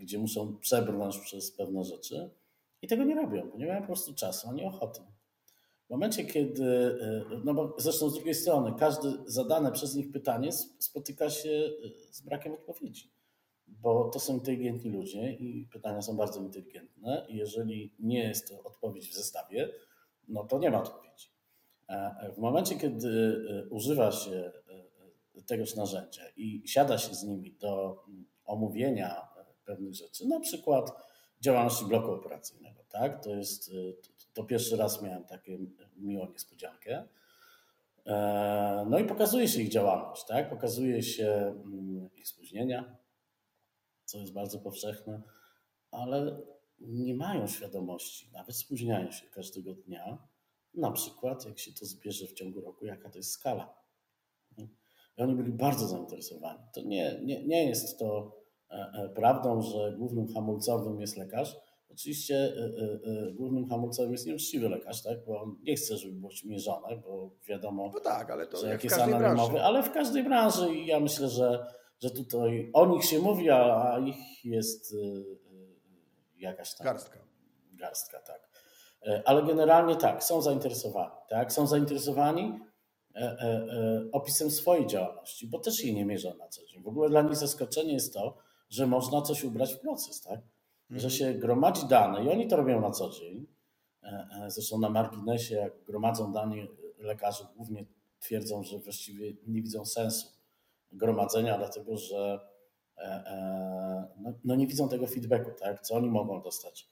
gdzie 0.01 0.17
muszą 0.17 0.57
przebrnąć 0.57 1.17
przez 1.19 1.51
pewne 1.51 1.83
rzeczy 1.83 2.29
i 2.81 2.87
tego 2.87 3.03
nie 3.03 3.15
robią, 3.15 3.49
bo 3.51 3.57
nie 3.57 3.67
mają 3.67 3.81
po 3.81 3.87
prostu 3.87 4.13
czasu 4.13 4.49
ani 4.49 4.65
ochoty. 4.65 5.01
W 5.87 5.89
momencie, 5.89 6.25
kiedy, 6.25 6.65
e, 7.01 7.41
no 7.43 7.53
bo 7.53 7.75
zresztą 7.77 8.09
z 8.09 8.13
drugiej 8.13 8.35
strony, 8.35 8.73
każde 8.79 9.13
zadane 9.25 9.71
przez 9.71 9.95
nich 9.95 10.11
pytanie 10.11 10.51
spotyka 10.79 11.29
się 11.29 11.49
e, 11.49 12.13
z 12.13 12.21
brakiem 12.21 12.53
odpowiedzi, 12.53 13.11
bo 13.67 14.09
to 14.09 14.19
są 14.19 14.33
inteligentni 14.33 14.91
ludzie 14.91 15.31
i 15.31 15.67
pytania 15.71 16.01
są 16.01 16.17
bardzo 16.17 16.39
inteligentne 16.39 17.25
jeżeli 17.29 17.95
nie 17.99 18.23
jest 18.23 18.49
to 18.49 18.63
odpowiedź 18.63 19.09
w 19.09 19.13
zestawie, 19.13 19.69
no 20.27 20.43
to 20.43 20.59
nie 20.59 20.71
ma 20.71 20.83
odpowiedzi. 20.83 21.29
W 22.35 22.37
momencie, 22.37 22.75
kiedy 22.75 23.37
e, 23.49 23.69
używa 23.69 24.11
się 24.11 24.51
tegoż 25.47 25.75
narzędzia 25.75 26.23
i 26.35 26.63
siada 26.65 26.97
się 26.97 27.15
z 27.15 27.23
nimi 27.23 27.51
do 27.51 28.03
omówienia 28.45 29.27
pewnych 29.65 29.95
rzeczy, 29.95 30.27
na 30.27 30.39
przykład 30.39 30.91
działalności 31.41 31.85
bloku 31.85 32.11
operacyjnego, 32.11 32.84
tak? 32.99 33.23
To 33.23 33.35
jest, 33.35 33.71
to 34.33 34.43
pierwszy 34.43 34.77
raz 34.77 35.01
miałem 35.01 35.23
takie 35.23 35.57
miłą 35.97 36.31
niespodziankę. 36.31 37.07
E, 38.05 38.85
no 38.89 38.99
i 38.99 39.05
pokazuje 39.05 39.47
się 39.47 39.61
ich 39.61 39.69
działalność, 39.69 40.25
tak? 40.25 40.49
Pokazuje 40.49 41.03
się 41.03 41.55
mm, 41.65 42.09
ich 42.15 42.27
spóźnienia, 42.27 42.97
co 44.05 44.17
jest 44.17 44.33
bardzo 44.33 44.59
powszechne, 44.59 45.21
ale 45.91 46.41
nie 46.79 47.15
mają 47.15 47.47
świadomości, 47.47 48.29
nawet 48.33 48.55
spóźniają 48.55 49.11
się 49.11 49.25
każdego 49.25 49.73
dnia, 49.73 50.17
na 50.73 50.91
przykład 50.91 51.45
jak 51.45 51.59
się 51.59 51.73
to 51.73 51.85
zbierze 51.85 52.27
w 52.27 52.33
ciągu 52.33 52.61
roku, 52.61 52.85
jaka 52.85 53.09
to 53.09 53.17
jest 53.17 53.31
skala. 53.31 53.75
I 55.17 55.21
oni 55.21 55.35
byli 55.35 55.51
bardzo 55.51 55.87
zainteresowani. 55.87 56.59
To 56.73 56.81
nie, 56.81 57.21
nie, 57.23 57.47
nie 57.47 57.65
jest 57.65 57.99
to 57.99 58.37
e, 58.71 58.73
e, 58.73 59.09
prawdą, 59.09 59.61
że 59.61 59.95
głównym 59.97 60.33
hamulcowym 60.33 61.01
jest 61.01 61.17
lekarz. 61.17 61.57
Oczywiście 61.95 62.35
e, 62.35 63.31
głównym 63.31 63.69
hamulcowym 63.69 64.11
jest 64.11 64.25
nieuczciwy 64.25 64.69
lekarz, 64.69 65.03
tak? 65.03 65.25
bo 65.25 65.41
on 65.41 65.55
nie 65.63 65.75
chce, 65.75 65.97
żeby 65.97 66.13
było 66.13 66.31
mierzone, 66.45 66.97
bo 66.97 67.31
wiadomo, 67.47 67.91
no 67.93 67.99
tak, 67.99 68.29
ale 68.29 68.47
to 68.47 68.57
że 68.57 68.67
jak, 68.67 68.83
jest 68.83 68.99
anonimowy, 68.99 69.61
ale 69.61 69.83
w 69.83 69.91
każdej 69.91 70.23
branży 70.23 70.75
i 70.75 70.85
ja 70.85 70.99
myślę, 70.99 71.29
że, 71.29 71.65
że 72.03 72.11
tutaj 72.11 72.69
o 72.73 72.85
nich 72.85 73.05
się 73.05 73.19
mówi, 73.19 73.49
a, 73.49 73.99
ich 73.99 74.45
jest 74.45 74.95
jakaś 76.37 76.75
tam 76.75 76.85
Garstka. 76.85 77.19
Garstka, 77.73 78.19
tak. 78.19 78.49
Ale 79.25 79.43
generalnie 79.43 79.95
tak, 79.95 80.23
są 80.23 80.41
zainteresowani. 80.41 81.11
Tak? 81.29 81.53
Są 81.53 81.67
zainteresowani 81.67 82.59
E, 83.15 83.21
e, 83.21 83.47
e, 83.47 84.11
opisem 84.11 84.51
swojej 84.51 84.87
działalności, 84.87 85.47
bo 85.47 85.59
też 85.59 85.83
jej 85.83 85.95
nie 85.95 86.05
mierzą 86.05 86.33
na 86.37 86.47
co 86.47 86.65
dzień. 86.65 86.83
W 86.83 86.87
ogóle 86.87 87.09
dla 87.09 87.21
nich 87.21 87.35
zaskoczenie 87.35 87.93
jest 87.93 88.13
to, 88.13 88.37
że 88.69 88.87
można 88.87 89.21
coś 89.21 89.43
ubrać 89.43 89.73
w 89.73 89.79
proces, 89.79 90.21
tak? 90.21 90.39
Że 90.89 90.95
Mhm. 90.95 91.09
się 91.11 91.33
gromadzi 91.33 91.87
dane 91.87 92.25
i 92.25 92.29
oni 92.29 92.47
to 92.47 92.55
robią 92.55 92.81
na 92.81 92.91
co 92.91 93.09
dzień. 93.09 93.45
Zresztą 94.47 94.79
na 94.79 94.89
marginesie, 94.89 95.55
jak 95.55 95.83
gromadzą 95.83 96.31
dane 96.31 96.55
lekarze, 96.99 97.43
głównie 97.55 97.85
twierdzą, 98.19 98.63
że 98.63 98.79
właściwie 98.79 99.33
nie 99.47 99.61
widzą 99.61 99.85
sensu 99.85 100.27
gromadzenia, 100.91 101.57
dlatego 101.57 101.97
że 101.97 102.39
no, 104.21 104.33
no 104.43 104.55
nie 104.55 104.67
widzą 104.67 104.89
tego 104.89 105.07
feedbacku, 105.07 105.51
tak? 105.59 105.81
Co 105.81 105.95
oni 105.95 106.09
mogą 106.09 106.41
dostać 106.41 106.87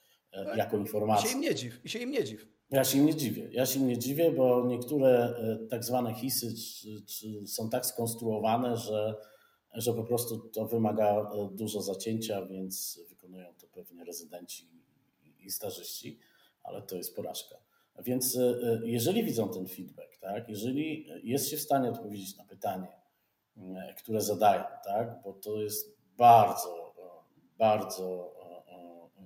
jako 0.55 0.77
I 0.77 0.79
informację. 0.79 1.29
się 1.29 1.35
im 1.35 1.41
nie 1.41 1.55
dziw, 1.55 1.85
i 1.85 1.89
się 1.89 1.99
im 1.99 2.11
nie 2.11 2.23
dziw. 2.23 2.47
Ja 2.69 2.83
się 2.83 2.97
im 2.97 3.05
nie 3.05 3.15
dziwię. 3.15 3.49
Ja 3.51 3.65
się 3.65 3.79
im 3.79 3.87
nie 3.87 3.97
dziwię, 3.97 4.31
bo 4.31 4.65
niektóre 4.67 5.09
e, 5.37 5.67
tak 5.69 5.83
zwane 5.83 6.13
hisy 6.13 6.53
czy, 6.55 7.05
czy 7.05 7.47
są 7.47 7.69
tak 7.69 7.85
skonstruowane, 7.85 8.77
że, 8.77 9.15
że 9.73 9.93
po 9.93 10.03
prostu 10.03 10.37
to 10.37 10.65
wymaga 10.65 11.05
e, 11.21 11.49
dużo 11.51 11.81
zacięcia, 11.81 12.45
więc 12.45 12.99
wykonują 13.33 13.53
to 13.53 13.67
pewnie 13.67 14.05
rezydenci 14.05 14.69
i 15.39 15.51
starzyści, 15.51 16.19
ale 16.63 16.81
to 16.81 16.95
jest 16.95 17.15
porażka. 17.15 17.55
Więc 17.99 18.37
e, 18.37 18.81
jeżeli 18.83 19.23
widzą 19.23 19.49
ten 19.49 19.67
feedback, 19.67 20.17
tak, 20.17 20.49
jeżeli 20.49 21.07
jest 21.23 21.49
się 21.49 21.57
w 21.57 21.61
stanie 21.61 21.89
odpowiedzieć 21.89 22.37
na 22.37 22.45
pytanie, 22.45 22.87
które 23.97 24.21
zadają, 24.21 24.63
tak, 24.85 25.21
bo 25.23 25.33
to 25.33 25.61
jest 25.61 25.97
bardzo, 26.17 26.95
bardzo 27.57 28.35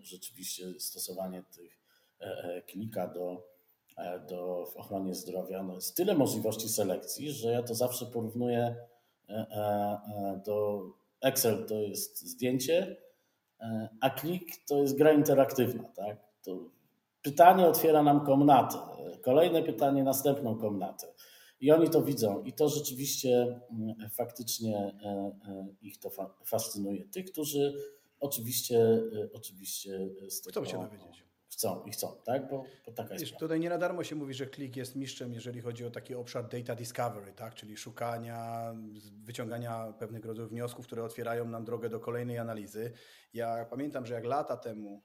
rzeczywiście 0.01 0.79
stosowanie 0.79 1.43
tych 1.55 1.79
klika 2.67 3.07
do, 3.07 3.47
do 4.29 4.65
w 4.65 4.77
ochronie 4.77 5.15
zdrowia. 5.15 5.63
No 5.63 5.75
jest 5.75 5.95
tyle 5.95 6.15
możliwości 6.15 6.69
selekcji, 6.69 7.31
że 7.31 7.51
ja 7.51 7.63
to 7.63 7.75
zawsze 7.75 8.05
porównuję 8.05 8.75
do 10.45 10.83
Excel 11.21 11.65
to 11.65 11.75
jest 11.75 12.21
zdjęcie, 12.21 12.97
a 14.01 14.09
klik 14.09 14.65
to 14.65 14.77
jest 14.81 14.97
gra 14.97 15.11
interaktywna. 15.11 15.83
Tak? 15.83 16.17
To 16.43 16.57
pytanie 17.21 17.67
otwiera 17.67 18.03
nam 18.03 18.25
komnatę, 18.25 18.77
kolejne 19.21 19.63
pytanie 19.63 20.03
następną 20.03 20.55
komnatę. 20.55 21.07
I 21.61 21.71
oni 21.71 21.89
to 21.89 22.01
widzą 22.01 22.43
i 22.43 22.53
to 22.53 22.69
rzeczywiście 22.69 23.61
faktycznie 24.11 24.93
ich 25.81 25.99
to 25.99 26.09
fascynuje. 26.45 27.05
Tych, 27.05 27.31
którzy 27.31 27.73
oczywiście, 28.19 29.01
oczywiście 29.33 30.09
z 30.29 30.41
tego 30.41 30.61
Chcą 30.61 30.71
się 30.71 30.77
dowiedzieć. 30.77 31.26
Chcą 31.49 31.83
i 31.83 31.91
chcą, 31.91 32.21
tak? 32.25 32.49
Bo, 32.49 32.63
bo 32.85 32.91
taka 32.91 33.13
jest 33.13 33.25
Wiesz, 33.25 33.39
tutaj 33.39 33.59
nie 33.59 33.69
na 33.69 33.77
darmo 33.77 34.03
się 34.03 34.15
mówi, 34.15 34.33
że 34.33 34.45
klik 34.45 34.75
jest 34.75 34.95
mistrzem, 34.95 35.33
jeżeli 35.33 35.61
chodzi 35.61 35.85
o 35.85 35.91
taki 35.91 36.15
obszar 36.15 36.47
data 36.47 36.75
discovery, 36.75 37.33
tak? 37.33 37.55
czyli 37.55 37.77
szukania, 37.77 38.73
wyciągania 39.23 39.93
pewnych 39.99 40.25
rodzajów 40.25 40.51
wniosków, 40.51 40.87
które 40.87 41.03
otwierają 41.03 41.45
nam 41.45 41.65
drogę 41.65 41.89
do 41.89 41.99
kolejnej 41.99 42.37
analizy. 42.37 42.91
Ja 43.33 43.65
pamiętam, 43.65 44.05
że 44.05 44.13
jak 44.13 44.25
lata 44.25 44.57
temu 44.57 45.03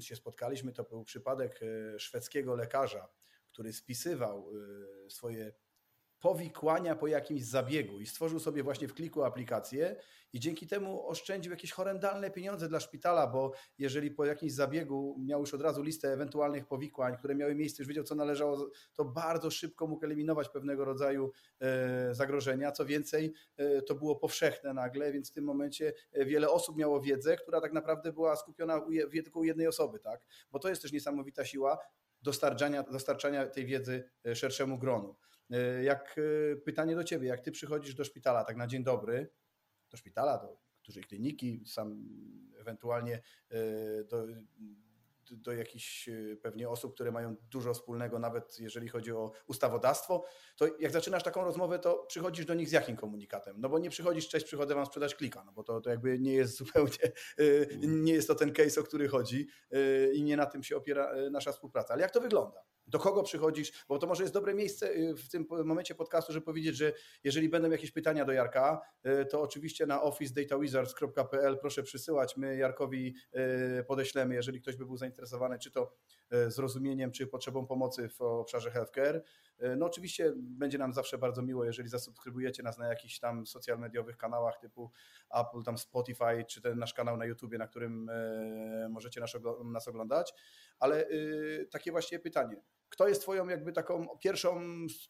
się 0.00 0.16
spotkaliśmy, 0.16 0.72
to 0.72 0.84
był 0.84 1.04
przypadek 1.04 1.60
e, 1.62 1.98
szwedzkiego 1.98 2.54
lekarza, 2.54 3.08
który 3.52 3.72
spisywał 3.72 4.50
e, 5.06 5.10
swoje 5.10 5.52
powikłania 6.20 6.96
po 6.96 7.06
jakimś 7.06 7.44
zabiegu 7.44 8.00
i 8.00 8.06
stworzył 8.06 8.40
sobie 8.40 8.62
właśnie 8.62 8.88
w 8.88 8.94
kliku 8.94 9.24
aplikację 9.24 9.96
i 10.32 10.40
dzięki 10.40 10.66
temu 10.66 11.08
oszczędził 11.08 11.52
jakieś 11.52 11.72
horrendalne 11.72 12.30
pieniądze 12.30 12.68
dla 12.68 12.80
szpitala, 12.80 13.26
bo 13.26 13.52
jeżeli 13.78 14.10
po 14.10 14.24
jakimś 14.24 14.52
zabiegu 14.52 15.16
miał 15.18 15.40
już 15.40 15.54
od 15.54 15.60
razu 15.60 15.82
listę 15.82 16.12
ewentualnych 16.12 16.66
powikłań, 16.66 17.16
które 17.16 17.34
miały 17.34 17.54
miejsce, 17.54 17.82
już 17.82 17.88
wiedział 17.88 18.04
co 18.04 18.14
należało, 18.14 18.70
to 18.94 19.04
bardzo 19.04 19.50
szybko 19.50 19.86
mógł 19.86 20.04
eliminować 20.04 20.48
pewnego 20.48 20.84
rodzaju 20.84 21.32
e, 21.60 22.14
zagrożenia. 22.14 22.72
Co 22.72 22.86
więcej, 22.86 23.32
e, 23.56 23.82
to 23.82 23.94
było 23.94 24.16
powszechne 24.16 24.74
nagle, 24.74 25.12
więc 25.12 25.30
w 25.30 25.34
tym 25.34 25.44
momencie 25.44 25.92
e, 26.12 26.24
wiele 26.24 26.50
osób 26.50 26.76
miało 26.76 27.00
wiedzę, 27.00 27.36
która 27.36 27.60
tak 27.60 27.72
naprawdę 27.72 28.12
była 28.12 28.36
skupiona 28.36 28.80
tylko 29.24 29.40
u 29.40 29.44
jednej 29.44 29.66
osoby, 29.66 29.98
tak? 29.98 30.20
Bo 30.50 30.58
to 30.58 30.68
jest 30.68 30.82
też 30.82 30.92
niesamowita 30.92 31.44
siła 31.44 31.78
dostarczania, 32.22 32.82
dostarczania 32.82 33.46
tej 33.46 33.66
wiedzy 33.66 34.10
szerszemu 34.34 34.78
gronu. 34.78 35.16
Jak 35.82 36.20
pytanie 36.64 36.96
do 36.96 37.04
ciebie, 37.04 37.28
jak 37.28 37.40
ty 37.40 37.52
przychodzisz 37.52 37.94
do 37.94 38.04
szpitala, 38.04 38.44
tak 38.44 38.56
na 38.56 38.66
dzień 38.66 38.84
dobry, 38.84 39.30
do 39.90 39.96
szpitala, 39.96 40.38
do 40.38 40.58
dużej 40.84 41.04
kliniki, 41.04 41.62
sam 41.66 42.08
ewentualnie 42.58 43.22
do, 44.08 44.26
do 45.30 45.52
jakichś 45.52 46.08
pewnie 46.42 46.68
osób, 46.68 46.94
które 46.94 47.12
mają 47.12 47.36
dużo 47.50 47.74
wspólnego, 47.74 48.18
nawet 48.18 48.58
jeżeli 48.60 48.88
chodzi 48.88 49.12
o 49.12 49.32
ustawodawstwo, 49.46 50.24
to 50.56 50.66
jak 50.78 50.92
zaczynasz 50.92 51.22
taką 51.22 51.44
rozmowę, 51.44 51.78
to 51.78 52.04
przychodzisz 52.08 52.46
do 52.46 52.54
nich 52.54 52.68
z 52.68 52.72
jakim 52.72 52.96
komunikatem? 52.96 53.60
No 53.60 53.68
bo 53.68 53.78
nie 53.78 53.90
przychodzisz, 53.90 54.28
cześć, 54.28 54.46
przychodzę 54.46 54.74
wam 54.74 54.86
sprzedać 54.86 55.14
klika, 55.14 55.44
no 55.44 55.52
bo 55.52 55.62
to, 55.62 55.80
to 55.80 55.90
jakby 55.90 56.18
nie 56.18 56.32
jest 56.32 56.56
zupełnie, 56.56 57.12
nie 57.78 58.12
jest 58.12 58.28
to 58.28 58.34
ten 58.34 58.52
case, 58.52 58.80
o 58.80 58.84
który 58.84 59.08
chodzi 59.08 59.48
i 60.12 60.22
nie 60.22 60.36
na 60.36 60.46
tym 60.46 60.62
się 60.62 60.76
opiera 60.76 61.12
nasza 61.30 61.52
współpraca. 61.52 61.92
Ale 61.94 62.02
jak 62.02 62.10
to 62.10 62.20
wygląda? 62.20 62.64
Do 62.88 62.98
kogo 62.98 63.22
przychodzisz? 63.22 63.84
Bo 63.88 63.98
to 63.98 64.06
może 64.06 64.22
jest 64.22 64.34
dobre 64.34 64.54
miejsce 64.54 64.90
w 65.14 65.28
tym 65.28 65.46
momencie 65.64 65.94
podcastu, 65.94 66.32
żeby 66.32 66.44
powiedzieć, 66.44 66.76
że 66.76 66.92
jeżeli 67.24 67.48
będą 67.48 67.70
jakieś 67.70 67.90
pytania 67.90 68.24
do 68.24 68.32
Jarka, 68.32 68.80
to 69.30 69.42
oczywiście 69.42 69.86
na 69.86 70.02
officedatawizards.pl 70.02 71.58
proszę 71.58 71.82
przysyłać. 71.82 72.36
My 72.36 72.56
Jarkowi 72.56 73.14
podeślemy, 73.86 74.34
jeżeli 74.34 74.60
ktoś 74.60 74.76
by 74.76 74.86
był 74.86 74.96
zainteresowany, 74.96 75.58
czy 75.58 75.70
to 75.70 75.92
zrozumieniem, 76.48 77.12
czy 77.12 77.26
potrzebą 77.26 77.66
pomocy 77.66 78.08
w 78.08 78.20
obszarze 78.22 78.70
healthcare. 78.70 79.24
No 79.76 79.86
oczywiście 79.86 80.32
będzie 80.36 80.78
nam 80.78 80.92
zawsze 80.92 81.18
bardzo 81.18 81.42
miło, 81.42 81.64
jeżeli 81.64 81.88
zasubskrybujecie 81.88 82.62
nas 82.62 82.78
na 82.78 82.88
jakichś 82.88 83.18
tam 83.18 83.46
social 83.46 83.78
mediowych 83.78 84.16
kanałach 84.16 84.58
typu 84.58 84.90
Apple, 85.34 85.62
tam 85.62 85.78
Spotify, 85.78 86.44
czy 86.48 86.62
ten 86.62 86.78
nasz 86.78 86.94
kanał 86.94 87.16
na 87.16 87.26
YouTubie, 87.26 87.58
na 87.58 87.66
którym 87.66 88.10
możecie 88.90 89.20
nas 89.64 89.88
oglądać. 89.88 90.34
Ale 90.78 91.08
takie 91.72 91.92
właśnie 91.92 92.18
pytanie. 92.18 92.62
Kto 92.88 93.08
jest 93.08 93.22
twoją 93.22 93.48
jakby 93.48 93.72
taką 93.72 94.06
pierwszą 94.20 94.60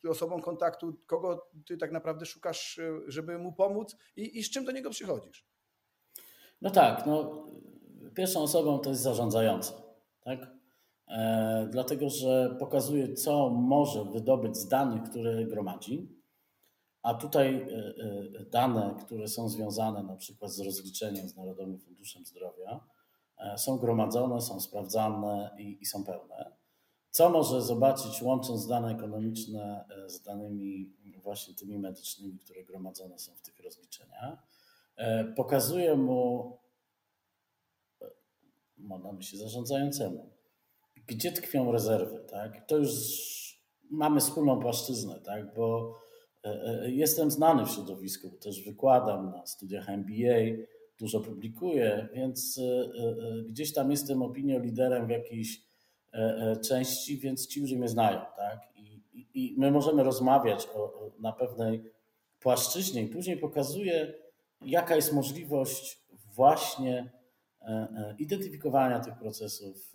osobą 0.09 0.41
kontaktu, 0.41 1.01
kogo 1.07 1.51
ty 1.67 1.77
tak 1.77 1.93
naprawdę 1.93 2.27
szukasz, 2.27 2.81
żeby 3.07 3.39
mu 3.39 3.53
pomóc 3.53 3.97
i, 4.17 4.39
i 4.39 4.45
z 4.45 4.51
czym 4.51 4.65
do 4.65 4.73
niego 4.73 4.91
przychodzisz? 4.91 5.47
No 6.63 6.71
tak, 6.71 7.07
no 7.07 7.47
pierwszą 8.15 8.43
osobą 8.43 8.79
to 8.79 8.91
jest 8.91 9.03
zarządzający, 9.03 9.73
tak? 10.21 10.41
E, 11.09 11.69
dlatego, 11.71 12.11
że 12.11 12.57
pokazuje, 12.59 13.15
co 13.15 13.51
może 13.51 14.05
wydobyć 14.05 14.57
z 14.57 14.69
danych, 14.69 15.03
które 15.11 15.45
gromadzi, 15.45 16.19
a 17.03 17.15
tutaj 17.15 17.55
e, 17.55 17.69
e, 18.41 18.45
dane, 18.45 18.95
które 19.07 19.29
są 19.29 19.49
związane 19.49 20.03
na 20.03 20.17
przykład 20.17 20.53
z 20.53 20.61
rozliczeniem 20.61 21.29
z 21.29 21.37
Narodowym 21.37 21.79
Funduszem 21.79 22.27
Zdrowia, 22.27 22.81
są 23.57 23.79
gromadzone, 23.79 24.41
są 24.41 24.61
sprawdzane 24.61 25.57
i, 25.59 25.83
i 25.83 25.87
są 25.87 26.05
pełne. 26.05 26.57
Co 27.11 27.31
może 27.31 27.63
zobaczyć, 27.63 28.23
łącząc 28.23 28.67
dane 28.67 28.93
ekonomiczne 28.93 29.85
z 30.07 30.23
danymi 30.23 30.93
właśnie 31.23 31.55
tymi 31.55 31.79
medycznymi, 31.79 32.39
które 32.39 32.65
gromadzone 32.65 33.19
są 33.19 33.35
w 33.35 33.43
tych 33.43 33.61
rozliczeniach? 33.61 34.39
Pokazuje 35.37 35.97
mu, 35.97 36.59
mam 38.77 39.03
na 39.03 39.13
myśli 39.13 39.39
zarządzającemu, 39.39 40.31
gdzie 41.07 41.33
tkwią 41.33 41.73
rezerwy, 41.73 42.25
tak? 42.31 42.67
To 42.67 42.77
już 42.77 42.93
mamy 43.91 44.21
wspólną 44.21 44.61
płaszczyznę, 44.61 45.21
tak? 45.21 45.55
Bo 45.55 45.95
jestem 46.87 47.31
znany 47.31 47.67
w 47.67 47.71
środowisku, 47.71 48.31
też 48.31 48.65
wykładam 48.65 49.31
na 49.31 49.47
studiach 49.47 49.89
MBA, 49.89 50.65
dużo 50.99 51.21
publikuję, 51.21 52.09
więc 52.15 52.61
gdzieś 53.49 53.73
tam 53.73 53.91
jestem 53.91 54.23
opinioliderem 54.23 55.07
w 55.07 55.11
jakiejś 55.11 55.63
części, 56.69 57.19
więc 57.19 57.47
ci 57.47 57.61
ludzie 57.61 57.77
mnie 57.77 57.89
znają, 57.89 58.21
tak? 58.37 58.59
I, 58.77 59.03
i 59.35 59.55
my 59.59 59.71
możemy 59.71 60.03
rozmawiać 60.03 60.69
o, 60.75 61.11
na 61.19 61.33
pewnej 61.33 61.93
płaszczyźnie 62.41 63.03
i 63.03 63.09
później 63.09 63.37
pokazuję, 63.37 64.15
jaka 64.61 64.97
jest 64.97 65.13
możliwość 65.13 66.03
właśnie 66.35 67.11
identyfikowania 68.19 69.01
tych 69.01 69.19
procesów, 69.19 69.95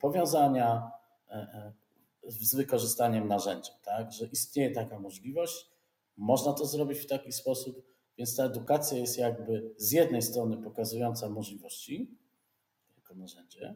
powiązania 0.00 0.90
z 2.26 2.54
wykorzystaniem 2.54 3.28
narzędzia, 3.28 3.72
tak? 3.84 4.12
że 4.12 4.26
istnieje 4.26 4.70
taka 4.70 4.98
możliwość, 4.98 5.66
można 6.16 6.52
to 6.52 6.66
zrobić 6.66 6.98
w 6.98 7.06
taki 7.06 7.32
sposób, 7.32 7.95
więc 8.18 8.36
ta 8.36 8.44
edukacja 8.44 8.98
jest 8.98 9.18
jakby 9.18 9.74
z 9.76 9.92
jednej 9.92 10.22
strony 10.22 10.56
pokazująca 10.56 11.28
możliwości 11.28 12.18
jako 12.96 13.14
narzędzie, 13.14 13.74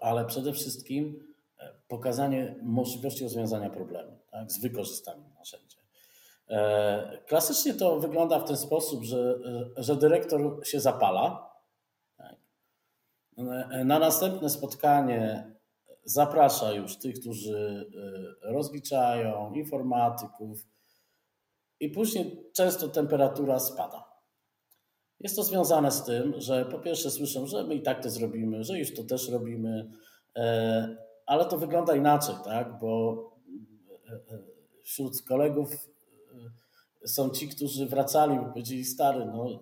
ale 0.00 0.24
przede 0.24 0.52
wszystkim 0.52 1.34
e, 1.58 1.74
pokazanie 1.88 2.56
możliwości 2.62 3.24
rozwiązania 3.24 3.70
problemu 3.70 4.18
tak? 4.30 4.52
z 4.52 4.60
wykorzystaniem 4.60 5.34
narzędzia. 5.38 5.78
E, 6.48 7.22
klasycznie 7.26 7.74
to 7.74 8.00
wygląda 8.00 8.40
w 8.40 8.48
ten 8.48 8.56
sposób, 8.56 9.04
że, 9.04 9.38
e, 9.76 9.82
że 9.82 9.96
dyrektor 9.96 10.66
się 10.66 10.80
zapala. 10.80 11.52
Tak? 12.16 12.36
Na 13.84 13.98
następne 13.98 14.50
spotkanie 14.50 15.52
zaprasza 16.04 16.72
już 16.72 16.96
tych, 16.96 17.20
którzy 17.20 17.90
rozliczają, 18.42 19.52
informatyków 19.52 20.66
i 21.80 21.88
później 21.88 22.50
często 22.52 22.88
temperatura 22.88 23.58
spada. 23.58 24.04
Jest 25.20 25.36
to 25.36 25.42
związane 25.42 25.90
z 25.90 26.04
tym, 26.04 26.40
że 26.40 26.64
po 26.64 26.78
pierwsze 26.78 27.10
słyszą, 27.10 27.46
że 27.46 27.64
my 27.64 27.74
i 27.74 27.82
tak 27.82 28.02
to 28.02 28.10
zrobimy, 28.10 28.64
że 28.64 28.78
już 28.78 28.94
to 28.94 29.04
też 29.04 29.28
robimy, 29.28 29.90
e, 30.36 30.96
ale 31.26 31.44
to 31.44 31.58
wygląda 31.58 31.96
inaczej, 31.96 32.34
tak? 32.44 32.78
bo 32.78 33.22
e, 34.10 34.34
e, 34.34 34.38
wśród 34.82 35.22
kolegów 35.22 35.88
są 37.06 37.30
ci, 37.30 37.48
którzy 37.48 37.86
wracali 37.86 38.34
i 38.36 38.52
powiedzieli, 38.52 38.84
stary, 38.84 39.26
no 39.26 39.60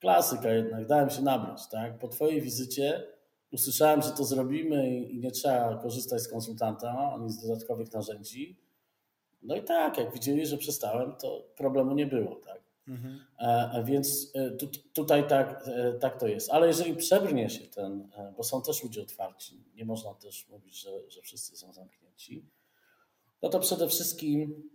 klasyka 0.00 0.52
jednak, 0.52 0.86
dałem 0.86 1.10
się 1.10 1.22
nabrać. 1.22 1.68
Tak? 1.68 1.98
Po 1.98 2.08
twojej 2.08 2.40
wizycie 2.40 3.02
usłyszałem, 3.50 4.02
że 4.02 4.10
to 4.10 4.24
zrobimy 4.24 5.00
i 5.00 5.20
nie 5.20 5.30
trzeba 5.30 5.76
korzystać 5.76 6.22
z 6.22 6.28
konsultanta 6.28 7.12
ani 7.14 7.30
z 7.30 7.40
dodatkowych 7.40 7.92
narzędzi. 7.92 8.65
No 9.46 9.56
i 9.56 9.62
tak, 9.62 9.98
jak 9.98 10.12
widzieli, 10.12 10.46
że 10.46 10.58
przestałem, 10.58 11.16
to 11.16 11.46
problemu 11.56 11.94
nie 11.94 12.06
było. 12.06 12.34
Tak? 12.36 12.62
Mhm. 12.88 13.20
E, 13.38 13.84
więc 13.84 14.32
e, 14.34 14.50
tu, 14.50 14.66
tutaj 14.92 15.28
tak, 15.28 15.68
e, 15.68 15.92
tak 15.92 16.20
to 16.20 16.26
jest. 16.26 16.50
Ale 16.50 16.66
jeżeli 16.66 16.96
przebrnie 16.96 17.50
się 17.50 17.66
ten, 17.66 18.08
bo 18.36 18.42
są 18.42 18.62
też 18.62 18.82
ludzie 18.82 19.02
otwarci, 19.02 19.64
nie 19.74 19.84
można 19.84 20.14
też 20.14 20.48
mówić, 20.48 20.80
że, 20.80 21.10
że 21.10 21.22
wszyscy 21.22 21.56
są 21.56 21.72
zamknięci, 21.72 22.46
no 23.42 23.48
to 23.48 23.60
przede 23.60 23.88
wszystkim 23.88 24.70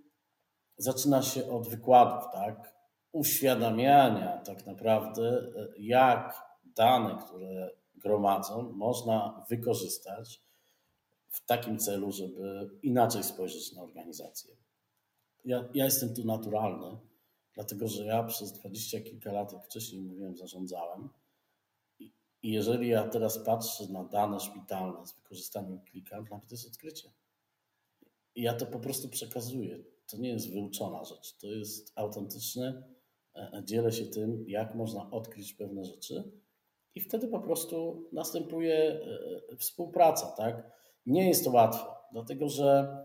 zaczyna 0.78 1.22
się 1.22 1.52
od 1.52 1.68
wykładów, 1.68 2.32
tak? 2.34 2.82
uświadamiania 3.12 4.38
tak 4.38 4.66
naprawdę, 4.66 5.52
jak 5.78 6.44
dane, 6.64 7.18
które 7.26 7.72
gromadzą, 7.96 8.72
można 8.72 9.46
wykorzystać 9.50 10.42
w 11.32 11.46
takim 11.46 11.78
celu, 11.78 12.12
żeby 12.12 12.70
inaczej 12.84 13.24
spojrzeć 13.24 13.74
na 13.74 13.82
organizację. 13.82 14.56
Ja, 15.46 15.70
ja 15.74 15.86
jestem 15.86 16.16
tu 16.16 16.26
naturalny, 16.26 16.98
dlatego 17.54 17.88
że 17.88 18.06
ja 18.06 18.24
przez 18.24 18.54
dwadzieścia 18.54 19.02
kilka 19.02 19.32
lat, 19.32 19.54
jak 19.54 19.66
wcześniej 19.66 20.02
mówiłem, 20.02 20.38
zarządzałem. 20.38 21.10
I, 22.00 22.14
jeżeli 22.44 22.90
ja 22.90 23.08
teraz 23.08 23.40
patrzę 23.40 23.88
na 23.88 24.04
dane 24.04 24.40
szpitalne 24.40 25.08
z 25.08 25.16
wykorzystaniem 25.16 25.82
klika, 25.82 26.22
dla 26.22 26.38
mnie 26.38 26.48
to 26.48 26.56
jest 26.56 26.68
odkrycie. 26.68 27.12
I 28.36 28.42
ja 28.42 28.54
to 28.54 28.66
po 28.66 28.80
prostu 28.80 29.10
przekazuję. 29.10 29.84
To 30.08 30.18
nie 30.18 30.30
jest 30.30 30.52
wyuczona 30.54 31.04
rzecz, 31.04 31.38
to 31.38 31.48
jest 31.48 31.92
autentyczne. 31.96 32.84
E, 33.36 33.52
e, 33.54 33.66
dzielę 33.66 33.92
się 33.92 34.06
tym, 34.06 34.46
jak 34.48 34.76
można 34.76 35.12
odkryć 35.12 35.54
pewne 35.54 35.86
rzeczy 35.86 36.32
i 36.96 37.02
wtedy 37.02 37.28
po 37.28 37.40
prostu 37.40 38.06
następuje 38.12 38.76
e, 39.52 39.56
współpraca, 39.58 40.28
tak? 40.28 40.81
Nie 41.06 41.28
jest 41.28 41.46
to 41.46 41.52
łatwe, 41.52 41.86
dlatego 42.12 42.50
że 42.50 42.98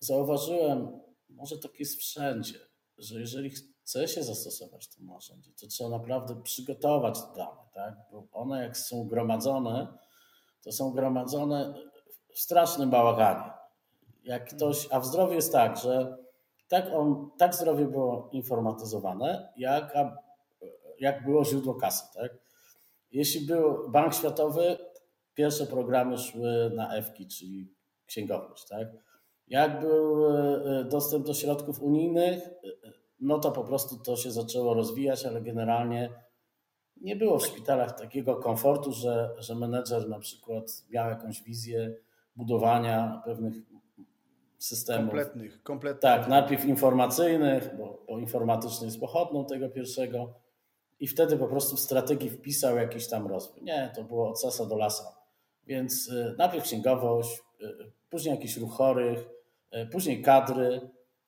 zauważyłem, 0.00 1.00
może 1.28 1.58
tak 1.58 1.80
jest 1.80 1.96
wszędzie, 1.96 2.58
że 2.98 3.20
jeżeli 3.20 3.50
chce 3.50 4.08
się 4.08 4.22
zastosować 4.22 4.88
to 4.88 5.02
narzędzie, 5.02 5.50
to 5.60 5.66
trzeba 5.66 5.90
naprawdę 5.90 6.42
przygotować 6.42 7.20
te 7.20 7.34
dane, 7.36 7.68
tak? 7.74 7.94
Bo 8.10 8.26
one 8.32 8.62
jak 8.62 8.76
są 8.76 9.08
gromadzone, 9.08 9.86
to 10.62 10.72
są 10.72 10.90
gromadzone 10.92 11.74
w 12.34 12.38
strasznym 12.38 12.90
bałaganie. 12.90 13.50
Jak 14.24 14.54
ktoś, 14.54 14.88
a 14.90 15.00
w 15.00 15.06
zdrowiu 15.06 15.34
jest 15.34 15.52
tak, 15.52 15.76
że 15.76 16.16
tak, 16.68 16.86
on, 16.92 17.30
tak 17.38 17.54
zdrowie 17.54 17.84
było 17.84 18.28
informatyzowane, 18.32 19.52
jak, 19.56 19.94
jak 21.00 21.24
było 21.24 21.44
źródło 21.44 21.74
kasy, 21.74 22.04
tak? 22.14 22.32
Jeśli 23.10 23.46
był 23.46 23.90
Bank 23.90 24.14
Światowy, 24.14 24.78
pierwsze 25.34 25.66
programy 25.66 26.18
szły 26.18 26.70
na 26.74 26.96
EFKI, 26.96 27.26
czyli 27.26 27.74
księgowość. 28.06 28.68
Tak? 28.68 28.88
Jak 29.48 29.80
był 29.80 30.26
e, 30.26 30.62
e, 30.64 30.84
dostęp 30.84 31.26
do 31.26 31.34
środków 31.34 31.82
unijnych, 31.82 32.46
e, 32.46 32.50
no 33.20 33.38
to 33.38 33.52
po 33.52 33.64
prostu 33.64 33.96
to 33.96 34.16
się 34.16 34.30
zaczęło 34.30 34.74
rozwijać, 34.74 35.26
ale 35.26 35.40
generalnie 35.40 36.10
nie 37.00 37.16
było 37.16 37.38
w 37.38 37.46
szpitalach 37.46 37.98
takiego 37.98 38.36
komfortu, 38.36 38.92
że, 38.92 39.34
że 39.38 39.54
menedżer 39.54 40.08
na 40.08 40.18
przykład 40.18 40.84
miał 40.90 41.10
jakąś 41.10 41.42
wizję 41.42 41.94
budowania 42.36 43.22
pewnych 43.24 43.54
systemów. 44.58 45.10
Kompletnych, 45.10 45.62
kompletnych. 45.62 46.00
Tak, 46.00 46.28
najpierw 46.28 46.64
informacyjnych, 46.64 47.76
bo, 47.78 48.04
bo 48.08 48.18
informatyczny 48.18 48.86
jest 48.86 49.00
pochodną 49.00 49.44
tego 49.44 49.68
pierwszego, 49.68 50.34
i 51.00 51.06
wtedy 51.06 51.36
po 51.36 51.46
prostu 51.46 51.76
w 51.76 51.80
strategii 51.80 52.30
wpisał 52.30 52.76
jakiś 52.76 53.08
tam 53.08 53.26
rozwój. 53.26 53.62
Nie, 53.62 53.92
to 53.94 54.04
było 54.04 54.30
od 54.30 54.40
sasa 54.40 54.66
do 54.66 54.76
lasa. 54.76 55.19
Więc 55.70 56.08
y, 56.08 56.34
najpierw 56.38 56.64
księgowość, 56.64 57.42
y, 57.62 57.92
później 58.10 58.34
jakiś 58.34 58.56
ruch 58.56 58.72
chorych, 58.72 59.28
y, 59.74 59.86
później 59.86 60.22
kadry 60.22 60.80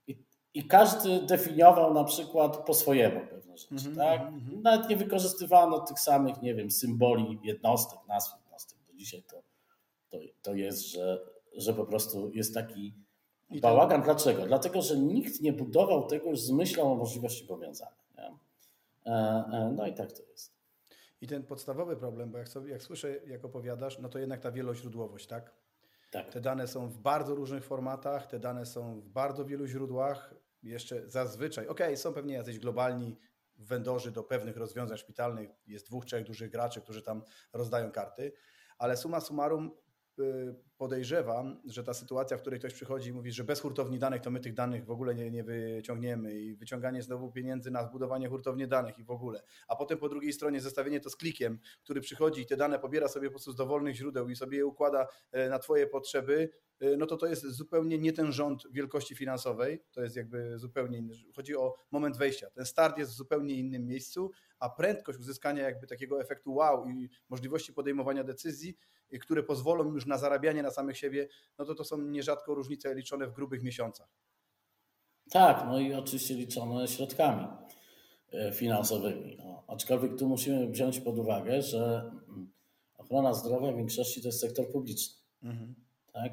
i, 0.06 0.16
i 0.54 0.66
każdy 0.66 1.22
definiował 1.22 1.94
na 1.94 2.04
przykład 2.04 2.56
po 2.56 2.74
swojemu 2.74 3.20
pewne 3.20 3.58
rzeczy. 3.58 3.74
Mm 3.74 3.84
-hmm, 3.84 3.96
tak? 3.96 4.20
Mm 4.20 4.40
-hmm. 4.40 4.62
Nawet 4.62 4.88
nie 4.88 4.96
wykorzystywano 4.96 5.80
tych 5.80 6.00
samych, 6.00 6.42
nie 6.42 6.54
wiem, 6.54 6.70
symboli 6.70 7.38
jednostek, 7.42 7.98
nazw 8.08 8.36
jednostek. 8.44 8.78
Do 8.88 8.94
dzisiaj 8.94 9.22
to, 9.22 9.42
to, 10.10 10.18
to 10.42 10.54
jest, 10.54 10.86
że, 10.86 11.20
że 11.56 11.74
po 11.74 11.84
prostu 11.84 12.30
jest 12.34 12.54
taki 12.54 12.94
bałagan. 13.50 14.02
Dlaczego? 14.02 14.46
Dlatego, 14.46 14.82
że 14.82 14.98
nikt 14.98 15.40
nie 15.40 15.52
budował 15.52 16.06
tego 16.06 16.30
już 16.30 16.40
z 16.40 16.50
myślą 16.50 16.92
o 16.92 16.94
możliwości 16.94 17.44
powiązania. 17.44 18.02
E, 19.06 19.10
e, 19.10 19.74
no 19.76 19.86
i 19.86 19.94
tak 19.94 20.12
to 20.12 20.22
jest. 20.22 20.61
I 21.22 21.26
ten 21.26 21.42
podstawowy 21.42 21.96
problem, 21.96 22.30
bo 22.30 22.38
jak, 22.38 22.48
sobie, 22.48 22.70
jak 22.70 22.82
słyszę, 22.82 23.16
jak 23.26 23.44
opowiadasz, 23.44 23.98
no 23.98 24.08
to 24.08 24.18
jednak 24.18 24.40
ta 24.40 24.52
wieloźródłowość, 24.52 25.26
tak? 25.26 25.54
Tak. 26.10 26.32
Te 26.32 26.40
dane 26.40 26.68
są 26.68 26.88
w 26.88 26.98
bardzo 26.98 27.34
różnych 27.34 27.64
formatach, 27.64 28.26
te 28.26 28.38
dane 28.38 28.66
są 28.66 29.00
w 29.00 29.08
bardzo 29.08 29.44
wielu 29.44 29.66
źródłach. 29.66 30.34
Jeszcze 30.62 31.08
zazwyczaj, 31.08 31.66
ok, 31.66 31.80
są 31.94 32.12
pewnie 32.14 32.34
jacyś 32.34 32.58
globalni 32.58 33.18
wendorzy 33.56 34.10
do 34.10 34.22
pewnych 34.22 34.56
rozwiązań 34.56 34.98
szpitalnych, 34.98 35.50
jest 35.66 35.86
dwóch, 35.86 36.04
trzech 36.04 36.24
dużych 36.24 36.50
graczy, 36.50 36.80
którzy 36.80 37.02
tam 37.02 37.22
rozdają 37.52 37.92
karty, 37.92 38.32
ale 38.78 38.96
suma 38.96 39.20
summarum 39.20 39.70
podejrzewam, 40.76 41.60
że 41.64 41.84
ta 41.84 41.94
sytuacja, 41.94 42.36
w 42.36 42.40
której 42.40 42.58
ktoś 42.58 42.74
przychodzi 42.74 43.10
i 43.10 43.12
mówi, 43.12 43.32
że 43.32 43.44
bez 43.44 43.60
hurtowni 43.60 43.98
danych 43.98 44.22
to 44.22 44.30
my 44.30 44.40
tych 44.40 44.54
danych 44.54 44.84
w 44.84 44.90
ogóle 44.90 45.14
nie, 45.14 45.30
nie 45.30 45.44
wyciągniemy 45.44 46.40
i 46.40 46.56
wyciąganie 46.56 47.02
znowu 47.02 47.32
pieniędzy 47.32 47.70
na 47.70 47.84
zbudowanie 47.84 48.28
hurtowni 48.28 48.68
danych 48.68 48.98
i 48.98 49.04
w 49.04 49.10
ogóle, 49.10 49.42
a 49.68 49.76
potem 49.76 49.98
po 49.98 50.08
drugiej 50.08 50.32
stronie 50.32 50.60
zestawienie 50.60 51.00
to 51.00 51.10
z 51.10 51.16
klikiem, 51.16 51.58
który 51.82 52.00
przychodzi 52.00 52.42
i 52.42 52.46
te 52.46 52.56
dane 52.56 52.78
pobiera 52.78 53.08
sobie 53.08 53.28
po 53.28 53.32
prostu 53.32 53.52
z 53.52 53.56
dowolnych 53.56 53.94
źródeł 53.94 54.28
i 54.28 54.36
sobie 54.36 54.58
je 54.58 54.66
układa 54.66 55.06
e, 55.32 55.48
na 55.48 55.58
Twoje 55.58 55.86
potrzeby, 55.86 56.50
no 56.98 57.06
to 57.06 57.16
to 57.16 57.26
jest 57.26 57.46
zupełnie 57.46 57.98
nie 57.98 58.12
ten 58.12 58.32
rząd 58.32 58.62
wielkości 58.70 59.14
finansowej, 59.14 59.82
to 59.92 60.02
jest 60.02 60.16
jakby 60.16 60.58
zupełnie 60.58 60.98
inny. 60.98 61.14
Chodzi 61.36 61.56
o 61.56 61.74
moment 61.90 62.16
wejścia. 62.16 62.50
Ten 62.50 62.64
start 62.64 62.98
jest 62.98 63.12
w 63.12 63.14
zupełnie 63.14 63.54
innym 63.54 63.86
miejscu, 63.86 64.30
a 64.58 64.70
prędkość 64.70 65.18
uzyskania 65.18 65.62
jakby 65.62 65.86
takiego 65.86 66.20
efektu 66.20 66.54
wow 66.54 66.88
i 66.88 67.08
możliwości 67.28 67.72
podejmowania 67.72 68.24
decyzji, 68.24 68.76
które 69.20 69.42
pozwolą 69.42 69.92
już 69.92 70.06
na 70.06 70.18
zarabianie 70.18 70.62
na 70.62 70.70
samych 70.70 70.98
siebie, 70.98 71.28
no 71.58 71.64
to 71.64 71.74
to 71.74 71.84
są 71.84 71.98
nierzadko 71.98 72.54
różnice 72.54 72.94
liczone 72.94 73.26
w 73.26 73.32
grubych 73.32 73.62
miesiącach. 73.62 74.08
Tak, 75.30 75.64
no 75.66 75.80
i 75.80 75.94
oczywiście 75.94 76.34
liczone 76.34 76.88
środkami 76.88 77.46
e, 78.32 78.52
finansowymi. 78.52 79.36
No, 79.38 79.64
aczkolwiek 79.68 80.18
tu 80.18 80.28
musimy 80.28 80.68
wziąć 80.68 81.00
pod 81.00 81.18
uwagę, 81.18 81.62
że 81.62 82.10
mm, 82.28 82.52
ochrona 82.94 83.34
zdrowia 83.34 83.72
w 83.72 83.76
większości 83.76 84.22
to 84.22 84.28
jest 84.28 84.40
sektor 84.40 84.70
publiczny. 84.72 85.14
Mhm. 85.42 85.74
Tak? 86.12 86.32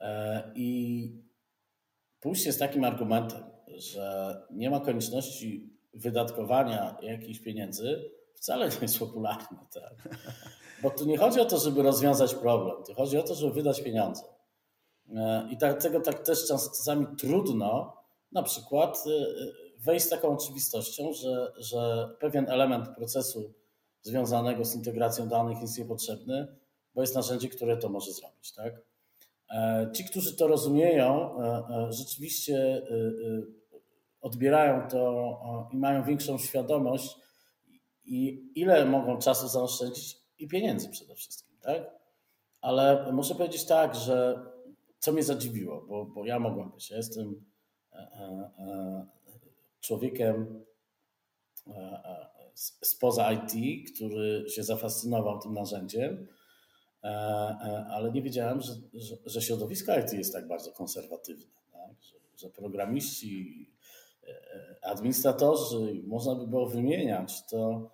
E, 0.00 0.52
I 0.54 1.22
pójście 2.20 2.52
z 2.52 2.58
takim 2.58 2.84
argumentem, 2.84 3.44
że 3.76 4.36
nie 4.50 4.70
ma 4.70 4.80
konieczności 4.80 5.78
wydatkowania 5.94 6.96
jakichś 7.02 7.40
pieniędzy, 7.40 8.10
wcale 8.34 8.68
nie 8.68 8.76
jest 8.82 8.98
popularne. 8.98 9.58
Tak? 9.74 10.08
Bo 10.82 10.90
tu 10.90 11.06
nie 11.06 11.18
chodzi 11.18 11.40
o 11.40 11.44
to, 11.44 11.58
żeby 11.58 11.82
rozwiązać 11.82 12.34
problem, 12.34 12.76
tu 12.86 12.94
chodzi 12.94 13.18
o 13.18 13.22
to, 13.22 13.34
żeby 13.34 13.52
wydać 13.52 13.82
pieniądze. 13.82 14.22
E, 15.16 15.48
I 15.50 15.56
dlatego 15.56 16.00
tak 16.00 16.18
też 16.22 16.46
czasami 16.46 17.06
trudno 17.18 17.96
na 18.32 18.42
przykład 18.42 19.04
e, 19.06 19.26
wejść 19.78 20.06
z 20.06 20.08
taką 20.08 20.28
oczywistością, 20.28 21.12
że, 21.12 21.52
że 21.56 22.08
pewien 22.20 22.50
element 22.50 22.88
procesu 22.96 23.54
związanego 24.02 24.64
z 24.64 24.74
integracją 24.74 25.28
danych 25.28 25.60
jest 25.60 25.78
niepotrzebny, 25.78 26.56
bo 26.94 27.00
jest 27.00 27.14
narzędzie, 27.14 27.48
które 27.48 27.76
to 27.76 27.88
może 27.88 28.12
zrobić. 28.12 28.52
Tak? 28.52 28.87
E, 29.50 29.90
ci, 29.94 30.04
którzy 30.04 30.36
to 30.36 30.46
rozumieją, 30.46 31.38
rzeczywiście 31.90 32.82
odbierają 34.20 34.88
to 34.88 35.38
i 35.72 35.76
mają 35.76 36.04
większą 36.04 36.38
świadomość, 36.38 37.16
i 38.04 38.50
ile 38.54 38.84
mogą 38.84 39.18
czasu 39.18 39.48
zaoszczędzić 39.48 40.16
i 40.38 40.48
pieniędzy 40.48 40.88
przede 40.88 41.14
wszystkim. 41.14 41.56
Tak? 41.60 41.82
Ale 42.60 43.12
muszę 43.12 43.34
powiedzieć 43.34 43.64
tak, 43.64 43.94
że 43.94 44.46
co 44.98 45.12
mnie 45.12 45.22
zadziwiło, 45.22 45.86
bo, 45.88 46.04
bo 46.04 46.26
ja 46.26 46.38
mogłem 46.38 46.70
być. 46.70 46.90
Ja 46.90 46.96
jestem 46.96 47.44
e, 47.92 47.96
e, 47.96 48.50
e, 48.58 49.06
człowiekiem 49.80 50.64
spoza 52.82 53.32
IT, 53.32 53.52
który 53.94 54.44
się 54.50 54.64
zafascynował 54.64 55.38
tym 55.38 55.54
narzędziem, 55.54 56.26
ale 57.90 58.12
nie 58.12 58.22
wiedziałem, 58.22 58.60
że, 58.60 58.72
że, 58.94 59.16
że 59.26 59.42
środowisko 59.42 59.98
IT 59.98 60.12
jest 60.12 60.32
tak 60.32 60.48
bardzo 60.48 60.72
konserwatywne, 60.72 61.54
tak? 61.72 62.02
że, 62.02 62.16
że 62.36 62.50
programiści, 62.50 63.70
administratorzy, 64.82 66.02
można 66.06 66.34
by 66.34 66.46
było 66.46 66.66
wymieniać, 66.66 67.46
to 67.46 67.90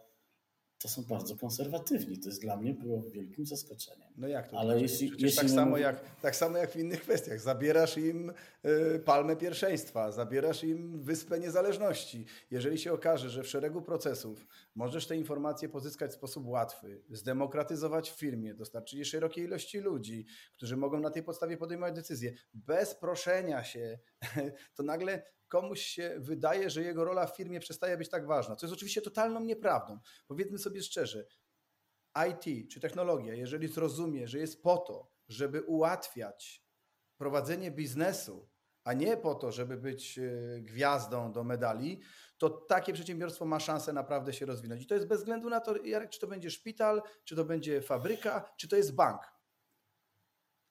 to 0.85 0.89
są 0.89 1.03
bardzo 1.03 1.37
konserwatywni. 1.37 2.19
To 2.19 2.29
jest 2.29 2.41
dla 2.41 2.57
mnie 2.57 2.75
było 2.75 3.03
wielkim 3.03 3.47
zaskoczeniem. 3.47 4.09
No 4.17 4.29
jak 4.29 4.49
to? 4.49 4.59
Ale 4.59 4.81
jeśli, 4.81 5.13
jeśli 5.19 5.37
tak, 5.37 5.51
samo 5.51 5.79
jak, 5.79 6.21
tak 6.21 6.37
samo 6.37 6.59
jak 6.59 6.71
w 6.71 6.77
innych 6.77 7.01
kwestiach. 7.01 7.41
Zabierasz 7.41 7.99
im 7.99 8.33
y, 8.65 8.99
palmę 9.05 9.37
pierwszeństwa, 9.37 10.13
zabierasz 10.13 10.65
im 10.65 11.03
wyspę 11.03 11.41
niezależności. 11.41 12.27
Jeżeli 12.51 12.79
się 12.79 12.93
okaże, 12.93 13.31
że 13.31 13.43
w 13.43 13.49
szeregu 13.49 13.83
procesów 13.83 14.47
możesz 14.75 15.07
te 15.07 15.17
informacje 15.17 15.69
pozyskać 15.69 16.11
w 16.11 16.15
sposób 16.15 16.47
łatwy, 16.47 17.03
zdemokratyzować 17.11 18.11
w 18.11 18.15
firmie, 18.15 18.55
dostarczyć 18.55 18.99
je 18.99 19.05
szerokiej 19.05 19.45
ilości 19.45 19.79
ludzi, 19.79 20.27
którzy 20.57 20.77
mogą 20.77 21.01
na 21.01 21.11
tej 21.11 21.23
podstawie 21.23 21.57
podejmować 21.57 21.95
decyzje, 21.95 22.33
bez 22.55 22.95
proszenia 22.95 23.65
się, 23.65 23.99
to 24.77 24.83
nagle 24.83 25.23
komuś 25.55 25.81
się 25.81 26.17
wydaje, 26.19 26.71
że 26.71 26.83
jego 26.83 27.05
rola 27.05 27.27
w 27.27 27.37
firmie 27.37 27.61
przestaje 27.61 27.97
być 27.97 28.09
tak 28.09 28.27
ważna, 28.27 28.57
co 28.57 28.67
jest 28.67 28.75
oczywiście 28.75 29.01
totalną 29.03 29.41
nieprawdą. 29.41 29.99
Powiedzmy 30.27 30.59
sobie 30.59 30.83
szczerze, 30.83 31.27
IT 32.29 32.71
czy 32.71 32.81
technologia, 32.81 33.35
jeżeli 33.35 33.69
zrozumie, 33.69 34.29
że 34.29 34.39
jest 34.39 34.63
po 34.63 34.77
to, 34.77 35.11
żeby 35.29 35.63
ułatwiać 35.63 36.65
prowadzenie 37.17 37.71
biznesu, 37.71 38.49
a 38.85 38.93
nie 38.93 39.17
po 39.17 39.35
to, 39.35 39.53
żeby 39.53 39.77
być 39.77 40.19
e, 40.19 40.23
gwiazdą 40.61 41.33
do 41.33 41.45
medali, 41.45 42.01
to 42.39 42.51
takie 42.51 42.93
przedsiębiorstwo 42.93 43.45
ma 43.45 43.61
szansę 43.61 43.93
naprawdę 43.93 44.33
się 44.33 44.47
rozwinąć. 44.47 44.83
I 44.83 44.87
to 44.87 44.95
jest 44.95 45.07
bez 45.07 45.19
względu 45.19 45.51
na 45.51 45.61
to, 45.61 45.85
Jarek, 45.85 46.11
czy 46.11 46.21
to 46.21 46.27
będzie 46.27 46.51
szpital, 46.51 47.03
czy 47.25 47.37
to 47.37 47.45
będzie 47.45 47.83
fabryka, 47.83 48.53
czy 48.57 48.69
to 48.69 48.77
jest 48.77 48.95
bank. 48.95 49.21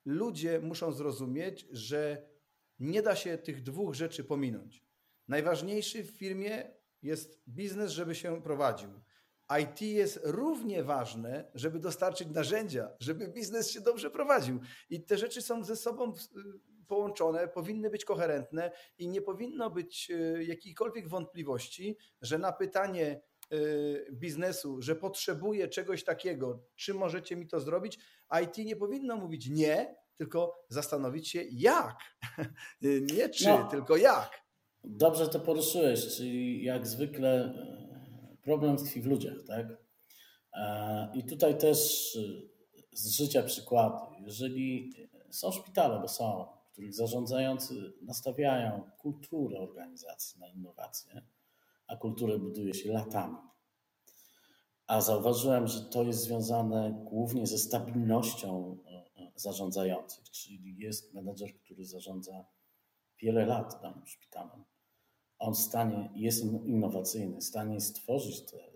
Ludzie 0.06 0.60
muszą 0.60 0.92
zrozumieć, 0.92 1.68
że 1.72 2.33
nie 2.80 3.02
da 3.02 3.16
się 3.16 3.38
tych 3.38 3.64
dwóch 3.64 3.94
rzeczy 3.96 4.24
pominąć. 4.24 4.86
Najważniejszy 5.28 6.04
w 6.04 6.10
firmie 6.10 6.72
jest 7.02 7.44
biznes, 7.50 7.92
żeby 7.92 8.16
się 8.16 8.42
prowadził. 8.42 8.90
IT 9.62 9.82
jest 9.82 10.20
równie 10.24 10.84
ważne, 10.84 11.52
żeby 11.54 11.80
dostarczyć 11.80 12.28
narzędzia, 12.28 12.90
żeby 13.00 13.28
biznes 13.28 13.72
się 13.72 13.82
dobrze 13.82 14.12
prowadził. 14.12 14.60
I 14.90 15.04
te 15.04 15.18
rzeczy 15.18 15.42
są 15.42 15.64
ze 15.64 15.76
sobą 15.76 16.14
połączone, 16.88 17.48
powinny 17.48 17.90
być 17.90 18.06
koherentne 18.06 18.72
i 18.98 19.08
nie 19.08 19.22
powinno 19.22 19.70
być 19.70 20.12
e, 20.12 20.44
jakiejkolwiek 20.44 21.08
wątpliwości, 21.08 21.98
że 22.22 22.38
na 22.38 22.52
pytanie 22.52 23.22
e, 23.52 23.58
biznesu, 24.12 24.82
że 24.82 24.96
potrzebuje 24.96 25.68
czegoś 25.68 26.04
takiego, 26.04 26.64
czy 26.76 26.94
możecie 26.94 27.36
mi 27.36 27.48
to 27.48 27.60
zrobić, 27.60 28.00
IT 28.44 28.58
nie 28.58 28.76
powinno 28.76 29.18
mówić 29.18 29.50
nie, 29.50 29.96
tylko 30.18 30.66
zastanowić 30.70 31.30
się 31.30 31.44
jak. 31.52 31.98
Nie 33.16 33.30
czy, 33.30 33.46
no, 33.46 33.68
tylko 33.72 33.98
jak. 33.98 34.44
Dobrze 34.84 35.28
to 35.28 35.40
poruszyłeś, 35.40 36.18
czyli 36.18 36.64
jak 36.64 36.88
zwykle 36.88 37.44
e, 37.44 38.38
problem 38.44 38.78
tkwi 38.78 39.02
w 39.02 39.06
ludziach, 39.06 39.38
tak? 39.48 39.68
E, 40.54 41.12
I 41.14 41.24
tutaj 41.24 41.58
też 41.58 41.80
e, 42.16 42.54
z 42.92 43.12
życia 43.12 43.44
przykłady. 43.44 43.98
Jeżeli 44.20 44.94
są 45.30 45.52
szpitale, 45.52 46.00
bo 46.00 46.08
są, 46.08 46.46
których 46.72 46.94
zarządzający 46.94 47.94
nastawiają 48.02 48.92
kulturę 48.98 49.60
organizacji 49.60 50.40
na 50.40 50.48
innowacje, 50.48 51.22
a 51.88 51.96
kulturę 51.96 52.40
buduje 52.40 52.74
się 52.74 52.92
latami. 52.92 53.38
A 54.88 55.02
zauważyłem, 55.02 55.68
że 55.68 55.82
to 55.82 56.04
jest 56.04 56.20
związane 56.20 57.04
głównie 57.04 57.48
ze 57.48 57.58
stabilnością 57.58 58.78
zarządzających, 59.36 60.30
czyli 60.30 60.78
jest 60.78 61.14
menedżer, 61.14 61.54
który 61.56 61.86
zarządza 61.86 62.46
wiele 63.22 63.46
lat 63.46 63.82
danym 63.82 64.08
szpitalem. 64.08 64.64
On 65.40 65.54
w 65.54 65.58
stanie, 65.58 66.10
jest 66.16 66.44
innowacyjny, 66.44 67.38
w 67.38 67.44
stanie 67.44 67.82
stworzyć 67.82 68.42
te 68.52 68.74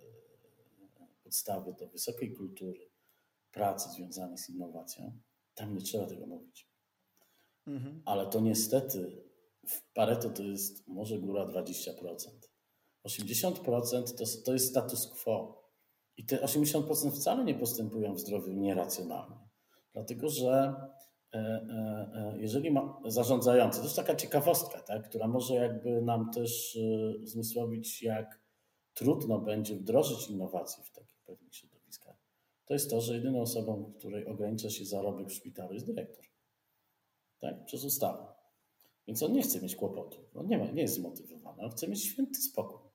podstawy 1.28 1.74
do 1.74 1.88
wysokiej 1.88 2.34
kultury 2.34 2.90
pracy 3.52 3.90
związanej 3.90 4.38
z 4.38 4.50
innowacją. 4.50 5.20
Tam 5.56 5.76
nie 5.76 5.82
trzeba 5.82 6.06
tego 6.06 6.26
mówić. 6.26 6.70
Mhm. 7.68 8.02
Ale 8.06 8.28
to 8.28 8.42
niestety 8.42 9.24
w 9.68 9.94
Pareto 9.94 10.30
to 10.30 10.44
jest 10.44 10.88
może 10.88 11.20
góra 11.20 11.46
20%. 11.46 11.94
80% 13.08 14.16
to, 14.18 14.26
to 14.46 14.54
jest 14.54 14.70
status 14.70 15.08
quo. 15.08 15.64
I 16.18 16.26
te 16.26 16.38
80% 16.38 17.12
wcale 17.12 17.44
nie 17.44 17.56
postępują 17.56 18.14
w 18.14 18.20
zdrowiu 18.20 18.54
nieracjonalnie. 18.54 19.47
Dlatego, 19.98 20.30
że 20.30 20.76
e, 21.34 21.38
e, 21.38 22.12
e, 22.14 22.38
jeżeli 22.40 22.72
ma 22.72 23.02
zarządzający, 23.06 23.78
to 23.78 23.84
jest 23.84 23.96
taka 23.96 24.16
ciekawostka, 24.16 24.82
tak, 24.82 25.10
która 25.10 25.28
może 25.28 25.54
jakby 25.56 26.02
nam 26.02 26.32
też 26.32 26.78
zmysłowić, 27.24 28.04
jak 28.04 28.42
trudno 28.94 29.40
będzie 29.40 29.76
wdrożyć 29.76 30.30
innowacje 30.30 30.84
w 30.84 30.92
takich 30.92 31.22
pewnych 31.22 31.56
środowiskach, 31.56 32.16
to 32.66 32.74
jest 32.74 32.90
to, 32.90 33.02
że 33.02 33.14
jedyną 33.14 33.42
osobą, 33.42 33.94
której 34.00 34.26
ogranicza 34.26 34.70
się 34.70 34.86
zarobek 34.86 35.28
w 35.28 35.34
szpitalu 35.34 35.74
jest 35.74 35.88
dyrektor. 35.88 36.26
Tak, 37.40 37.66
przez 37.66 37.86
ustawę. 37.86 38.26
Więc 39.08 39.24
on 39.24 39.34
nie 39.34 39.42
chce 39.42 39.62
mieć 39.62 39.76
kłopotów. 39.76 40.36
On 40.36 40.48
nie, 40.48 40.58
ma, 40.58 40.66
nie 40.66 40.82
jest 40.82 40.96
zmotywowany, 40.96 41.64
on 41.64 41.72
chce 41.72 41.88
mieć 41.88 42.04
święty 42.04 42.42
spokój. 42.42 42.87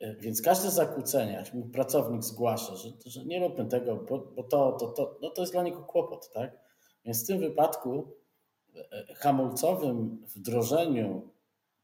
E, 0.00 0.14
więc 0.16 0.42
każde 0.42 0.70
zakłócenie, 0.70 1.32
jak 1.32 1.72
pracownik 1.72 2.24
zgłasza, 2.24 2.76
że, 2.76 2.88
że 3.06 3.24
nie 3.24 3.40
róbmy 3.40 3.66
tego, 3.66 3.96
bo, 3.96 4.18
bo, 4.18 4.42
to, 4.42 4.72
to, 4.72 4.86
to, 4.86 5.18
no 5.22 5.30
to 5.30 5.42
jest 5.42 5.52
dla 5.52 5.62
niego 5.62 5.82
kłopot, 5.84 6.30
tak? 6.32 6.58
Więc 7.04 7.24
w 7.24 7.26
tym 7.26 7.38
wypadku 7.38 8.16
e, 8.74 9.14
hamulcowym 9.14 10.26
wdrożeniu 10.36 11.30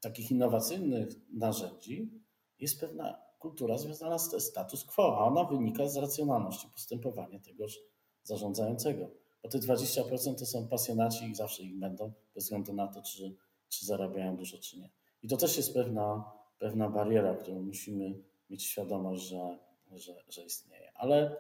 takich 0.00 0.30
innowacyjnych 0.30 1.08
narzędzi 1.32 2.10
jest 2.58 2.80
pewna 2.80 3.26
kultura 3.38 3.78
związana 3.78 4.18
z 4.18 4.42
status 4.42 4.84
quo, 4.84 5.18
a 5.18 5.24
ona 5.24 5.44
wynika 5.44 5.88
z 5.88 5.96
racjonalności 5.96 6.68
postępowania 6.68 7.38
tegoż 7.38 7.78
zarządzającego. 8.22 9.10
Bo 9.42 9.48
te 9.48 9.58
20% 9.58 10.38
to 10.38 10.46
są 10.46 10.68
pasjonaci 10.68 11.24
i 11.30 11.34
zawsze 11.34 11.62
ich 11.62 11.78
będą, 11.78 12.12
bez 12.34 12.44
względu 12.44 12.72
na 12.72 12.86
to, 12.86 13.02
czy, 13.02 13.36
czy 13.68 13.86
zarabiają 13.86 14.36
dużo, 14.36 14.58
czy 14.58 14.78
nie. 14.78 14.90
I 15.22 15.28
to 15.28 15.36
też 15.36 15.56
jest 15.56 15.74
pewna 15.74 16.24
pewna 16.58 16.88
bariera, 16.88 17.34
którą 17.34 17.62
musimy 17.62 18.14
mieć 18.50 18.64
świadomość, 18.64 19.22
że, 19.22 19.58
że, 19.92 20.12
że 20.28 20.44
istnieje. 20.44 20.92
Ale 20.94 21.36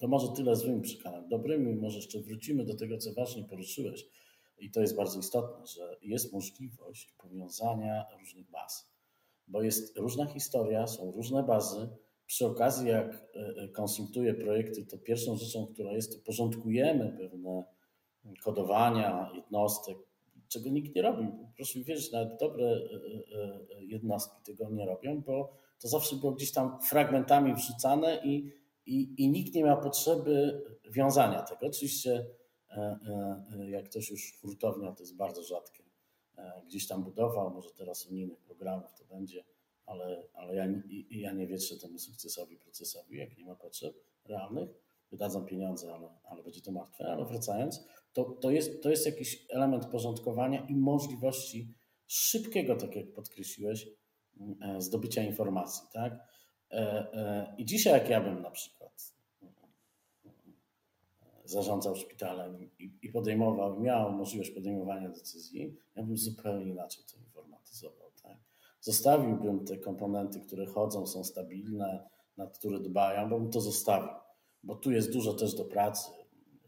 to 0.00 0.08
może 0.08 0.28
tyle 0.36 0.56
złym 0.56 0.82
przykładem. 0.82 1.28
Dobrymi 1.28 1.74
może 1.74 1.96
jeszcze 1.96 2.20
wrócimy 2.20 2.64
do 2.64 2.74
tego, 2.74 2.98
co 2.98 3.12
ważnie 3.12 3.44
poruszyłeś. 3.44 4.06
I 4.58 4.70
to 4.70 4.80
jest 4.80 4.96
bardzo 4.96 5.18
istotne, 5.18 5.66
że 5.66 5.96
jest 6.02 6.32
możliwość 6.32 7.12
powiązania 7.18 8.06
różnych 8.18 8.50
baz, 8.50 8.92
bo 9.46 9.62
jest 9.62 9.98
różna 9.98 10.26
historia, 10.26 10.86
są 10.86 11.10
różne 11.10 11.42
bazy. 11.42 11.88
Przy 12.26 12.46
okazji, 12.46 12.88
jak 12.88 13.14
e, 13.14 13.62
e, 13.62 13.68
konsultuję 13.68 14.34
projekty, 14.34 14.86
to 14.86 14.98
pierwszą 14.98 15.36
rzeczą, 15.36 15.66
która 15.66 15.92
jest, 15.92 16.12
to 16.12 16.24
porządkujemy 16.24 17.16
pewne 17.18 17.64
kodowania 18.44 19.30
jednostek, 19.34 19.98
czego 20.54 20.70
nikt 20.70 20.96
nie 20.96 21.02
robi. 21.02 21.28
Proszę 21.56 21.78
mi 21.78 21.84
wierzyć, 21.84 22.12
nawet 22.12 22.40
dobre 22.40 22.64
e, 22.64 22.70
e, 22.70 23.78
e, 23.78 23.84
jednostki 23.84 24.42
tego 24.42 24.70
nie 24.70 24.86
robią, 24.86 25.22
bo 25.22 25.52
to 25.80 25.88
zawsze 25.88 26.16
było 26.16 26.32
gdzieś 26.32 26.52
tam 26.52 26.80
fragmentami 26.82 27.54
wrzucane 27.54 28.20
i, 28.24 28.52
i, 28.86 29.14
i 29.24 29.28
nikt 29.28 29.54
nie 29.54 29.64
ma 29.64 29.76
potrzeby 29.76 30.62
wiązania 30.90 31.42
tego. 31.42 31.66
Oczywiście, 31.66 32.26
jak 33.68 33.84
ktoś 33.84 34.10
już 34.10 34.38
hurtownia, 34.40 34.92
to 34.92 35.02
jest 35.02 35.16
bardzo 35.16 35.42
rzadkie, 35.42 35.84
gdzieś 36.66 36.86
tam 36.86 37.04
budował, 37.04 37.50
może 37.50 37.70
teraz 37.70 38.06
unijnych 38.06 38.40
programów 38.40 38.94
to 38.98 39.04
będzie, 39.04 39.44
ale, 39.86 40.28
ale 40.32 40.54
ja, 40.54 40.66
ja 41.10 41.32
nie 41.32 41.46
wietrzę 41.46 41.78
temu 41.78 41.98
sukcesowi, 41.98 42.56
procesowi, 42.56 43.18
jak 43.18 43.38
nie 43.38 43.44
ma 43.44 43.54
potrzeb 43.54 43.94
realnych. 44.24 44.83
Wydadzą 45.14 45.44
pieniądze, 45.44 45.94
ale, 45.94 46.08
ale 46.24 46.42
będzie 46.42 46.60
to 46.60 46.72
martwe. 46.72 47.06
Ale 47.06 47.24
wracając, 47.24 47.88
to, 48.12 48.24
to, 48.24 48.50
jest, 48.50 48.82
to 48.82 48.90
jest 48.90 49.06
jakiś 49.06 49.46
element 49.50 49.86
porządkowania 49.86 50.66
i 50.66 50.74
możliwości 50.74 51.74
szybkiego, 52.06 52.76
tak 52.76 52.96
jak 52.96 53.12
podkreśliłeś, 53.12 53.88
e, 54.60 54.80
zdobycia 54.80 55.22
informacji. 55.22 55.88
Tak? 55.92 56.12
E, 56.70 56.76
e, 57.12 57.54
I 57.58 57.64
dzisiaj, 57.64 57.92
jak 57.92 58.10
ja 58.10 58.20
bym 58.20 58.42
na 58.42 58.50
przykład 58.50 59.14
zarządzał 61.44 61.96
szpitalem 61.96 62.70
i 63.02 63.08
podejmował, 63.08 63.80
miał 63.80 64.12
możliwość 64.12 64.50
podejmowania 64.50 65.08
decyzji, 65.08 65.76
ja 65.96 66.02
bym 66.02 66.16
zupełnie 66.16 66.64
inaczej 66.64 67.04
to 67.12 67.18
informatyzował. 67.18 68.10
Tak? 68.22 68.36
Zostawiłbym 68.80 69.64
te 69.64 69.78
komponenty, 69.78 70.40
które 70.40 70.66
chodzą, 70.66 71.06
są 71.06 71.24
stabilne, 71.24 72.08
nad 72.36 72.58
które 72.58 72.80
dbają, 72.80 73.28
bo 73.28 73.40
bym 73.40 73.50
to 73.50 73.60
zostawił, 73.60 74.08
bo 74.64 74.74
tu 74.74 74.90
jest 74.90 75.12
dużo 75.12 75.34
też 75.34 75.54
do 75.54 75.64
pracy, 75.64 76.10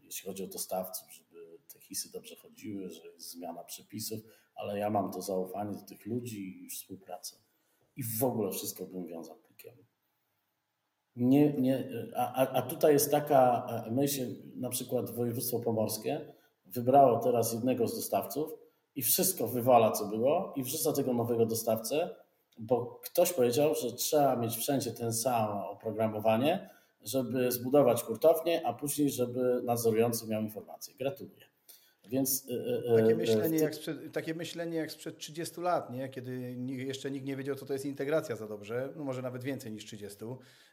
jeśli 0.05 0.29
chodzi 0.29 0.43
o 0.43 0.47
dostawców, 0.47 1.13
żeby 1.13 1.59
te 1.73 1.79
hisy 1.79 2.11
dobrze 2.11 2.35
chodziły, 2.35 2.89
że 2.89 3.07
jest 3.07 3.31
zmiana 3.31 3.63
przepisów, 3.63 4.19
ale 4.55 4.79
ja 4.79 4.89
mam 4.89 5.11
to 5.11 5.21
zaufanie 5.21 5.75
do 5.75 5.81
tych 5.81 6.05
ludzi 6.05 6.65
i 6.65 6.69
współpracę. 6.69 7.35
I 7.95 8.03
w 8.03 8.23
ogóle 8.23 8.51
wszystko 8.51 8.85
bym 8.85 9.05
wiązał 9.05 9.37
plikiem. 9.37 9.75
Nie, 11.15 11.53
nie, 11.53 11.89
a, 12.15 12.47
a 12.47 12.61
tutaj 12.61 12.93
jest 12.93 13.11
taka 13.11 13.67
myśl, 13.91 14.35
na 14.55 14.69
przykład 14.69 15.09
województwo 15.09 15.59
pomorskie 15.59 16.33
wybrało 16.65 17.19
teraz 17.19 17.53
jednego 17.53 17.87
z 17.87 17.95
dostawców 17.95 18.53
i 18.95 19.01
wszystko 19.01 19.47
wywala, 19.47 19.91
co 19.91 20.07
było, 20.07 20.53
i 20.55 20.63
wrzuca 20.63 20.93
tego 20.93 21.13
nowego 21.13 21.45
dostawcę, 21.45 22.15
bo 22.57 22.85
ktoś 22.85 23.33
powiedział, 23.33 23.75
że 23.75 23.93
trzeba 23.93 24.35
mieć 24.35 24.57
wszędzie 24.57 24.91
ten 24.91 25.13
sam 25.13 25.57
oprogramowanie, 25.57 26.69
żeby 27.07 27.51
zbudować 27.51 28.03
hurtownię, 28.03 28.61
a 28.65 28.73
później, 28.73 29.09
żeby 29.09 29.61
nadzorujący 29.63 30.27
miał 30.27 30.41
informacje. 30.41 30.93
Gratuluję. 30.95 31.47
Więc, 32.09 32.47
e, 32.49 32.93
e, 32.93 32.97
takie, 32.97 33.13
e, 33.13 33.15
myślenie 33.15 33.57
jak 33.57 33.75
sprzed, 33.75 34.13
takie 34.13 34.33
myślenie 34.33 34.77
jak 34.77 34.91
sprzed 34.91 35.17
30 35.17 35.61
lat, 35.61 35.91
nie? 35.91 36.09
kiedy 36.09 36.55
jeszcze 36.67 37.11
nikt 37.11 37.25
nie 37.25 37.35
wiedział, 37.35 37.55
co 37.55 37.65
to 37.65 37.73
jest 37.73 37.85
integracja 37.85 38.35
za 38.35 38.47
dobrze, 38.47 38.93
no 38.95 39.03
może 39.03 39.21
nawet 39.21 39.43
więcej 39.43 39.71
niż 39.71 39.85
30. 39.85 40.25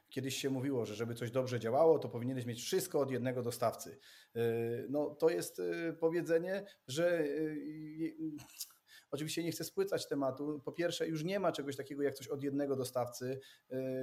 Kiedyś 0.09 0.37
się 0.37 0.51
mówiło, 0.51 0.87
że 0.87 0.95
żeby 0.95 1.15
coś 1.15 1.31
dobrze 1.31 1.61
działało, 1.61 1.99
to 1.99 2.09
powinieneś 2.09 2.47
mieć 2.47 2.63
wszystko 2.63 3.01
od 3.01 3.11
jednego 3.11 3.43
dostawcy. 3.43 3.99
No 4.89 5.11
to 5.11 5.29
jest 5.29 5.63
powiedzenie, 6.01 6.65
że 6.89 7.25
Oczywiście 9.15 9.43
nie 9.43 9.53
chcę 9.53 9.65
spłycać 9.65 10.09
tematu. 10.09 10.61
Po 10.65 10.73
pierwsze, 10.73 11.09
już 11.09 11.25
nie 11.25 11.41
ma 11.41 11.53
czegoś 11.53 11.77
takiego 11.77 12.03
jak 12.03 12.15
coś 12.15 12.29
od 12.29 12.43
jednego 12.43 12.77
dostawcy. 12.77 13.41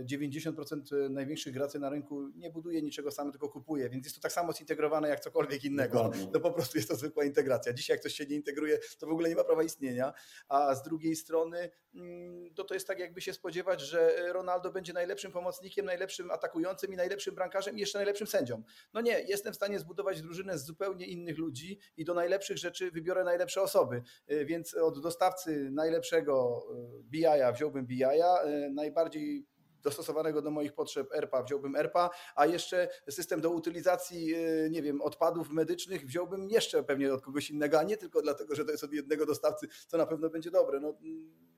90% 0.06 1.10
największych 1.10 1.54
graczy 1.54 1.80
na 1.80 1.90
rynku 1.90 2.30
nie 2.36 2.50
buduje 2.50 2.82
niczego 2.82 3.12
samo, 3.12 3.32
tylko 3.32 3.50
kupuje, 3.50 3.90
więc 3.90 4.06
jest 4.06 4.16
to 4.16 4.22
tak 4.22 4.32
samo 4.32 4.54
zintegrowane 4.54 5.10
jak 5.10 5.20
cokolwiek 5.20 5.64
innego. 5.64 6.04
Dokładnie. 6.04 6.28
To 6.32 6.40
po 6.40 6.52
prostu 6.52 6.78
jest 6.78 6.90
to 6.90 6.96
zwykła 6.96 7.24
integracja. 7.24 7.74
Dzisiaj 7.74 7.94
jak 7.94 8.04
coś 8.04 8.14
się 8.14 8.26
nie 8.26 8.36
integruje, 8.36 8.80
to 9.00 9.08
w 9.08 9.10
ogóle 9.10 9.30
nie 9.30 9.36
ma 9.36 9.44
prawa 9.44 9.64
istnienia. 9.64 10.14
A 10.50 10.76
z 10.76 10.84
drugiej 10.84 11.16
strony 11.16 11.70
mm, 11.96 12.54
to, 12.54 12.64
to 12.64 12.74
jest 12.74 12.88
tak 12.88 13.00
jakby 13.00 13.22
się 13.22 13.34
spodziewać, 13.34 13.82
że 13.82 14.34
Ronaldo 14.34 14.72
będzie 14.72 14.94
najlepszym 14.94 15.32
pomocnikiem, 15.32 15.86
najlepszym 15.86 16.32
atakującym 16.32 16.94
i 16.94 16.96
najlepszym 16.96 17.36
brankarzem 17.36 17.78
i 17.78 17.80
jeszcze 17.80 17.98
najlepszym 17.98 18.28
sędzią. 18.28 18.64
No 18.94 19.02
nie, 19.02 19.20
jestem 19.28 19.54
w 19.54 19.56
stanie 19.56 19.80
zbudować 19.80 20.22
drużynę 20.22 20.58
z 20.58 20.66
zupełnie 20.66 21.06
innych 21.06 21.38
ludzi 21.38 21.80
i 21.98 22.06
do 22.06 22.14
najlepszych 22.14 22.58
rzeczy 22.58 22.92
wybiorę 22.92 23.24
najlepsze 23.24 23.62
osoby. 23.62 24.02
Więc 24.46 24.74
od 24.74 25.01
dostawcy 25.02 25.70
najlepszego 25.72 26.64
e, 27.00 27.04
BI-a 27.04 27.52
wziąłbym 27.52 27.86
BI-a, 27.86 28.42
e, 28.42 28.70
najbardziej 28.70 29.46
dostosowanego 29.84 30.42
do 30.42 30.52
moich 30.52 30.74
potrzeb 30.74 31.08
ERPA 31.14 31.44
wziąłbym 31.44 31.76
ERPA, 31.76 32.10
a 32.36 32.46
jeszcze 32.46 32.88
system 33.10 33.42
do 33.42 33.50
utylizacji, 33.50 34.34
e, 34.34 34.70
nie 34.70 34.82
wiem, 34.82 35.02
odpadów 35.02 35.50
medycznych 35.50 36.06
wziąłbym 36.06 36.50
jeszcze 36.50 36.84
pewnie 36.84 37.14
od 37.14 37.22
kogoś 37.22 37.50
innego, 37.50 37.80
a 37.80 37.84
nie 37.84 37.98
tylko 37.98 38.22
dlatego, 38.22 38.56
że 38.56 38.66
to 38.66 38.72
jest 38.72 38.84
od 38.84 38.94
jednego 38.94 39.26
dostawcy, 39.26 39.68
co 39.88 39.98
na 39.98 40.06
pewno 40.06 40.30
będzie 40.30 40.52
dobre. 40.52 40.80
No, 40.80 40.94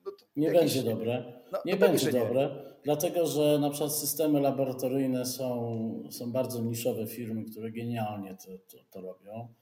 no 0.06 0.12
nie 0.36 0.48
jakieś... 0.48 0.62
będzie 0.62 0.84
dobre. 0.92 1.42
No, 1.52 1.60
nie 1.66 1.78
będzie 1.78 2.12
dobre, 2.12 2.42
nie. 2.42 2.74
dlatego 2.84 3.26
że 3.26 3.60
na 3.60 3.70
przykład 3.70 3.94
systemy 3.94 4.42
laboratoryjne 4.42 5.26
są, 5.26 6.10
są 6.12 6.32
bardzo 6.32 6.62
niszowe 6.62 7.08
firmy, 7.08 7.46
które 7.46 7.72
genialnie 7.72 8.38
to, 8.46 8.52
to, 8.58 8.84
to 8.92 9.02
robią 9.02 9.54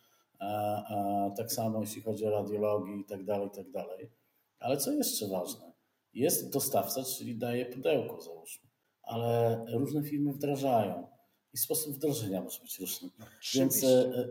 tak 1.37 1.51
samo 1.51 1.81
jeśli 1.81 2.01
chodzi 2.01 2.25
o 2.25 2.29
radiologię 2.29 2.95
i 2.97 3.05
tak 3.05 3.25
dalej, 3.25 3.47
i 3.47 3.51
tak 3.51 3.71
dalej. 3.71 4.11
Ale 4.59 4.77
co 4.77 4.91
jeszcze 4.91 5.27
ważne? 5.27 5.71
Jest 6.13 6.53
dostawca, 6.53 7.03
czyli 7.03 7.37
daje 7.37 7.65
pudełko, 7.65 8.21
załóżmy, 8.21 8.69
ale 9.03 9.65
różne 9.73 10.03
firmy 10.03 10.33
wdrażają 10.33 11.07
i 11.53 11.57
sposób 11.57 11.95
wdrożenia 11.95 12.41
może 12.41 12.61
być 12.61 12.79
różny. 12.79 13.09
No, 13.19 13.25
więc, 13.53 13.83
e, 13.83 13.87
e, 13.87 14.27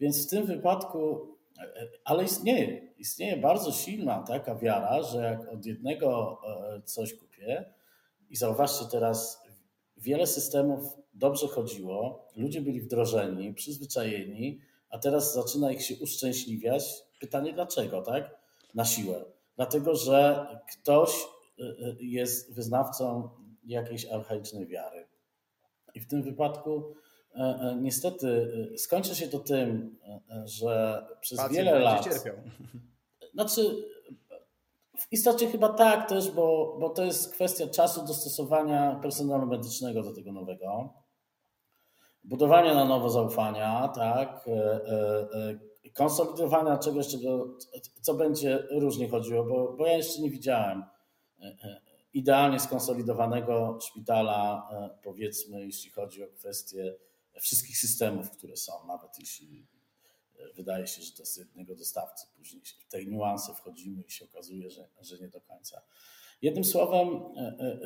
więc 0.00 0.26
w 0.26 0.30
tym 0.30 0.46
wypadku, 0.46 1.28
e, 1.58 1.88
ale 2.04 2.24
istnieje, 2.24 2.94
istnieje 2.98 3.36
bardzo 3.36 3.72
silna 3.72 4.22
taka 4.22 4.54
wiara, 4.54 5.02
że 5.02 5.22
jak 5.22 5.48
od 5.48 5.66
jednego 5.66 6.40
coś 6.84 7.14
kupię 7.14 7.74
i 8.30 8.36
zauważcie 8.36 8.84
teraz, 8.90 9.44
wiele 9.96 10.26
systemów 10.26 10.96
dobrze 11.14 11.48
chodziło, 11.48 12.28
ludzie 12.36 12.60
byli 12.60 12.80
wdrożeni, 12.80 13.54
przyzwyczajeni, 13.54 14.60
a 14.94 14.98
teraz 14.98 15.34
zaczyna 15.34 15.72
ich 15.72 15.82
się 15.82 15.94
uszczęśliwiać. 16.00 17.02
Pytanie 17.20 17.52
dlaczego, 17.52 18.02
tak? 18.02 18.36
Na 18.74 18.84
siłę. 18.84 19.24
Dlatego, 19.56 19.94
że 19.94 20.46
ktoś 20.72 21.10
y, 21.58 21.62
y, 21.62 21.96
jest 22.00 22.54
wyznawcą 22.54 23.30
jakiejś 23.64 24.06
archaicznej 24.06 24.66
wiary. 24.66 25.06
I 25.94 26.00
w 26.00 26.08
tym 26.08 26.22
wypadku 26.22 26.94
e, 27.34 27.78
niestety 27.80 28.26
y, 28.74 28.78
skończy 28.78 29.14
się 29.14 29.28
to 29.28 29.38
tym, 29.38 29.98
że 30.44 31.06
przez 31.20 31.38
Pacjent 31.38 31.66
wiele 31.66 31.78
lat. 31.78 32.04
Cierpiał. 32.04 32.34
Znaczy, 33.34 33.84
w 34.98 35.12
istocie 35.12 35.46
chyba 35.46 35.68
tak 35.68 36.08
też, 36.08 36.30
bo, 36.30 36.76
bo 36.80 36.90
to 36.90 37.04
jest 37.04 37.34
kwestia 37.34 37.66
czasu 37.66 38.06
dostosowania 38.06 38.98
personelu 39.02 39.46
medycznego 39.46 40.02
do 40.02 40.14
tego 40.14 40.32
nowego 40.32 41.03
budowania 42.24 42.74
na 42.74 42.84
nowo 42.84 43.10
zaufania, 43.10 43.88
tak, 43.88 44.48
e, 44.48 44.52
e, 44.52 45.28
e, 45.84 45.90
konsolidowania 45.90 46.78
czegoś, 46.78 47.08
czego, 47.08 47.56
co 48.00 48.14
będzie 48.14 48.66
różnie 48.70 49.08
chodziło, 49.08 49.44
bo, 49.44 49.72
bo 49.72 49.86
ja 49.86 49.96
jeszcze 49.96 50.22
nie 50.22 50.30
widziałem 50.30 50.84
idealnie 52.14 52.60
skonsolidowanego 52.60 53.78
szpitala, 53.82 54.68
powiedzmy, 55.02 55.66
jeśli 55.66 55.90
chodzi 55.90 56.24
o 56.24 56.26
kwestie 56.28 56.96
wszystkich 57.40 57.78
systemów, 57.78 58.30
które 58.30 58.56
są, 58.56 58.72
nawet 58.86 59.18
jeśli 59.18 59.66
wydaje 60.54 60.86
się, 60.86 61.02
że 61.02 61.12
to 61.12 61.22
jest 61.22 61.38
jednego 61.38 61.74
dostawcy. 61.74 62.26
Później 62.36 62.62
w 62.88 62.90
tej 62.90 63.08
niuanse 63.08 63.54
wchodzimy 63.54 64.02
i 64.02 64.10
się 64.10 64.24
okazuje, 64.24 64.70
że, 64.70 64.88
że 65.00 65.18
nie 65.18 65.28
do 65.28 65.40
końca. 65.40 65.82
Jednym 66.42 66.64
słowem, 66.64 67.08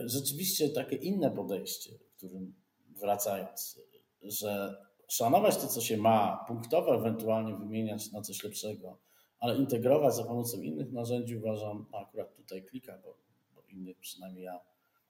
rzeczywiście 0.05 0.69
takie 0.69 0.97
inne 0.97 1.31
podejście, 1.31 1.91
którym 2.17 2.55
wracając, 2.89 3.81
że 4.23 4.77
szanować 5.09 5.57
to, 5.57 5.67
co 5.67 5.81
się 5.81 5.97
ma, 5.97 6.45
punktowo 6.49 6.95
ewentualnie 6.95 7.55
wymieniać 7.55 8.13
na 8.13 8.21
coś 8.21 8.45
lepszego, 8.45 8.99
ale 9.39 9.57
integrować 9.57 10.15
za 10.15 10.25
pomocą 10.25 10.61
innych 10.61 10.93
narzędzi 10.93 11.37
uważam, 11.37 11.87
no 11.93 11.99
akurat 11.99 12.37
tutaj 12.37 12.65
klika, 12.65 12.99
bo, 13.05 13.17
bo 13.55 13.63
innych 13.69 13.99
przynajmniej 13.99 14.45
ja 14.45 14.61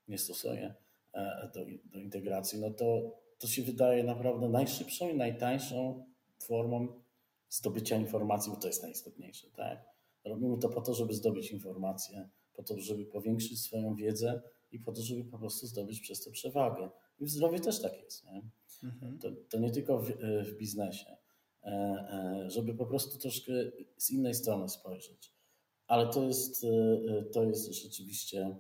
nie 0.09 0.19
stosuję 0.19 0.75
e, 1.15 1.51
do, 1.55 1.61
do 1.85 1.99
integracji, 1.99 2.61
no 2.61 2.71
to, 2.71 3.17
to 3.39 3.47
się 3.47 3.63
wydaje 3.63 4.05
naprawdę 4.05 4.49
najszybszą 4.49 5.09
i 5.09 5.17
najtańszą 5.17 6.05
formą 6.39 6.89
zdobycia 7.49 7.97
informacji, 7.97 8.53
bo 8.53 8.59
to 8.59 8.67
jest 8.67 8.83
najistotniejsze. 8.83 9.47
Tak? 9.57 9.85
Robimy 10.25 10.59
to 10.59 10.69
po 10.69 10.81
to, 10.81 10.95
żeby 10.95 11.15
zdobyć 11.15 11.51
informacje, 11.51 12.29
po 12.55 12.63
to, 12.63 12.81
żeby 12.81 13.07
powiększyć 13.07 13.61
swoją 13.61 13.95
wiedzę 13.95 14.43
i 14.73 14.79
po 14.79 14.93
to, 14.93 15.03
żeby 15.03 15.25
po 15.25 15.39
prostu 15.39 15.67
zdobyć 15.67 16.01
przez 16.01 16.25
to 16.25 16.31
przewagę. 16.31 16.91
I 17.21 17.25
w 17.25 17.31
zdrowiu 17.31 17.59
też 17.59 17.83
tak 17.83 18.03
jest. 18.03 18.25
Nie? 18.25 18.43
Mhm. 18.83 19.19
To, 19.19 19.29
to, 19.51 19.59
nie 19.59 19.71
tylko 19.71 19.99
w, 19.99 20.11
e, 20.11 20.45
w 20.45 20.57
biznesie, 20.57 21.17
e, 21.63 21.69
e, 21.69 22.51
żeby 22.51 22.75
po 22.75 22.87
prostu 22.87 23.19
troszkę 23.19 23.53
z 23.97 24.11
innej 24.11 24.35
strony 24.35 24.69
spojrzeć. 24.69 25.33
Ale 25.87 26.09
to 26.09 26.25
jest, 26.25 26.67
to 27.33 27.45
jest 27.45 27.75
rzeczywiście 27.75 28.57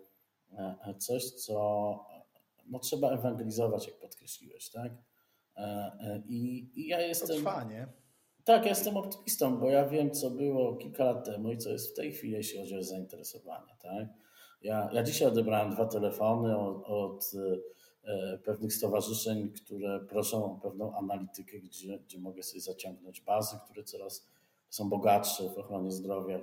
coś, 0.99 1.31
co 1.31 1.55
no, 2.67 2.79
trzeba 2.79 3.11
ewangelizować, 3.11 3.87
jak 3.87 3.99
podkreśliłeś, 3.99 4.71
tak? 4.71 4.93
I, 6.29 6.71
i 6.75 6.87
ja 6.87 7.01
jestem. 7.01 7.29
To 7.29 7.35
trwa, 7.35 7.65
nie? 7.65 7.89
Tak, 8.45 8.63
ja 8.63 8.69
jestem 8.69 8.97
optymistą, 8.97 9.59
bo 9.59 9.71
ja 9.71 9.89
wiem, 9.89 10.11
co 10.11 10.31
było 10.31 10.77
kilka 10.77 11.05
lat 11.05 11.25
temu 11.25 11.53
i 11.53 11.59
co 11.59 11.71
jest 11.71 11.93
w 11.93 11.97
tej 11.97 12.13
chwili, 12.13 12.33
jeśli 12.33 12.59
chodzi 12.59 12.77
o 12.77 12.83
zainteresowanie. 12.83 13.77
Tak? 13.83 14.09
Ja, 14.63 14.91
ja 14.93 15.03
dzisiaj 15.03 15.29
odebrałem 15.29 15.73
dwa 15.73 15.87
telefony 15.87 16.59
od, 16.59 16.85
od 16.85 17.33
pewnych 18.45 18.75
stowarzyszeń, 18.75 19.53
które 19.53 20.01
proszą 20.01 20.45
o 20.45 20.61
pewną 20.61 20.97
analitykę, 20.97 21.59
gdzie, 21.59 21.99
gdzie 21.99 22.19
mogę 22.19 22.43
sobie 22.43 22.61
zaciągnąć 22.61 23.21
bazy, 23.21 23.57
które 23.65 23.85
coraz 23.85 24.27
są 24.71 24.89
bogatsze 24.89 25.49
w 25.49 25.59
ochronie 25.59 25.91
zdrowia 25.93 26.41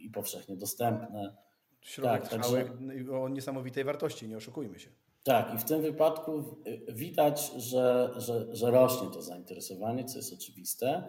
i, 0.00 0.10
powszechnie 0.10 0.56
dostępne. 0.56 1.36
Środek 1.80 2.22
Tak, 2.22 2.30
trwały 2.30 2.64
także- 2.64 3.20
o 3.20 3.28
niesamowitej 3.28 3.84
wartości, 3.84 4.28
nie 4.28 4.36
oszukujmy 4.36 4.78
się. 4.78 4.90
Tak, 5.24 5.54
i 5.54 5.58
w 5.58 5.64
tym 5.64 5.82
wypadku 5.82 6.38
y, 6.66 6.92
widać, 6.92 7.52
że, 7.52 8.10
że, 8.16 8.56
że 8.56 8.70
rośnie 8.70 9.08
to 9.10 9.22
zainteresowanie, 9.22 10.04
co 10.04 10.18
jest 10.18 10.32
oczywiste. 10.32 11.08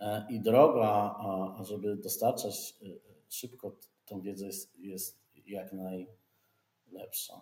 E, 0.00 0.26
I 0.30 0.40
droga, 0.40 1.16
żeby 1.64 1.96
dostarczać 1.96 2.74
szybko 3.28 3.76
tą 4.06 4.20
wiedzę, 4.20 4.46
jest, 4.46 4.78
jest 4.78 5.22
jak 5.46 5.72
najlepsza. 5.72 7.40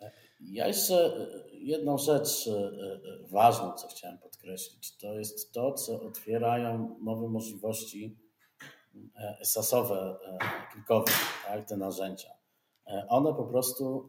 E, 0.00 0.10
Ja 0.40 0.66
jeszcze 0.66 1.16
y, 1.16 1.56
jedną 1.58 1.98
rzecz 1.98 2.46
y, 2.46 2.50
y, 2.50 3.26
ważną, 3.28 3.72
co 3.72 3.88
chciałem 3.88 4.18
podkreślić, 4.18 4.96
to 4.96 5.14
jest 5.18 5.52
to, 5.52 5.72
co 5.72 6.02
otwierają 6.02 6.96
nowe 7.02 7.28
możliwości 7.28 8.16
e, 9.16 9.44
SAS-owe, 9.44 10.18
e, 10.24 10.38
klikowe, 10.72 11.12
tak, 11.46 11.64
te 11.68 11.76
narzędzia. 11.76 12.30
E, 12.86 13.06
One 13.08 13.34
po 13.34 13.44
prostu 13.44 14.08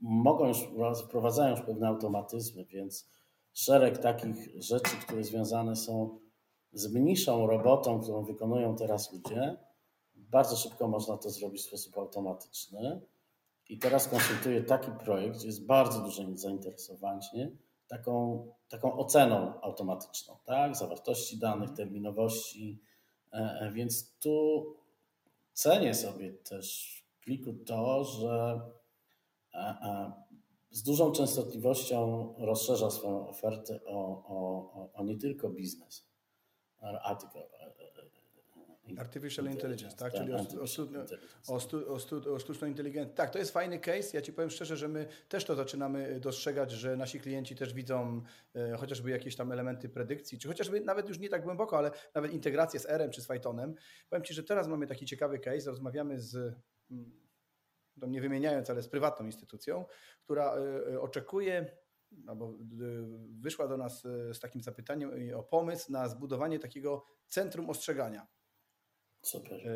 mogą 0.00 0.48
już, 0.48 0.58
wprowadzają 1.04 1.50
już 1.56 1.66
pewne 1.66 1.88
automatyzmy, 1.88 2.64
więc 2.64 3.10
szereg 3.52 3.98
takich 3.98 4.62
rzeczy, 4.62 4.96
które 4.96 5.24
związane 5.24 5.76
są 5.76 6.18
z 6.72 6.92
mniejszą 6.92 7.46
robotą, 7.46 8.00
którą 8.00 8.24
wykonują 8.24 8.76
teraz 8.76 9.12
ludzie, 9.12 9.56
bardzo 10.14 10.56
szybko 10.56 10.88
można 10.88 11.16
to 11.16 11.30
zrobić 11.30 11.62
w 11.62 11.66
sposób 11.66 11.98
automatyczny. 11.98 13.00
I 13.68 13.78
teraz 13.78 14.08
konsultuję 14.08 14.62
taki 14.62 14.90
projekt, 14.90 15.36
gdzie 15.36 15.46
jest 15.46 15.66
bardzo 15.66 16.00
duże 16.00 16.24
zainteresowanie 16.34 17.50
taką, 17.88 18.46
taką 18.68 18.92
oceną 18.98 19.60
automatyczną, 19.60 20.36
tak? 20.44 20.76
Zawartości 20.76 21.38
danych, 21.38 21.70
terminowości. 21.70 22.80
E, 23.32 23.36
e, 23.36 23.72
Więc 23.72 24.18
tu 24.18 24.66
cenię 25.52 25.94
sobie 25.94 26.32
też 26.32 26.98
w 27.06 27.24
pliku 27.24 27.52
to, 27.52 28.04
że 28.04 28.60
e, 29.54 30.12
z 30.70 30.82
dużą 30.82 31.12
częstotliwością 31.12 32.34
rozszerza 32.38 32.90
swoją 32.90 33.28
ofertę 33.28 33.80
o, 33.86 34.24
o, 34.26 34.90
o, 34.94 35.04
nie 35.04 35.16
tylko 35.16 35.50
biznes, 35.50 36.08
a, 36.80 37.00
a 37.02 37.14
tylko. 37.14 37.38
e, 37.38 37.42
e, 37.42 37.66
e, 37.68 38.73
Artificial 38.98 39.46
intelligence, 39.46 39.96
tak? 39.96 40.12
Czyli 40.12 40.32
o, 40.32 40.36
o, 40.36 40.38
artificial 40.38 40.68
stu- 40.68 40.82
intelligence. 40.82 41.52
o, 41.52 41.60
stu, 41.60 41.92
o, 41.92 41.98
stu, 41.98 42.34
o 42.34 42.38
sztuczną 42.38 42.68
inteligencję. 42.68 43.14
Tak, 43.14 43.30
to 43.30 43.38
jest 43.38 43.50
fajny 43.50 43.78
case. 43.78 44.16
Ja 44.16 44.22
Ci 44.22 44.32
powiem 44.32 44.50
szczerze, 44.50 44.76
że 44.76 44.88
my 44.88 45.06
też 45.28 45.44
to 45.44 45.54
zaczynamy 45.54 46.20
dostrzegać, 46.20 46.70
że 46.72 46.96
nasi 46.96 47.20
klienci 47.20 47.56
też 47.56 47.74
widzą 47.74 48.22
e, 48.54 48.76
chociażby 48.76 49.10
jakieś 49.10 49.36
tam 49.36 49.52
elementy 49.52 49.88
predykcji, 49.88 50.38
czy 50.38 50.48
chociażby 50.48 50.80
nawet 50.80 51.08
już 51.08 51.18
nie 51.18 51.28
tak 51.28 51.42
głęboko, 51.42 51.78
ale 51.78 51.90
nawet 52.14 52.32
integrację 52.32 52.80
z 52.80 52.86
R-em 52.86 53.10
czy 53.10 53.22
z 53.22 53.26
Pythonem. 53.26 53.74
Powiem 54.10 54.24
Ci, 54.24 54.34
że 54.34 54.44
teraz 54.44 54.68
mamy 54.68 54.86
taki 54.86 55.06
ciekawy 55.06 55.38
case. 55.38 55.70
Rozmawiamy 55.70 56.20
z, 56.20 56.34
mm, 56.90 57.20
no 57.96 58.06
nie 58.06 58.20
wymieniając, 58.20 58.70
ale 58.70 58.82
z 58.82 58.88
prywatną 58.88 59.26
instytucją, 59.26 59.84
która 60.24 60.56
e, 60.56 60.92
e, 60.92 61.00
oczekuje 61.00 61.84
albo 62.26 62.48
e, 62.48 62.54
wyszła 63.40 63.68
do 63.68 63.76
nas 63.76 64.04
e, 64.04 64.34
z 64.34 64.40
takim 64.40 64.62
zapytaniem 64.62 65.30
e, 65.30 65.36
o 65.36 65.42
pomysł 65.42 65.92
na 65.92 66.08
zbudowanie 66.08 66.58
takiego 66.58 67.04
centrum 67.28 67.70
ostrzegania. 67.70 68.26
Super. 69.24 69.68
E, 69.68 69.70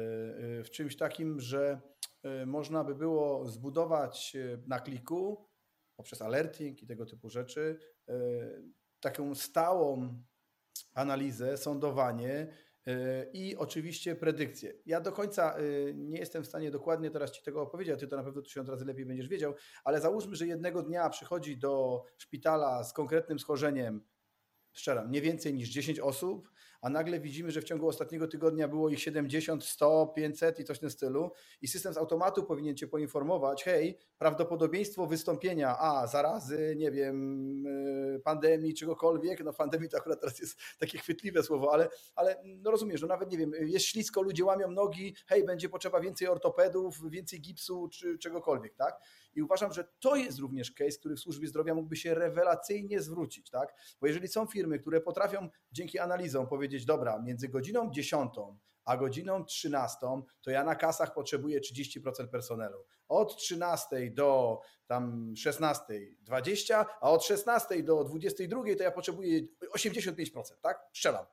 e, 0.60 0.64
w 0.64 0.70
czymś 0.70 0.96
takim, 0.96 1.40
że 1.40 1.80
e, 2.22 2.46
można 2.46 2.84
by 2.84 2.94
było 2.94 3.48
zbudować 3.48 4.36
na 4.66 4.80
kliku 4.80 5.48
poprzez 5.96 6.22
alerting 6.22 6.82
i 6.82 6.86
tego 6.86 7.06
typu 7.06 7.30
rzeczy 7.30 7.78
taką 9.00 9.34
stałą 9.34 10.22
analizę, 10.94 11.56
sądowanie 11.56 12.46
i 13.32 13.56
oczywiście 13.56 14.16
predykcję. 14.16 14.74
Ja 14.86 15.00
do 15.00 15.12
końca 15.12 15.56
nie 15.94 16.18
jestem 16.18 16.42
w 16.42 16.46
stanie 16.46 16.70
dokładnie 16.70 17.10
teraz 17.10 17.32
Ci 17.32 17.42
tego 17.42 17.62
opowiedzieć, 17.62 18.00
Ty 18.00 18.08
to 18.08 18.16
na 18.16 18.24
pewno 18.24 18.42
tysiąc 18.42 18.68
razy 18.68 18.84
lepiej 18.84 19.06
będziesz 19.06 19.28
wiedział, 19.28 19.54
ale 19.84 20.00
załóżmy, 20.00 20.36
że 20.36 20.46
jednego 20.46 20.82
dnia 20.82 21.10
przychodzi 21.10 21.58
do 21.58 22.04
szpitala 22.18 22.84
z 22.84 22.92
konkretnym 22.92 23.38
schorzeniem, 23.38 24.04
strzelam, 24.72 25.10
nie 25.10 25.22
więcej 25.22 25.54
niż 25.54 25.68
10 25.68 26.00
osób, 26.00 26.50
a 26.80 26.90
nagle 26.90 27.20
widzimy, 27.20 27.50
że 27.50 27.60
w 27.60 27.64
ciągu 27.64 27.88
ostatniego 27.88 28.28
tygodnia 28.28 28.68
było 28.68 28.88
ich 28.88 29.00
70, 29.00 29.64
100, 29.64 30.12
500 30.16 30.60
i 30.60 30.64
coś 30.64 30.76
w 30.76 30.80
tym 30.80 30.90
stylu 30.90 31.30
i 31.62 31.68
system 31.68 31.94
z 31.94 31.96
automatu 31.96 32.44
powinien 32.44 32.76
Cię 32.76 32.86
poinformować, 32.86 33.64
hej, 33.64 33.98
prawdopodobieństwo 34.18 35.06
wystąpienia 35.06 35.78
a 35.78 36.06
zarazy, 36.06 36.74
nie 36.76 36.90
wiem, 36.90 37.66
y, 37.66 38.20
pandemii, 38.24 38.74
czegokolwiek, 38.74 39.44
no 39.44 39.52
pandemii 39.52 39.88
to 39.88 39.96
akurat 39.96 40.20
teraz 40.20 40.38
jest 40.38 40.58
takie 40.78 40.98
chwytliwe 40.98 41.42
słowo, 41.42 41.72
ale, 41.72 41.88
ale 42.14 42.42
no 42.44 42.70
rozumiesz, 42.70 43.02
no 43.02 43.08
nawet 43.08 43.30
nie 43.30 43.38
wiem, 43.38 43.52
jest 43.60 43.86
ślisko, 43.86 44.22
ludzie 44.22 44.44
łamią 44.44 44.70
nogi, 44.70 45.14
hej, 45.26 45.44
będzie 45.44 45.68
potrzeba 45.68 46.00
więcej 46.00 46.28
ortopedów, 46.28 47.10
więcej 47.10 47.40
gipsu 47.40 47.88
czy 47.92 48.18
czegokolwiek, 48.18 48.74
tak? 48.74 49.00
I 49.34 49.42
uważam, 49.42 49.72
że 49.72 49.84
to 50.00 50.16
jest 50.16 50.38
również 50.38 50.72
case, 50.72 50.98
który 50.98 51.16
w 51.16 51.20
służbie 51.20 51.48
zdrowia 51.48 51.74
mógłby 51.74 51.96
się 51.96 52.14
rewelacyjnie 52.14 53.00
zwrócić, 53.00 53.50
tak? 53.50 53.74
Bo 54.00 54.06
jeżeli 54.06 54.28
są 54.28 54.46
firmy, 54.46 54.78
które 54.78 55.00
potrafią 55.00 55.48
dzięki 55.72 55.98
analizom 55.98 56.46
powiedzieć, 56.46 56.67
dobra, 56.86 57.22
między 57.22 57.48
godziną 57.48 57.90
10 57.90 58.32
a 58.84 58.96
godziną 58.96 59.44
13 59.44 59.96
to 60.42 60.50
ja 60.50 60.64
na 60.64 60.74
kasach 60.74 61.14
potrzebuję 61.14 61.60
30% 61.60 62.28
personelu. 62.28 62.84
Od 63.08 63.36
13 63.36 64.10
do 64.10 64.60
tam 64.86 65.32
16 65.36 65.84
20, 66.20 66.86
a 67.00 67.10
od 67.10 67.24
16 67.24 67.82
do 67.82 68.04
22 68.04 68.62
to 68.76 68.82
ja 68.82 68.90
potrzebuję 68.90 69.40
85%, 69.76 70.42
tak? 70.62 70.78
Strzelam. 70.92 71.26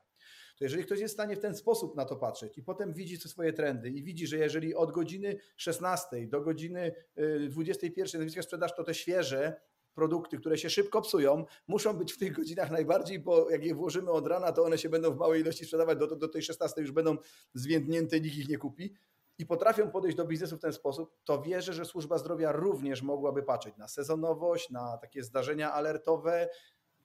To 0.58 0.64
jeżeli 0.64 0.84
ktoś 0.84 1.00
jest 1.00 1.14
w 1.14 1.16
stanie 1.16 1.36
w 1.36 1.40
ten 1.40 1.56
sposób 1.56 1.96
na 1.96 2.04
to 2.04 2.16
patrzeć 2.16 2.58
i 2.58 2.62
potem 2.62 2.94
widzi 2.94 3.18
te 3.18 3.28
swoje 3.28 3.52
trendy 3.52 3.90
i 3.90 4.02
widzi, 4.02 4.26
że 4.26 4.36
jeżeli 4.36 4.74
od 4.74 4.92
godziny 4.92 5.36
16 5.56 6.26
do 6.26 6.40
godziny 6.40 6.94
y, 7.18 7.48
21 7.48 8.06
zjawiska 8.06 8.42
sprzedaż 8.42 8.74
to 8.74 8.84
te 8.84 8.94
świeże 8.94 9.60
produkty, 9.96 10.38
które 10.38 10.58
się 10.58 10.70
szybko 10.70 11.02
psują, 11.02 11.44
muszą 11.68 11.92
być 11.92 12.12
w 12.12 12.18
tych 12.18 12.32
godzinach 12.32 12.70
najbardziej, 12.70 13.18
bo 13.18 13.50
jak 13.50 13.64
je 13.64 13.74
włożymy 13.74 14.10
od 14.10 14.26
rana, 14.26 14.52
to 14.52 14.64
one 14.64 14.78
się 14.78 14.88
będą 14.88 15.10
w 15.10 15.16
małej 15.16 15.40
ilości 15.40 15.64
sprzedawać, 15.64 15.98
do, 15.98 16.16
do 16.16 16.28
tej 16.28 16.42
16 16.42 16.80
już 16.80 16.92
będą 16.92 17.16
zwiędnięte, 17.54 18.20
nikt 18.20 18.36
ich 18.36 18.48
nie 18.48 18.58
kupi. 18.58 18.94
I 19.38 19.46
potrafią 19.46 19.90
podejść 19.90 20.16
do 20.16 20.24
biznesu 20.24 20.56
w 20.56 20.60
ten 20.60 20.72
sposób, 20.72 21.16
to 21.24 21.42
wierzę, 21.42 21.72
że 21.72 21.84
służba 21.84 22.18
zdrowia 22.18 22.52
również 22.52 23.02
mogłaby 23.02 23.42
patrzeć 23.42 23.76
na 23.76 23.88
sezonowość, 23.88 24.70
na 24.70 24.98
takie 24.98 25.22
zdarzenia 25.22 25.72
alertowe, 25.72 26.48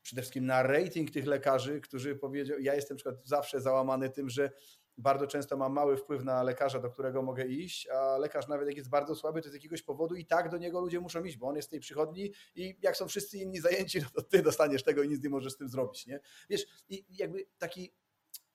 przede 0.02 0.22
wszystkim 0.22 0.46
na 0.46 0.64
rating 0.64 1.12
tych 1.12 1.28
lekarzy, 1.28 1.82
którzy 1.82 2.16
powiedział, 2.16 2.60
ja 2.60 2.76
jestem 2.76 2.98
przykład 2.98 3.16
zawsze 3.24 3.62
załamany 3.62 4.10
tym, 4.10 4.30
że 4.30 4.52
bardzo 4.98 5.28
często 5.28 5.58
mam 5.58 5.74
mały 5.74 5.98
wpływ 5.98 6.24
na 6.24 6.44
lekarza, 6.44 6.80
do 6.80 6.90
którego 6.90 7.22
mogę 7.22 7.46
iść, 7.46 7.88
a 7.88 8.18
lekarz 8.18 8.48
nawet 8.48 8.68
jak 8.68 8.78
jest 8.78 8.90
bardzo 8.90 9.16
słaby, 9.16 9.42
to 9.42 9.50
z 9.50 9.54
jakiegoś 9.54 9.82
powodu 9.82 10.16
i 10.16 10.26
tak 10.26 10.50
do 10.50 10.58
niego 10.58 10.82
ludzie 10.82 11.00
muszą 11.00 11.24
iść, 11.24 11.38
bo 11.38 11.48
on 11.48 11.56
jest 11.56 11.68
w 11.68 11.72
tej 11.72 11.80
przychodni 11.80 12.34
i 12.56 12.78
jak 12.82 12.98
są 12.98 13.08
wszyscy 13.08 13.38
inni 13.38 13.60
zajęci, 13.60 14.00
no 14.02 14.08
to 14.16 14.22
ty 14.22 14.42
dostaniesz 14.42 14.84
tego 14.84 15.04
i 15.04 15.10
nic 15.10 15.24
nie 15.24 15.30
możesz 15.30 15.54
z 15.54 15.58
tym 15.58 15.70
zrobić, 15.70 16.08
nie? 16.08 16.20
Wiesz, 16.50 16.66
i 16.90 17.06
jakby 17.10 17.46
taki, 17.58 17.94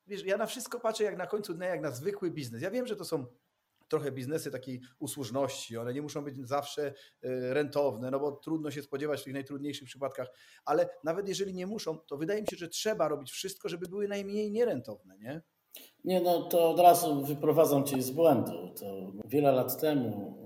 wiesz, 0.07 0.25
ja 0.25 0.37
na 0.37 0.47
wszystko 0.47 0.81
patrzę 0.81 1.05
jak 1.05 1.17
na 1.17 1.27
końcu 1.27 1.55
dnia, 1.55 1.67
jak 1.67 1.81
na 1.81 1.91
zwykły 1.91 2.31
biznes. 2.31 2.63
Ja 2.63 2.71
wiem, 2.71 2.87
że 2.87 2.97
to 2.97 3.05
są 3.05 3.27
trochę 3.89 4.13
biznesy 4.13 4.51
takiej 4.51 4.81
usłużności, 4.99 5.77
one 5.77 5.95
nie 5.95 6.03
muszą 6.03 6.25
być 6.25 6.49
zawsze 6.49 6.87
y, 6.89 6.93
rentowne, 7.55 8.11
no 8.11 8.21
bo 8.21 8.33
trudno 8.33 8.71
się 8.71 8.83
spodziewać 8.83 9.21
w 9.21 9.25
tych 9.25 9.33
najtrudniejszych 9.33 9.89
przypadkach, 9.89 10.29
ale 10.65 10.89
nawet 11.05 11.29
jeżeli 11.29 11.55
nie 11.55 11.67
muszą, 11.67 11.99
to 11.99 12.17
wydaje 12.17 12.41
mi 12.41 12.47
się, 12.51 12.57
że 12.57 12.69
trzeba 12.69 13.09
robić 13.09 13.31
wszystko, 13.31 13.69
żeby 13.69 13.87
były 13.89 14.09
najmniej 14.09 14.51
nierentowne, 14.51 15.19
nie? 15.19 15.43
Nie, 16.05 16.21
no 16.21 16.43
to 16.43 16.71
od 16.71 16.81
razu 16.81 17.25
wyprowadzam 17.25 17.85
Cię 17.85 18.03
z 18.03 18.11
błędu. 18.11 18.75
To 18.81 19.13
wiele 19.25 19.53
lat 19.53 19.81
temu, 19.81 20.39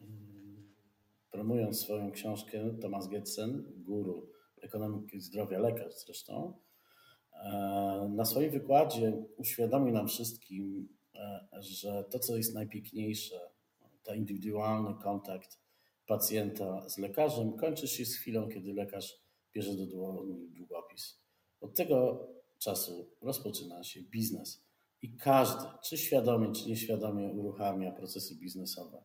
y, 0.00 1.30
promując 1.30 1.80
swoją 1.80 2.12
książkę, 2.12 2.78
Thomas 2.80 3.08
Getsen, 3.08 3.64
guru 3.76 4.32
ekonomiki 4.62 5.20
zdrowia, 5.20 5.58
lekarz 5.58 5.94
zresztą, 5.94 6.52
e, 7.32 8.08
na 8.14 8.24
swoim 8.24 8.50
wykładzie 8.50 9.24
uświadomił 9.36 9.94
nam 9.94 10.08
wszystkim, 10.08 10.88
e, 10.92 11.01
że 11.60 12.04
to, 12.10 12.18
co 12.18 12.36
jest 12.36 12.54
najpiękniejsze, 12.54 13.40
to 14.02 14.14
indywidualny 14.14 14.94
kontakt 15.02 15.58
pacjenta 16.06 16.88
z 16.88 16.98
lekarzem, 16.98 17.52
kończy 17.56 17.88
się 17.88 18.04
z 18.06 18.16
chwilą, 18.16 18.48
kiedy 18.48 18.72
lekarz 18.74 19.14
bierze 19.54 19.74
do 19.76 19.86
dłoni 19.86 20.48
długopis. 20.50 21.20
Od 21.60 21.74
tego 21.74 22.28
czasu 22.58 23.10
rozpoczyna 23.22 23.84
się 23.84 24.02
biznes. 24.02 24.62
I 25.02 25.16
każdy, 25.16 25.64
czy 25.84 25.98
świadomie, 25.98 26.52
czy 26.52 26.68
nieświadomie, 26.68 27.32
uruchamia 27.32 27.92
procesy 27.92 28.34
biznesowe. 28.36 29.04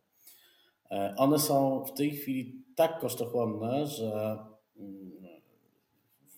E, 0.91 1.13
One 1.17 1.39
są 1.39 1.85
w 1.85 1.93
tej 1.93 2.11
chwili 2.11 2.63
tak 2.75 2.99
kosztochłonne, 2.99 3.87
że 3.87 4.37
mm, 4.77 5.11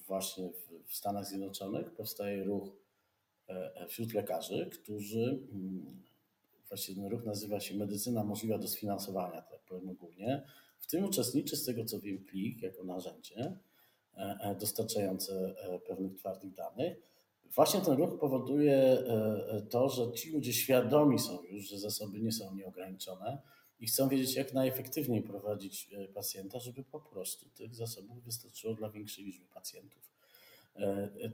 właśnie 0.07 0.49
w- 0.49 0.93
Stanach 0.95 1.26
Zjednoczonych 1.26 1.91
powstaje 1.93 2.43
ruch 2.43 2.70
wśród 3.88 4.14
lekarzy, 4.14 4.70
którzy 4.74 5.47
mm, 5.52 6.04
właściwie 6.70 7.02
ten 7.02 7.12
ruch 7.12 7.26
nazywa 7.26 7.60
się 7.60 7.76
Medycyna 7.76 8.24
możliwa 8.24 8.58
do 8.58 8.68
sfinansowania, 8.68 9.41
tak 9.41 9.60
powiem 9.60 9.89
ogólnie. 9.89 10.43
W 10.80 10.88
tym 10.88 11.04
uczestniczy, 11.04 11.56
z 11.56 11.66
tego 11.66 11.86
co 11.86 12.00
wiem, 12.00 12.26
plik 12.26 12.62
jako 12.62 12.84
narzędzie 12.84 13.58
e, 14.18 14.38
e, 14.41 14.56
dostarczające 14.56 15.56
e, 15.58 15.80
pewnych 15.80 16.16
twardych 16.16 16.54
danych. 16.54 16.97
Właśnie 17.56 17.82
ten 17.82 17.93
ruch 17.93 18.20
powoduje 18.20 19.04
to, 19.70 19.89
że 19.89 20.12
ci 20.12 20.32
ludzie 20.32 20.54
świadomi 20.54 21.20
są 21.20 21.43
już, 21.43 21.70
że 21.70 21.80
zasoby 21.80 22.20
nie 22.20 22.32
są 22.32 22.56
nieograniczone 22.56 23.41
i 23.80 23.88
chcą 23.88 24.10
wiedzieć, 24.10 24.36
jak 24.36 24.54
najefektywniej 24.54 25.22
prowadzić 25.22 25.89
pacjenta, 26.14 26.60
żeby 26.60 26.84
po 26.84 27.00
prostu 27.00 27.50
tych 27.50 27.76
zasobów 27.76 28.24
wystarczyło 28.24 28.74
dla 28.74 28.89
większej 28.89 29.26
liczby 29.26 29.45
pacjentów. 29.45 30.18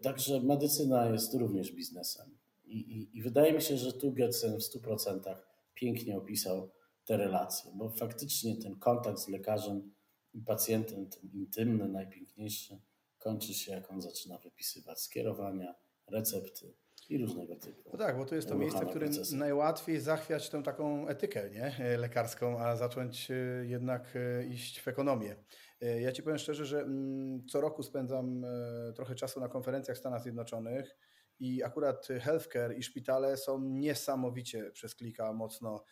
Także 0.02 0.42
medycyna 0.42 1.10
jest 1.10 1.34
również 1.34 1.72
biznesem. 1.72 2.38
I, 2.66 2.78
i, 2.78 3.18
i 3.18 3.22
wydaje 3.22 3.54
mi 3.54 3.62
się, 3.62 3.78
że 3.78 3.94
tu 3.94 4.12
Getsen 4.12 4.60
w 4.60 4.64
100% 4.64 5.36
pięknie 5.74 6.18
opisał 6.18 6.70
te 7.06 7.18
relacje, 7.18 7.72
bo 7.76 7.90
faktycznie 7.90 8.56
ten 8.56 8.76
kontakt 8.76 9.20
z 9.20 9.28
lekarzem 9.28 9.94
i 10.34 10.42
pacjentem, 10.42 11.10
ten 11.10 11.30
intymny, 11.34 11.88
najpiękniejszy, 11.88 12.82
kończy 13.18 13.54
się, 13.54 13.72
jak 13.72 13.92
on 13.92 14.02
zaczyna 14.02 14.38
wypisywać 14.38 15.00
skierowania, 15.00 15.76
recepty 16.08 16.74
i 17.10 17.18
różnego 17.18 17.56
typu. 17.56 17.90
No 17.94 18.00
tak, 18.00 18.18
bo 18.18 18.26
to 18.26 18.36
jest 18.36 18.50
to 18.50 18.56
miejsce, 18.56 18.86
w 18.86 18.90
którym 18.90 19.10
procesy. 19.10 19.36
najłatwiej 19.36 20.00
zachwiać 20.00 20.50
tą 20.50 20.64
taką 20.64 21.08
etykę 21.08 21.50
nie? 21.50 21.78
E, 21.80 21.98
lekarską, 21.98 22.60
a 22.60 22.76
zacząć 22.76 23.32
e, 23.32 23.36
jednak 23.66 24.14
e, 24.16 24.46
iść 24.46 24.82
w 24.82 24.88
ekonomię. 24.88 25.36
Ja 25.82 26.12
Ci 26.12 26.24
powiem 26.24 26.38
szczerze, 26.38 26.66
że 26.66 26.82
mm, 26.82 27.48
co 27.48 27.62
roku 27.62 27.84
spędzam 27.84 28.46
trochę 28.96 29.16
czasu 29.16 29.40
na 29.40 29.48
konferencjach 29.48 29.98
w 29.98 30.00
Stanach 30.00 30.22
Zjednoczonych 30.22 30.98
i 31.40 31.64
akurat 31.64 32.08
healthcare 32.22 32.78
i 32.78 32.84
szpitale 32.84 33.38
są 33.38 33.60
niesamowicie 33.60 34.72
przez 34.72 34.96
klika 34.96 35.34
mocno 35.34 35.84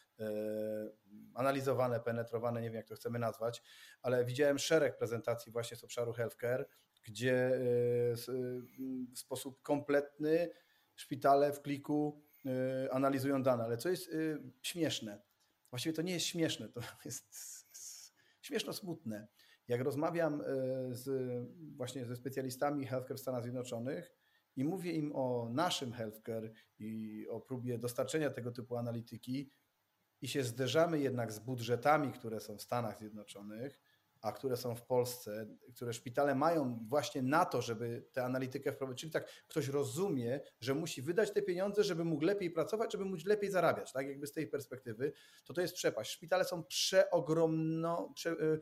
analizowane, 1.33 1.99
penetrowane, 1.99 2.61
nie 2.61 2.67
wiem 2.67 2.75
jak 2.75 2.87
to 2.87 2.95
chcemy 2.95 3.19
nazwać, 3.19 3.61
ale 4.01 4.25
widziałem 4.25 4.59
szereg 4.59 4.97
prezentacji 4.97 5.51
właśnie 5.51 5.77
z 5.77 5.83
obszaru 5.83 6.13
healthcare, 6.13 6.67
gdzie 7.03 7.51
w 9.13 9.19
sposób 9.19 9.61
kompletny 9.61 10.49
szpitale 10.95 11.53
w 11.53 11.61
kliku 11.61 12.21
e, 12.45 12.93
analizują 12.93 13.43
dane, 13.43 13.63
ale 13.63 13.77
co 13.77 13.89
jest 13.89 14.09
śmieszne, 14.61 15.21
właściwie 15.69 15.93
to 15.93 16.01
nie 16.01 16.13
jest 16.13 16.25
śmieszne, 16.25 16.69
to 16.69 16.81
jest 17.05 17.35
śmieszno 18.41 18.73
smutne. 18.73 19.27
Jak 19.67 19.81
rozmawiam 19.81 20.43
z, 20.91 21.09
właśnie 21.75 22.05
ze 22.05 22.15
specjalistami 22.15 22.85
healthcare 22.85 23.17
w 23.17 23.21
Stanach 23.21 23.43
Zjednoczonych, 23.43 24.13
i 24.55 24.63
mówię 24.63 24.91
im 24.91 25.15
o 25.15 25.49
naszym 25.53 25.93
healthcare 25.93 26.51
i 26.79 27.25
o 27.29 27.41
próbie 27.41 27.77
dostarczenia 27.77 28.29
tego 28.29 28.51
typu 28.51 28.77
analityki 28.77 29.51
i 30.21 30.27
się 30.27 30.43
zderzamy 30.43 30.99
jednak 30.99 31.31
z 31.31 31.39
budżetami, 31.39 32.11
które 32.11 32.39
są 32.39 32.57
w 32.57 32.61
Stanach 32.61 32.97
Zjednoczonych, 32.97 33.79
a 34.23 34.31
które 34.31 34.57
są 34.57 34.75
w 34.75 34.85
Polsce, 34.85 35.47
które 35.75 35.93
szpitale 35.93 36.35
mają 36.35 36.79
właśnie 36.87 37.21
na 37.21 37.45
to, 37.45 37.61
żeby 37.61 38.05
tę 38.11 38.23
analitykę 38.23 38.71
wprowadzić. 38.71 39.01
Czyli 39.01 39.11
tak, 39.11 39.27
ktoś 39.47 39.67
rozumie, 39.67 40.39
że 40.59 40.73
musi 40.73 41.01
wydać 41.01 41.31
te 41.31 41.41
pieniądze, 41.41 41.83
żeby 41.83 42.05
mógł 42.05 42.25
lepiej 42.25 42.51
pracować, 42.51 42.91
żeby 42.91 43.05
móc 43.05 43.25
lepiej 43.25 43.51
zarabiać, 43.51 43.91
tak? 43.91 44.07
Jakby 44.07 44.27
z 44.27 44.31
tej 44.31 44.47
perspektywy, 44.47 45.13
to 45.45 45.53
to 45.53 45.61
jest 45.61 45.73
przepaść. 45.73 46.11
Szpitale 46.11 46.45
są 46.45 46.63
przeogromno 46.63 48.11
prze, 48.15 48.31
y, 48.31 48.59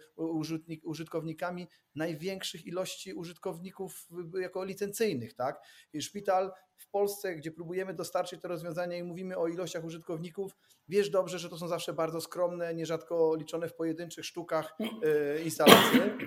użytkownikami 0.83 1.67
największych 1.95 2.65
ilości 2.65 3.13
użytkowników 3.13 4.07
jako 4.41 4.63
licencyjnych, 4.63 5.33
tak? 5.33 5.61
I 5.93 6.01
szpital 6.01 6.51
w 6.81 6.87
Polsce, 6.87 7.35
gdzie 7.35 7.51
próbujemy 7.51 7.93
dostarczyć 7.93 8.41
te 8.41 8.47
rozwiązania 8.47 8.97
i 8.97 9.03
mówimy 9.03 9.37
o 9.37 9.47
ilościach 9.47 9.83
użytkowników, 9.83 10.55
wiesz 10.89 11.09
dobrze, 11.09 11.39
że 11.39 11.49
to 11.49 11.57
są 11.57 11.67
zawsze 11.67 11.93
bardzo 11.93 12.21
skromne, 12.21 12.75
nierzadko 12.75 13.35
liczone 13.35 13.69
w 13.69 13.75
pojedynczych 13.75 14.25
sztukach 14.25 14.75
e, 14.79 15.41
instalacje. 15.41 16.17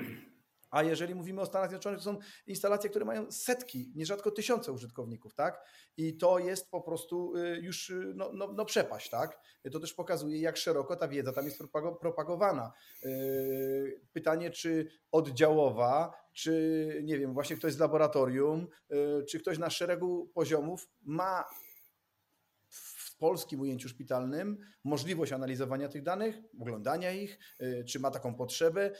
A 0.75 0.83
jeżeli 0.83 1.15
mówimy 1.15 1.41
o 1.41 1.47
Stanach 1.47 1.69
Zjednoczonych, 1.69 1.99
to 1.99 2.05
są 2.05 2.19
instalacje, 2.47 2.91
które 2.91 3.05
mają 3.05 3.33
setki, 3.33 3.93
nierzadko 3.95 4.31
tysiące 4.31 4.73
użytkowników, 4.73 5.35
tak? 5.35 5.65
I 5.97 6.17
to 6.17 6.39
jest 6.39 6.71
po 6.71 6.81
prostu 6.81 7.37
y, 7.37 7.61
już 7.63 7.91
y, 7.91 8.13
no, 8.17 8.31
no, 8.33 8.53
no 8.53 8.65
przepaść, 8.65 9.11
tak? 9.11 9.41
To 9.73 9.81
też 9.81 9.95
pokazuje, 9.95 10.41
jak 10.41 10.57
szeroko 10.57 10.97
ta 10.97 11.09
wiedza 11.09 11.33
tam 11.33 11.45
jest 11.45 11.59
propagowana. 12.01 12.73
Y, 13.05 14.01
pytanie, 14.13 14.51
czy 14.51 14.89
oddziałowa, 15.13 16.13
czy 16.33 17.01
nie 17.05 17.19
wiem, 17.19 17.35
właśnie 17.35 17.57
ktoś 17.57 17.73
z 17.73 17.79
laboratorium, 17.79 18.69
czy 19.29 19.41
ktoś 19.41 19.59
na 19.59 19.71
szeregu 19.71 20.31
poziomów 20.35 20.89
ma 21.03 21.45
w 22.69 23.17
polskim 23.17 23.61
ujęciu 23.61 23.89
szpitalnym 23.89 24.59
możliwość 24.85 25.33
analizowania 25.33 25.89
tych 25.89 26.03
danych, 26.03 26.37
oglądania 26.61 27.13
ich, 27.13 27.39
czy 27.89 28.01
ma 28.01 28.11
taką 28.11 28.35
potrzebę. 28.35 28.91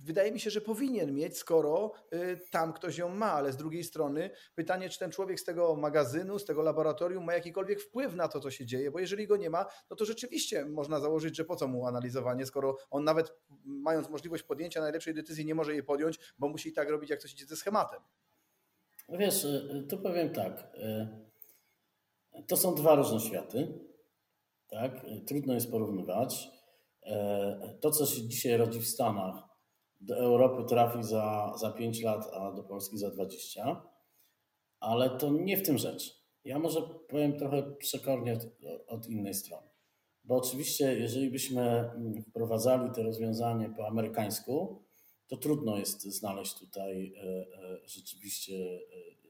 Wydaje 0.00 0.32
mi 0.32 0.40
się, 0.40 0.50
że 0.50 0.60
powinien 0.60 1.14
mieć, 1.14 1.38
skoro 1.38 1.92
y, 2.14 2.38
tam 2.50 2.72
ktoś 2.72 2.98
ją 2.98 3.08
ma, 3.08 3.32
ale 3.32 3.52
z 3.52 3.56
drugiej 3.56 3.84
strony 3.84 4.30
pytanie, 4.54 4.88
czy 4.88 4.98
ten 4.98 5.10
człowiek 5.10 5.40
z 5.40 5.44
tego 5.44 5.76
magazynu, 5.76 6.38
z 6.38 6.44
tego 6.44 6.62
laboratorium 6.62 7.24
ma 7.24 7.34
jakikolwiek 7.34 7.80
wpływ 7.80 8.14
na 8.14 8.28
to, 8.28 8.40
co 8.40 8.50
się 8.50 8.66
dzieje, 8.66 8.90
bo 8.90 8.98
jeżeli 8.98 9.26
go 9.26 9.36
nie 9.36 9.50
ma, 9.50 9.66
no 9.90 9.96
to 9.96 10.04
rzeczywiście 10.04 10.64
można 10.64 11.00
założyć, 11.00 11.36
że 11.36 11.44
po 11.44 11.56
co 11.56 11.68
mu 11.68 11.86
analizowanie, 11.86 12.46
skoro 12.46 12.76
on 12.90 13.04
nawet 13.04 13.32
mając 13.64 14.08
możliwość 14.08 14.42
podjęcia 14.42 14.80
najlepszej 14.80 15.14
decyzji 15.14 15.44
nie 15.46 15.54
może 15.54 15.72
jej 15.72 15.82
podjąć, 15.82 16.18
bo 16.38 16.48
musi 16.48 16.68
i 16.68 16.72
tak 16.72 16.90
robić, 16.90 17.10
jak 17.10 17.20
coś 17.20 17.32
idzie 17.32 17.46
ze 17.46 17.56
schematem. 17.56 18.00
No 19.08 19.18
wiesz, 19.18 19.44
y, 19.44 19.86
tu 19.90 19.98
powiem 19.98 20.30
tak. 20.30 20.72
Y, 22.34 22.46
to 22.46 22.56
są 22.56 22.74
dwa 22.74 22.94
różne 22.94 23.20
światy. 23.20 23.78
Tak? 24.70 24.92
Trudno 25.26 25.54
jest 25.54 25.70
porównywać. 25.70 26.48
To, 27.80 27.90
co 27.90 28.06
się 28.06 28.28
dzisiaj 28.28 28.56
rodzi 28.56 28.80
w 28.80 28.88
Stanach, 28.88 29.49
do 30.00 30.16
Europy 30.16 30.64
trafi 30.68 31.02
za, 31.02 31.52
za 31.56 31.70
5 31.70 32.02
lat, 32.02 32.30
a 32.32 32.52
do 32.52 32.62
Polski 32.62 32.98
za 32.98 33.10
20. 33.10 33.82
Ale 34.80 35.10
to 35.10 35.30
nie 35.30 35.56
w 35.56 35.62
tym 35.62 35.78
rzecz. 35.78 36.20
Ja 36.44 36.58
może 36.58 36.82
powiem 37.08 37.38
trochę 37.38 37.62
przekornie 37.62 38.32
od, 38.32 38.46
od 38.86 39.08
innej 39.08 39.34
strony. 39.34 39.68
Bo 40.24 40.36
oczywiście, 40.36 40.98
jeżeli 40.98 41.30
byśmy 41.30 41.90
wprowadzali 42.30 42.90
te 42.90 43.02
rozwiązanie 43.02 43.74
po 43.76 43.86
amerykańsku, 43.86 44.84
to 45.26 45.36
trudno 45.36 45.76
jest 45.76 46.02
znaleźć 46.02 46.58
tutaj 46.58 47.14
e, 47.16 47.22
e, 47.22 47.78
rzeczywiście 47.84 48.54
e, 48.54 49.20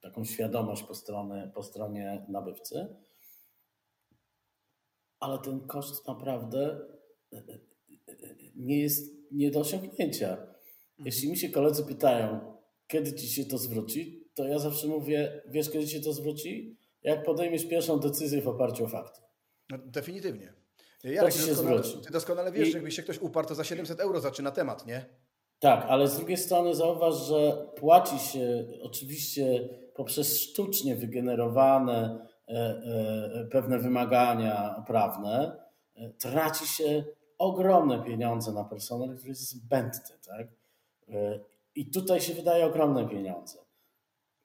taką 0.00 0.24
świadomość 0.24 0.82
po, 0.82 0.94
stronie, 0.94 1.50
po 1.54 1.62
stronie 1.62 2.26
nabywcy. 2.28 2.96
Ale 5.20 5.38
ten 5.38 5.60
koszt 5.60 6.06
naprawdę 6.06 6.80
nie 8.56 8.80
jest 8.80 9.16
nie 9.32 9.50
do 9.50 9.60
osiągnięcia. 9.60 10.36
Jeśli 10.98 11.30
mi 11.30 11.36
się 11.36 11.48
koledzy 11.48 11.84
pytają, 11.84 12.56
kiedy 12.86 13.12
ci 13.12 13.28
się 13.28 13.44
to 13.44 13.58
zwróci, 13.58 14.28
to 14.34 14.44
ja 14.44 14.58
zawsze 14.58 14.86
mówię, 14.86 15.42
wiesz, 15.48 15.70
kiedy 15.70 15.86
ci 15.86 15.92
się 15.92 16.00
to 16.00 16.12
zwróci? 16.12 16.78
Jak 17.02 17.24
podejmiesz 17.24 17.68
pierwszą 17.68 17.98
decyzję 17.98 18.42
w 18.42 18.48
oparciu 18.48 18.84
o 18.84 18.88
fakty. 18.88 19.20
No, 19.70 19.78
definitywnie. 19.78 20.52
Jarek, 21.04 21.32
to 21.34 21.38
się 21.38 21.46
doskonale, 21.46 21.82
zwróci. 21.82 22.06
Ty 22.06 22.12
doskonale 22.12 22.52
wiesz, 22.52 22.68
I... 22.68 22.70
że 22.70 22.78
jakby 22.78 22.90
się 22.90 23.02
ktoś 23.02 23.18
uparł, 23.18 23.48
to 23.48 23.54
za 23.54 23.64
700 23.64 24.00
euro 24.00 24.20
zaczyna 24.20 24.50
temat, 24.50 24.86
nie? 24.86 25.06
Tak, 25.58 25.86
ale 25.88 26.08
z 26.08 26.16
drugiej 26.16 26.36
strony 26.36 26.74
zauważ, 26.74 27.14
że 27.14 27.66
płaci 27.76 28.18
się 28.18 28.64
oczywiście 28.82 29.68
poprzez 29.94 30.40
sztucznie 30.40 30.96
wygenerowane 30.96 32.26
e, 32.48 32.52
e, 32.52 33.48
pewne 33.52 33.78
wymagania 33.78 34.84
prawne, 34.86 35.56
e, 35.94 36.10
traci 36.10 36.66
się 36.66 37.04
ogromne 37.38 38.04
pieniądze 38.04 38.52
na 38.52 38.64
personel, 38.64 39.16
który 39.16 39.28
jest 39.28 39.50
zbędny. 39.50 40.18
Tak? 40.26 40.46
E, 41.08 41.40
I 41.74 41.90
tutaj 41.90 42.20
się 42.20 42.34
wydaje 42.34 42.66
ogromne 42.66 43.08
pieniądze. 43.08 43.58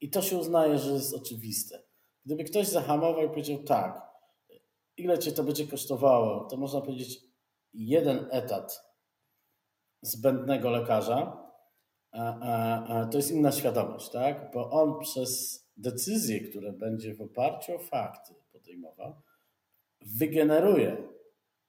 I 0.00 0.10
to 0.10 0.22
się 0.22 0.38
uznaje, 0.38 0.78
że 0.78 0.92
jest 0.92 1.14
oczywiste. 1.14 1.82
Gdyby 2.24 2.44
ktoś 2.44 2.68
zahamował 2.68 3.24
i 3.24 3.28
powiedział 3.28 3.58
tak, 3.58 4.12
ile 4.96 5.18
cię 5.18 5.32
to 5.32 5.44
będzie 5.44 5.66
kosztowało, 5.66 6.44
to 6.44 6.56
można 6.56 6.80
powiedzieć 6.80 7.20
jeden 7.74 8.26
etat 8.30 8.92
zbędnego 10.02 10.70
lekarza, 10.70 11.42
to 13.10 13.16
jest 13.16 13.30
inna 13.30 13.52
świadomość, 13.52 14.10
tak? 14.10 14.50
Bo 14.54 14.70
on 14.70 15.00
przez 15.00 15.62
decyzje, 15.76 16.40
które 16.40 16.72
będzie 16.72 17.14
w 17.14 17.20
oparciu 17.20 17.74
o 17.74 17.78
fakty 17.78 18.34
podejmował, 18.52 19.14
wygeneruje 20.00 21.08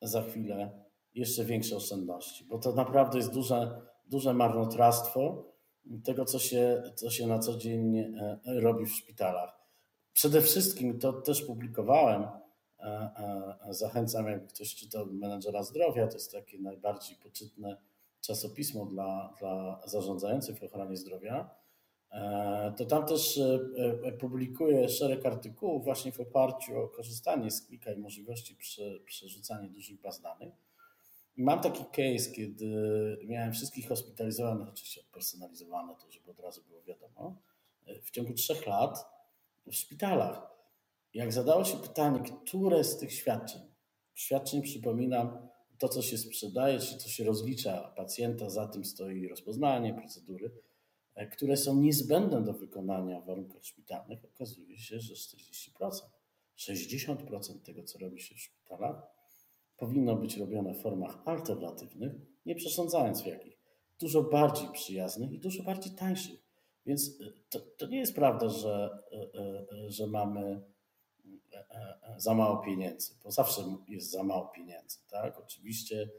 za 0.02 0.22
chwilę 0.22 0.83
jeszcze 1.16 1.46
większe 1.46 1.76
oszczędności, 1.76 2.46
bo 2.46 2.58
to 2.58 2.74
naprawdę 2.74 3.18
jest 3.18 3.34
duże, 3.34 3.82
duże 4.06 4.34
marnotrawstwo 4.34 5.54
tego, 6.04 6.26
co 6.26 6.40
się, 6.40 6.84
co 6.96 7.10
się 7.10 7.28
na 7.28 7.40
co 7.40 7.58
dzień 7.58 7.98
e, 7.98 8.40
robi 8.46 8.86
w 8.86 8.96
szpitalach. 8.96 9.60
Przede 10.14 10.42
wszystkim 10.42 11.00
to 11.00 11.14
też 11.14 11.42
publikowałem. 11.42 12.24
E, 12.24 12.86
e, 13.68 13.74
zachęcam, 13.74 14.28
jak 14.28 14.48
ktoś 14.48 14.76
czytał 14.76 15.06
menedżera 15.06 15.64
zdrowia, 15.64 16.08
to 16.08 16.14
jest 16.14 16.32
takie 16.32 16.60
najbardziej 16.60 17.18
poczytne 17.18 17.78
czasopismo 18.22 18.86
dla, 18.86 19.34
dla 19.40 19.82
zarządzających 19.86 20.60
w 20.60 20.64
ochronie 20.64 20.98
zdrowia. 20.98 21.50
To 22.78 22.86
tam 22.86 23.06
też 23.06 23.40
publikuję 24.20 24.90
szereg 24.90 25.26
artykułów 25.26 25.84
właśnie 25.84 26.12
w 26.12 26.20
oparciu 26.20 26.80
o 26.80 26.88
korzystanie 26.88 27.52
z 27.52 27.62
klika 27.62 27.92
i 27.92 27.98
możliwości 27.98 28.58
przerzucania 29.06 29.70
dużych 29.70 30.02
baz 30.02 30.22
danych. 30.22 30.54
Mam 31.38 31.62
taki 31.62 31.86
case, 31.86 32.32
kiedy 32.32 32.68
miałem 33.26 33.54
wszystkich 33.54 33.88
hospitalizowanych, 33.88 34.70
oczywiście 34.70 35.02
odpersonalizowane, 35.02 35.96
to 35.96 36.12
żeby 36.12 36.32
od 36.32 36.40
razu 36.40 36.64
było 36.64 36.84
wiadomo, 36.84 37.42
w 38.04 38.12
ciągu 38.12 38.34
trzech 38.34 38.68
lat 38.68 39.06
w 39.68 39.76
szpitalach. 39.76 40.42
Jak 41.14 41.34
zadało 41.34 41.66
się 41.66 41.78
pytanie, 41.78 42.20
które 42.46 42.84
z 42.84 42.98
tych 42.98 43.14
świadczeń, 43.14 43.62
świadczeń 44.14 44.62
przypominam, 44.62 45.50
to 45.78 45.90
co 45.90 46.02
się 46.02 46.18
sprzedaje, 46.18 46.80
czy 46.80 46.98
co 46.98 47.10
się 47.10 47.24
rozlicza 47.24 47.94
pacjenta, 47.96 48.50
za 48.50 48.68
tym 48.68 48.86
stoi 48.86 49.28
rozpoznanie, 49.28 49.94
procedury, 49.94 50.52
e, 51.16 51.28
które 51.28 51.58
są 51.58 51.76
niezbędne 51.76 52.44
do 52.44 52.54
wykonania 52.54 53.22
w 53.22 53.26
warunkach 53.26 53.66
szpitalnych, 53.66 54.26
okazuje 54.26 54.78
się, 54.78 55.00
że 55.00 55.16
40%, 55.16 56.10
60% 56.56 57.62
tego, 57.66 57.84
co 57.84 58.00
robi 58.00 58.22
się 58.22 58.36
w 58.36 58.40
szpitalach, 58.40 59.02
powinno 59.84 60.16
być 60.16 60.38
robione 60.38 60.74
w 60.74 60.82
formach 60.82 61.22
alternatywnych, 61.26 62.14
nie 62.46 62.56
przesądzając 62.56 63.22
w 63.22 63.26
jakich, 63.26 63.58
dużo 64.00 64.24
bardziej 64.24 64.68
przyjaznych 64.74 65.32
i 65.32 65.40
dużo 65.40 65.64
bardziej 65.64 65.94
tańszych. 65.94 66.44
Więc 66.86 67.22
e, 67.22 67.32
to, 67.50 67.60
to 67.60 67.88
nie 67.88 67.98
jest 67.98 68.16
prawda, 68.16 68.50
że, 68.50 68.90
e, 69.12 69.90
że 69.90 70.08
mamy 70.08 70.62
za 72.18 72.34
mało 72.34 72.58
pieniędzy, 72.58 73.14
bo 73.24 73.32
zawsze 73.32 73.62
jest 73.88 74.12
za 74.12 74.24
mało 74.24 74.48
pieniędzy. 74.48 74.98
Tak? 75.12 75.40
Oczywiście 75.40 76.10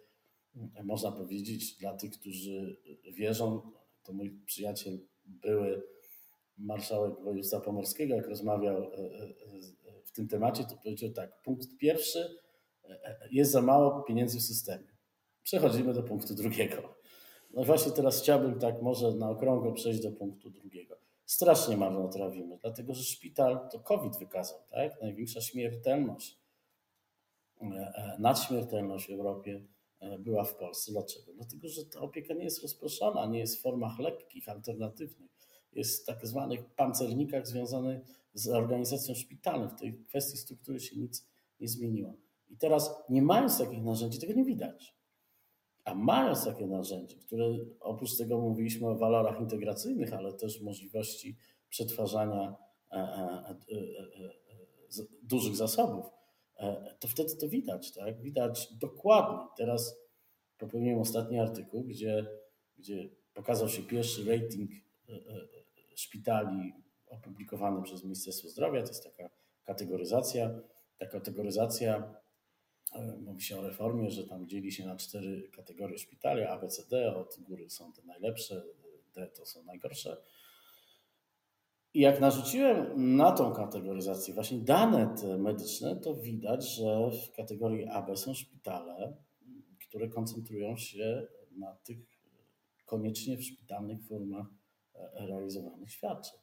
można 0.84 1.12
powiedzieć 1.12 1.76
dla 1.76 1.96
tych, 1.96 2.12
którzy 2.12 2.76
wierzą, 3.12 3.62
to 4.02 4.12
mój 4.12 4.30
przyjaciel, 4.46 4.98
były 5.24 5.82
marszałek 6.58 7.20
województwa 7.20 7.60
pomorskiego, 7.60 8.14
jak 8.14 8.28
rozmawiał 8.28 8.82
e, 8.82 8.86
e, 8.86 10.02
w 10.04 10.12
tym 10.12 10.28
temacie, 10.28 10.64
to 10.64 10.76
powiedział 10.76 11.10
tak, 11.10 11.42
punkt 11.42 11.76
pierwszy, 11.78 12.20
e, 12.20 12.43
jest 13.30 13.52
za 13.52 13.62
mało 13.62 14.02
pieniędzy 14.02 14.38
w 14.38 14.42
systemie. 14.42 14.94
Przechodzimy 15.42 15.94
do 15.94 16.02
punktu 16.02 16.34
drugiego. 16.34 16.94
No 17.50 17.64
właśnie 17.64 17.92
teraz 17.92 18.22
chciałbym 18.22 18.58
tak 18.58 18.82
może 18.82 19.14
na 19.14 19.30
okrągło 19.30 19.72
przejść 19.72 20.02
do 20.02 20.12
punktu 20.12 20.50
drugiego 20.50 21.04
strasznie 21.26 21.76
marnotrawimy, 21.76 22.58
dlatego 22.58 22.94
że 22.94 23.04
szpital 23.04 23.68
to 23.72 23.80
COVID 23.80 24.18
wykazał, 24.18 24.58
tak? 24.70 25.02
Największa 25.02 25.40
śmiertelność, 25.40 26.38
e, 27.62 27.64
e, 27.66 28.16
nadśmiertelność 28.18 29.06
w 29.06 29.10
Europie 29.10 29.66
e, 30.00 30.18
była 30.18 30.44
w 30.44 30.56
Polsce. 30.56 30.92
Dlaczego? 30.92 31.32
Dlatego, 31.32 31.68
że 31.68 31.86
ta 31.86 32.00
opieka 32.00 32.34
nie 32.34 32.44
jest 32.44 32.62
rozproszona, 32.62 33.26
nie 33.26 33.38
jest 33.38 33.58
w 33.58 33.62
formach 33.62 33.98
lekkich, 33.98 34.48
alternatywnych. 34.48 35.30
Jest 35.72 36.02
w 36.02 36.06
tak 36.06 36.26
zwanych 36.26 36.64
pancernikach 36.64 37.46
związanych 37.46 38.02
z 38.34 38.48
organizacją 38.48 39.14
szpitalną. 39.14 39.68
W 39.68 39.80
tej 39.80 40.04
kwestii 40.04 40.36
struktury 40.36 40.80
się 40.80 40.96
nic 40.96 41.28
nie 41.60 41.68
zmieniło. 41.68 42.14
I 42.48 42.56
teraz, 42.56 43.04
nie 43.08 43.22
mając 43.22 43.58
takich 43.58 43.82
narzędzi, 43.82 44.18
tego 44.18 44.32
nie 44.32 44.44
widać. 44.44 44.94
A 45.84 45.94
mając 45.94 46.44
takie 46.44 46.66
narzędzie, 46.66 47.16
które 47.16 47.44
oprócz 47.80 48.16
tego 48.16 48.38
mówiliśmy 48.40 48.88
o 48.88 48.96
walorach 48.96 49.40
integracyjnych, 49.40 50.12
ale 50.12 50.32
też 50.32 50.60
możliwości 50.60 51.36
przetwarzania 51.68 52.54
e, 52.92 52.96
e, 52.96 53.50
e, 53.50 55.04
dużych 55.22 55.56
zasobów, 55.56 56.04
to 57.00 57.08
wtedy 57.08 57.36
to 57.36 57.48
widać, 57.48 57.92
tak? 57.92 58.20
Widać 58.22 58.74
dokładnie. 58.80 59.46
Teraz 59.56 59.96
popełniłem 60.58 61.00
ostatni 61.00 61.38
artykuł, 61.38 61.84
gdzie, 61.84 62.26
gdzie 62.78 63.08
pokazał 63.34 63.68
się 63.68 63.82
pierwszy 63.82 64.24
rating 64.24 64.70
szpitali 65.94 66.72
opublikowany 67.06 67.82
przez 67.82 68.04
Ministerstwo 68.04 68.48
Zdrowia. 68.48 68.82
To 68.82 68.88
jest 68.88 69.04
taka 69.04 69.30
kategoryzacja. 69.64 70.60
Ta 70.98 71.06
kategoryzacja 71.06 72.14
mówi 73.18 73.42
się 73.42 73.58
o 73.58 73.62
reformie, 73.62 74.10
że 74.10 74.26
tam 74.26 74.48
dzieli 74.48 74.72
się 74.72 74.86
na 74.86 74.96
cztery 74.96 75.48
kategorie 75.56 75.98
szpitali, 75.98 76.42
A, 76.42 76.58
B, 76.58 76.68
C, 76.68 76.82
D, 76.90 77.16
od 77.16 77.36
góry 77.40 77.70
są 77.70 77.92
te 77.92 78.02
najlepsze, 78.02 78.62
D 79.14 79.26
to 79.26 79.46
są 79.46 79.64
najgorsze. 79.64 80.16
I 81.94 82.00
jak 82.00 82.20
narzuciłem 82.20 83.16
na 83.16 83.32
tą 83.32 83.52
kategoryzację 83.52 84.34
właśnie 84.34 84.58
dane 84.58 85.14
te 85.20 85.38
medyczne, 85.38 85.96
to 85.96 86.14
widać, 86.14 86.76
że 86.76 87.10
w 87.10 87.36
kategorii 87.36 87.86
AB 87.86 88.18
są 88.18 88.34
szpitale, 88.34 89.16
które 89.88 90.08
koncentrują 90.08 90.76
się 90.76 91.26
na 91.56 91.72
tych 91.74 91.98
koniecznie 92.84 93.36
w 93.36 93.44
szpitalnych 93.44 94.06
formach 94.06 94.46
e, 94.94 95.26
realizowanych 95.26 95.90
świadczeń. 95.92 96.40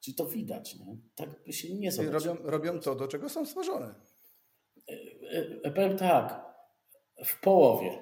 Czyli 0.00 0.14
to 0.14 0.26
widać, 0.26 0.78
nie? 0.78 0.96
tak 1.14 1.44
by 1.44 1.52
się 1.52 1.74
nie 1.74 1.92
zobaczyło. 1.92 2.34
Robią, 2.34 2.50
robią 2.50 2.80
to, 2.80 2.94
do 2.94 3.08
czego 3.08 3.28
są 3.28 3.46
stworzone. 3.46 3.94
E, 5.32 5.46
e, 5.62 5.70
powiem 5.70 5.96
tak, 5.96 6.50
w 7.24 7.40
połowie. 7.40 7.98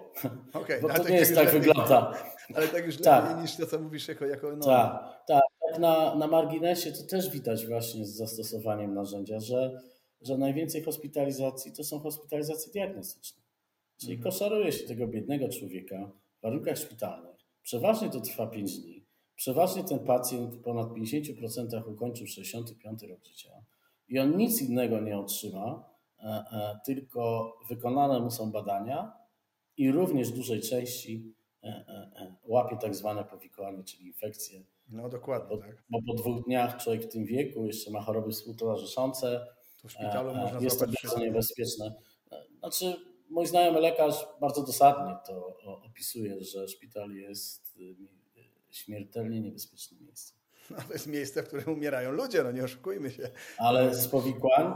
Okay, 0.53 0.81
Bo 0.81 0.89
to 0.89 0.95
tak 0.95 1.09
nie 1.09 1.16
jest 1.16 1.35
tak 1.35 1.45
lepiej, 1.45 1.61
wygląda. 1.61 2.14
Ale 2.55 2.68
tak 2.68 2.87
już 2.87 2.97
tak. 2.97 3.24
lepiej 3.24 3.43
niż 3.43 3.57
to, 3.57 3.66
co 3.66 3.79
mówisz 3.79 4.09
jako, 4.09 4.26
jako 4.26 4.57
no. 4.57 4.66
Tak, 4.66 5.24
tak. 5.26 5.43
Na, 5.79 6.14
na 6.14 6.26
marginesie 6.26 6.93
to 6.93 7.03
też 7.03 7.31
widać 7.31 7.66
właśnie 7.66 8.07
z 8.07 8.16
zastosowaniem 8.16 8.95
narzędzia, 8.95 9.41
że, 9.41 9.81
że 10.20 10.39
najwięcej 10.39 10.83
hospitalizacji 10.83 11.72
to 11.72 11.85
są 11.85 12.01
hospitalizacje 12.01 12.72
diagnostyczne. 12.72 13.43
Czyli 14.01 14.14
mhm. 14.14 14.33
koszaruje 14.33 14.72
się 14.72 14.89
tego 14.89 15.07
biednego 15.07 15.49
człowieka 15.49 16.11
w 16.39 16.43
warunkach 16.43 16.79
szpitalnych. 16.79 17.37
Przeważnie 17.62 18.11
to 18.11 18.20
trwa 18.20 18.47
5 18.47 18.79
dni. 18.79 19.07
Przeważnie 19.37 19.85
ten 19.85 19.99
pacjent 19.99 20.55
w 20.55 20.62
ponad 20.62 20.89
50% 20.89 21.93
ukończył 21.93 22.26
65 22.26 23.03
rok 23.03 23.24
życia 23.24 23.51
i 24.09 24.18
on 24.18 24.37
nic 24.37 24.62
innego 24.62 25.01
nie 25.01 25.18
otrzyma, 25.18 25.88
tylko 26.85 27.53
wykonane 27.69 28.21
mu 28.21 28.31
są 28.31 28.53
badania 28.53 29.12
i 29.77 29.93
również 29.93 30.33
w 30.33 30.37
dużej 30.37 30.61
części 30.61 31.35
e, 31.62 32.37
łapie 32.45 32.77
tak 32.77 32.95
zwane 32.95 33.25
powikłanie, 33.25 33.85
czyli 33.85 34.07
infekcje. 34.07 34.62
No 34.89 35.09
dokładnie, 35.09 35.57
bo, 35.57 35.62
tak. 35.62 35.83
Bo 35.91 35.99
po 36.07 36.14
dwóch 36.14 36.45
dniach 36.45 36.77
człowiek 36.77 37.03
w 37.03 37.09
tym 37.09 37.25
wieku 37.25 37.66
jeszcze 37.66 37.91
ma 37.91 38.01
choroby 38.01 38.33
współtowarzyszące. 38.33 39.47
To 39.83 39.89
w 39.89 39.93
szpitalu 39.93 40.35
można 40.35 40.61
Jest 40.61 40.81
to 40.81 40.87
bardzo 40.87 41.19
niebezpieczne. 41.19 41.95
Znaczy, 42.59 42.97
mój 43.31 43.47
znajomy 43.47 43.81
lekarz 43.81 44.27
bardzo 44.41 44.62
dosadnie 44.62 45.16
to 45.27 45.57
opisuje, 45.85 46.45
że 46.45 46.69
szpital 46.69 47.11
jest 47.11 47.77
y, 47.77 47.97
śmiertelnie 48.71 49.41
niebezpiecznym 49.41 50.03
miejscem. 50.03 50.38
No, 50.71 50.77
to 50.87 50.93
jest 50.93 51.07
miejsce, 51.07 51.43
w 51.43 51.47
którym 51.47 51.69
umierają 51.69 52.12
ludzie, 52.12 52.43
no 52.43 52.53
nie 52.53 52.64
oszukujmy 52.64 53.11
się. 53.11 53.31
Ale 53.59 53.95
z 53.95 54.09
powikłań, 54.09 54.73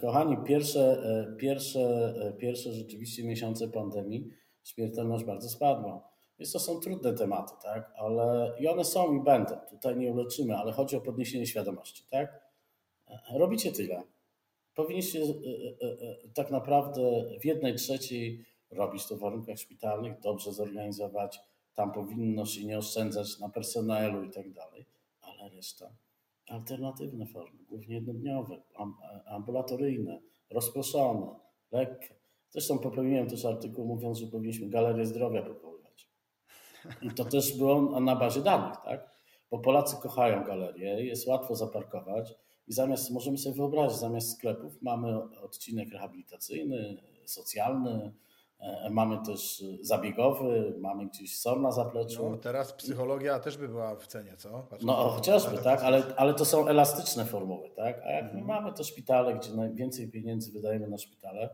kochani, 0.00 0.36
pierwsze, 0.44 1.02
e, 1.02 1.36
pierwsze, 1.36 2.14
e, 2.20 2.32
pierwsze 2.32 2.72
rzeczywiście 2.72 3.24
miesiące 3.24 3.68
pandemii 3.68 4.30
śmiertelność 4.64 5.24
bardzo 5.24 5.48
spadła. 5.48 6.08
Więc 6.38 6.52
to 6.52 6.60
są 6.60 6.80
trudne 6.80 7.14
tematy, 7.14 7.54
tak? 7.62 7.92
Ale 7.96 8.54
i 8.58 8.68
one 8.68 8.84
są 8.84 9.14
i 9.14 9.20
będą. 9.20 9.54
Tutaj 9.70 9.96
nie 9.96 10.12
uleczymy, 10.12 10.56
ale 10.56 10.72
chodzi 10.72 10.96
o 10.96 11.00
podniesienie 11.00 11.46
świadomości, 11.46 12.04
tak? 12.10 12.40
E, 13.08 13.38
robicie 13.38 13.72
tyle. 13.72 14.02
Powinniście 14.74 15.20
tak 16.34 16.50
naprawdę 16.50 17.24
w 17.40 17.44
jednej 17.44 17.74
trzeciej 17.74 18.44
robić 18.70 19.06
to 19.06 19.16
w 19.16 19.20
warunkach 19.20 19.58
szpitalnych, 19.58 20.20
dobrze 20.20 20.52
zorganizować. 20.52 21.40
Tam 21.74 21.92
powinno 21.92 22.46
się 22.46 22.64
nie 22.64 22.78
oszczędzać 22.78 23.38
na 23.38 23.48
personelu 23.48 24.24
i 24.24 24.30
tak 24.30 24.52
dalej 24.52 24.86
reszta 25.48 25.96
alternatywne 26.48 27.26
formy, 27.26 27.64
głównie 27.64 27.94
jednodniowe, 27.94 28.62
ambulatoryjne, 29.26 30.20
rozproszone, 30.50 31.26
lekkie. 31.72 32.14
Zresztą 32.50 32.78
popełniłem 32.78 33.28
też 33.28 33.44
artykuł 33.44 33.86
mówiąc, 33.86 34.18
że 34.18 34.26
powinniśmy 34.26 34.68
galerię 34.68 35.06
zdrowia 35.06 35.42
powoływać. 35.42 36.10
I 37.02 37.10
to 37.10 37.24
też 37.24 37.58
było 37.58 38.00
na 38.00 38.16
bazie 38.16 38.40
danych, 38.40 38.76
tak? 38.84 39.18
Bo 39.50 39.58
Polacy 39.58 39.96
kochają 40.02 40.44
galerie, 40.44 41.04
jest 41.04 41.26
łatwo 41.26 41.54
zaparkować 41.54 42.34
i 42.66 42.72
zamiast, 42.72 43.10
możemy 43.10 43.38
sobie 43.38 43.56
wyobrazić, 43.56 43.98
zamiast 43.98 44.36
sklepów 44.36 44.82
mamy 44.82 45.22
odcinek 45.40 45.92
rehabilitacyjny, 45.92 47.02
socjalny, 47.24 48.12
mamy 48.90 49.18
też 49.26 49.64
zabiegowy, 49.80 50.74
mamy 50.78 51.06
gdzieś 51.06 51.38
SOR 51.38 51.60
na 51.60 51.72
zapleczu. 51.72 52.30
No, 52.30 52.36
teraz 52.36 52.72
psychologia 52.72 53.38
też 53.38 53.56
by 53.56 53.68
była 53.68 53.96
w 53.96 54.06
cenie, 54.06 54.36
co? 54.36 54.50
Patrząc 54.62 54.82
no 54.82 54.94
chociażby, 54.94 55.58
tak, 55.58 55.82
ale, 55.82 56.02
ale 56.16 56.34
to 56.34 56.44
są 56.44 56.66
elastyczne 56.68 57.24
formuły, 57.24 57.70
tak? 57.70 58.02
A 58.04 58.10
jak 58.10 58.24
mhm. 58.24 58.44
mamy 58.46 58.72
to 58.72 58.84
szpitale, 58.84 59.34
gdzie 59.34 59.54
najwięcej 59.54 60.10
pieniędzy 60.10 60.52
wydajemy 60.52 60.88
na 60.88 60.98
szpitale, 60.98 61.50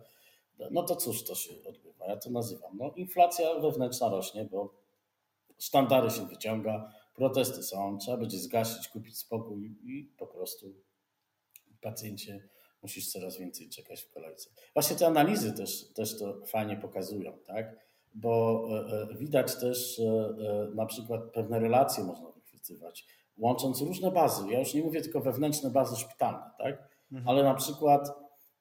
no 0.71 0.83
to 0.83 0.97
cóż 0.97 1.25
to 1.25 1.35
się 1.35 1.55
odbywa? 1.69 2.07
Ja 2.07 2.17
to 2.17 2.31
nazywam. 2.31 2.77
No, 2.79 2.91
inflacja 2.97 3.55
wewnętrzna 3.61 4.09
rośnie, 4.09 4.45
bo 4.45 4.75
sztandary 5.59 6.11
się 6.11 6.27
wyciąga, 6.27 6.93
protesty 7.15 7.63
są, 7.63 7.99
trzeba 7.99 8.17
będzie 8.17 8.39
zgasić, 8.39 8.89
kupić 8.89 9.19
spokój 9.19 9.79
i 9.83 10.11
po 10.19 10.27
prostu 10.27 10.75
pacjencie 11.81 12.49
musisz 12.85 13.09
coraz 13.09 13.39
więcej 13.39 13.69
czekać 13.69 14.03
w 14.03 14.11
kolejce. 14.11 14.51
Właśnie 14.75 14.97
te 14.97 15.07
analizy 15.07 15.53
też, 15.53 15.93
też 15.93 16.19
to 16.19 16.47
fajnie 16.47 16.77
pokazują, 16.77 17.39
tak? 17.47 17.77
Bo 18.15 18.65
e, 18.71 19.13
e, 19.13 19.17
widać 19.17 19.57
też 19.57 20.01
e, 20.01 20.35
na 20.75 20.87
przykład 20.87 21.21
pewne 21.33 21.59
relacje 21.59 22.05
można 22.05 22.31
wychwytywać, 22.31 23.07
łącząc 23.37 23.81
różne 23.81 24.11
bazy. 24.11 24.43
Ja 24.51 24.59
już 24.59 24.75
nie 24.75 24.83
mówię 24.83 25.01
tylko 25.01 25.21
wewnętrzne 25.21 25.71
bazy 25.71 25.97
szpitalne, 25.97 26.51
tak? 26.59 26.89
Mhm. 27.13 27.29
Ale 27.29 27.43
na 27.43 27.55
przykład 27.55 28.09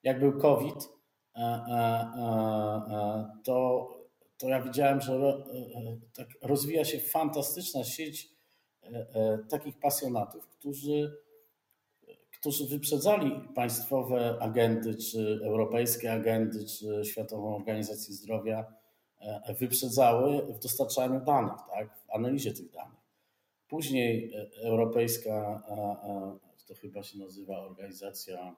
jak 0.03 0.19
był 0.19 0.39
COVID, 0.39 0.89
to, 3.43 3.87
to 4.37 4.47
ja 4.47 4.61
widziałem, 4.61 5.01
że 5.01 5.43
tak 6.15 6.27
rozwija 6.41 6.85
się 6.85 6.99
fantastyczna 6.99 7.83
sieć 7.83 8.29
takich 9.49 9.79
pasjonatów, 9.79 10.47
którzy, 10.47 11.17
którzy 12.43 12.67
wyprzedzali 12.67 13.31
państwowe 13.55 14.37
agendy, 14.39 14.95
czy 14.95 15.39
europejskie 15.43 16.13
agendy, 16.13 16.65
czy 16.65 17.01
Światową 17.05 17.55
Organizację 17.55 18.13
Zdrowia, 18.13 18.65
wyprzedzały 19.59 20.53
w 20.53 20.59
dostarczaniu 20.59 21.21
danych, 21.25 21.53
tak, 21.73 21.97
w 21.97 22.11
analizie 22.15 22.53
tych 22.53 22.71
danych. 22.71 22.99
Później 23.67 24.33
europejska, 24.63 25.63
to 26.67 26.73
chyba 26.75 27.03
się 27.03 27.19
nazywa 27.19 27.59
organizacja 27.59 28.55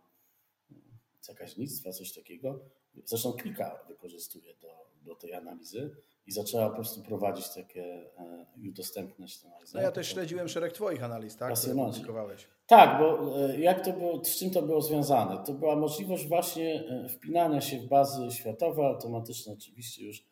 zakaźnictwa, 1.26 1.92
coś 1.92 2.14
takiego, 2.14 2.60
zresztą 3.06 3.34
Klika 3.34 3.80
wykorzystuje 3.88 4.54
do, 4.62 4.68
do 5.02 5.16
tej 5.16 5.34
analizy 5.34 5.96
i 6.28 6.32
zaczęła 6.32 6.70
po 6.70 6.76
prostu 6.76 7.02
prowadzić 7.02 7.50
takie 7.50 7.84
e, 8.18 8.46
i 8.58 8.70
udostępniać 8.70 9.42
tę 9.42 9.48
analizę. 9.48 9.78
No 9.78 9.84
ja 9.84 9.92
też 9.92 10.08
śledziłem 10.08 10.48
szereg 10.48 10.74
Twoich 10.74 11.04
analiz, 11.04 11.38
tak? 11.38 11.50
Publikowałeś. 11.94 12.48
Tak, 12.68 13.00
bo 13.00 13.40
e, 13.50 13.60
jak 13.60 13.86
to 13.86 13.94
było, 13.94 14.26
z 14.26 14.40
czym 14.40 14.52
to 14.52 14.62
było 14.62 14.82
związane? 14.82 15.44
To 15.46 15.54
była 15.54 15.76
możliwość 15.76 16.28
właśnie 16.28 16.84
e, 16.90 17.10
wpinania 17.10 17.62
się 17.62 17.80
w 17.80 17.88
bazy 17.88 18.32
światowe, 18.32 18.86
automatyczne 18.86 19.54
oczywiście 19.54 20.06
już 20.06 20.24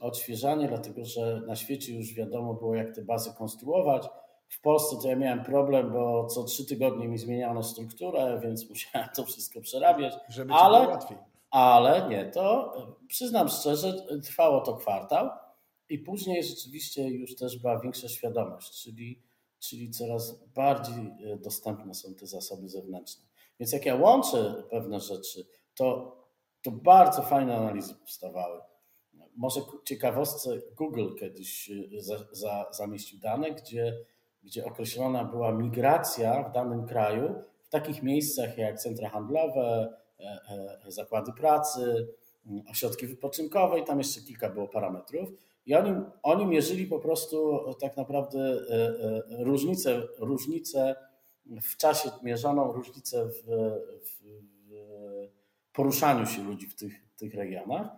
odświeżanie, 0.00 0.68
dlatego 0.68 1.04
że 1.04 1.42
na 1.46 1.56
świecie 1.56 1.94
już 1.96 2.14
wiadomo 2.14 2.54
było, 2.54 2.74
jak 2.74 2.94
te 2.94 3.02
bazy 3.02 3.30
konstruować. 3.38 4.08
W 4.50 4.60
Polsce 4.60 4.96
to 5.02 5.08
ja 5.08 5.16
miałem 5.16 5.44
problem, 5.44 5.92
bo 5.92 6.26
co 6.26 6.44
trzy 6.44 6.66
tygodnie 6.66 7.08
mi 7.08 7.18
zmieniano 7.18 7.62
strukturę, 7.62 8.40
więc 8.42 8.68
musiałem 8.70 9.08
to 9.16 9.24
wszystko 9.24 9.60
przerabiać. 9.60 10.14
Żeby 10.28 10.52
ale, 10.52 10.80
było 10.80 10.90
łatwiej. 10.90 11.18
Ale 11.50 12.08
nie, 12.08 12.24
to 12.24 12.72
przyznam 13.08 13.48
szczerze, 13.48 14.06
trwało 14.22 14.60
to 14.60 14.76
kwartał 14.76 15.30
i 15.88 15.98
później 15.98 16.44
rzeczywiście 16.44 17.08
już 17.08 17.36
też 17.36 17.58
była 17.58 17.80
większa 17.80 18.08
świadomość, 18.08 18.82
czyli, 18.82 19.22
czyli 19.58 19.90
coraz 19.90 20.44
bardziej 20.54 21.12
e, 21.32 21.36
dostępne 21.36 21.94
są 21.94 22.14
te 22.14 22.26
zasoby 22.26 22.68
zewnętrzne. 22.68 23.24
Więc 23.60 23.72
jak 23.72 23.86
ja 23.86 23.94
łączę 23.94 24.62
pewne 24.70 25.00
rzeczy, 25.00 25.46
to, 25.74 26.16
to 26.62 26.70
bardzo 26.70 27.22
fajne 27.22 27.56
analizy 27.56 27.94
powstawały 27.94 28.60
może 29.36 29.60
ciekawostce 29.84 30.50
Google 30.76 31.14
kiedyś 31.20 31.70
y, 31.70 32.02
za, 32.02 32.14
za, 32.32 32.66
zamieścił 32.72 33.18
dane, 33.18 33.52
gdzie, 33.52 34.04
gdzie 34.42 34.64
określona 34.64 35.24
była 35.24 35.52
migracja 35.52 36.42
w 36.42 36.52
danym 36.52 36.86
kraju 36.86 37.34
w 37.62 37.68
takich 37.68 38.02
miejscach 38.02 38.58
jak 38.58 38.78
centra 38.78 39.08
handlowe, 39.08 39.94
e, 40.20 40.40
e, 40.86 40.90
zakłady 40.90 41.32
pracy, 41.32 42.08
mm, 42.46 42.62
ośrodki 42.70 43.06
wypoczynkowe 43.06 43.78
i 43.78 43.84
tam 43.84 43.98
jeszcze 43.98 44.20
kilka 44.20 44.50
było 44.50 44.68
parametrów. 44.68 45.28
I 45.66 45.74
oni, 45.74 45.92
oni 46.22 46.46
mierzyli 46.46 46.86
po 46.86 46.98
prostu 46.98 47.58
tak 47.80 47.96
naprawdę 47.96 48.40
e, 48.40 49.44
różnice, 49.44 50.02
różnice 50.18 50.94
w 51.62 51.76
czasie 51.76 52.10
mierzoną, 52.22 52.72
różnicę 52.72 53.26
w, 53.26 53.42
w, 54.04 54.20
w 55.70 55.72
poruszaniu 55.72 56.26
się 56.26 56.42
ludzi 56.42 56.66
w 56.66 56.74
tych, 56.74 57.16
tych 57.16 57.34
regionach. 57.34 57.88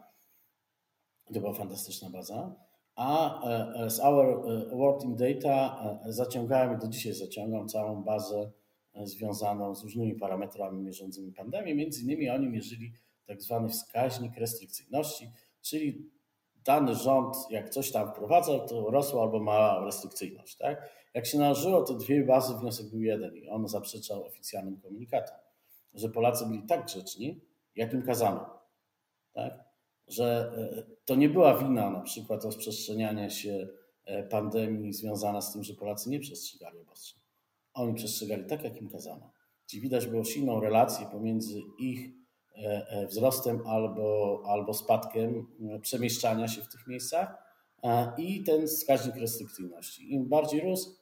To 1.35 1.41
była 1.41 1.55
fantastyczna 1.55 2.11
baza. 2.11 2.55
A 2.95 3.41
e, 3.85 3.91
z 3.91 4.01
Our 4.01 4.27
e, 4.27 4.77
World 4.77 5.05
in 5.05 5.17
Data 5.17 5.85
e, 6.07 6.13
zaciągałem 6.13 6.77
i 6.77 6.81
do 6.81 6.89
dzisiaj 6.89 7.13
zaciągam 7.13 7.69
całą 7.69 8.03
bazę 8.03 8.51
związaną 8.95 9.75
z 9.75 9.83
różnymi 9.83 10.15
parametrami 10.15 10.83
mierzącymi 10.83 11.33
pandemię. 11.33 11.75
Między 11.75 12.03
innymi 12.03 12.31
oni 12.31 12.49
mierzyli 12.49 12.93
tak 13.27 13.43
zwany 13.43 13.69
wskaźnik 13.69 14.37
restrykcyjności, 14.37 15.31
czyli 15.63 16.11
dany 16.65 16.95
rząd, 16.95 17.37
jak 17.51 17.71
coś 17.71 17.93
tam 17.93 18.11
wprowadzał, 18.11 18.69
to 18.69 18.91
rosła 18.91 19.23
albo 19.23 19.41
mała 19.41 19.85
restrykcyjność. 19.85 20.57
Tak? 20.57 20.91
Jak 21.15 21.27
się 21.27 21.39
nałożyło 21.39 21.83
te 21.83 21.95
dwie 21.95 22.25
bazy, 22.25 22.55
wniosek 22.55 22.91
był 22.91 23.03
jeden 23.03 23.37
i 23.37 23.49
on 23.49 23.69
zaprzeczał 23.69 24.27
oficjalnym 24.27 24.81
komunikatom, 24.81 25.37
że 25.95 26.09
Polacy 26.09 26.47
byli 26.47 26.63
tak 26.63 26.85
grzeczni, 26.85 27.41
jak 27.75 27.93
im 27.93 28.03
kazano. 28.03 28.59
Tak? 29.33 29.72
Że 30.09 30.53
e, 30.57 30.83
to 31.05 31.15
nie 31.15 31.29
była 31.29 31.59
wina 31.59 31.91
na 31.91 32.01
przykład 32.01 32.45
rozprzestrzeniania 32.45 33.31
się 33.31 33.69
e, 34.05 34.23
pandemii 34.23 34.93
związana 34.93 35.41
z 35.41 35.53
tym, 35.53 35.65
że 35.65 35.75
Polacy 35.75 36.11
nie 36.11 36.21
przestrzegali 36.21 36.79
obostrzeń. 36.79 37.21
Oni 37.75 37.95
przestrzegali 37.95 38.45
tak, 38.45 38.65
jak 38.65 38.77
im 38.77 38.89
kazano. 38.89 39.31
Czyli 39.67 39.83
widać 39.83 40.07
było 40.07 40.25
silną 40.25 40.61
relację 40.61 41.07
pomiędzy 41.07 41.61
ich 41.79 42.11
e, 42.55 43.07
wzrostem 43.07 43.67
albo, 43.67 44.43
albo 44.47 44.75
spadkiem 44.75 45.47
przemieszczania 45.83 46.49
się 46.49 46.63
w 46.63 46.69
tych 46.69 46.87
miejscach 46.87 47.53
i 48.19 48.43
ten 48.43 48.67
wskaźnik 48.67 49.17
restrykcyjności. 49.17 50.15
Im 50.15 50.29
bardziej 50.29 50.61
rósł, 50.61 50.97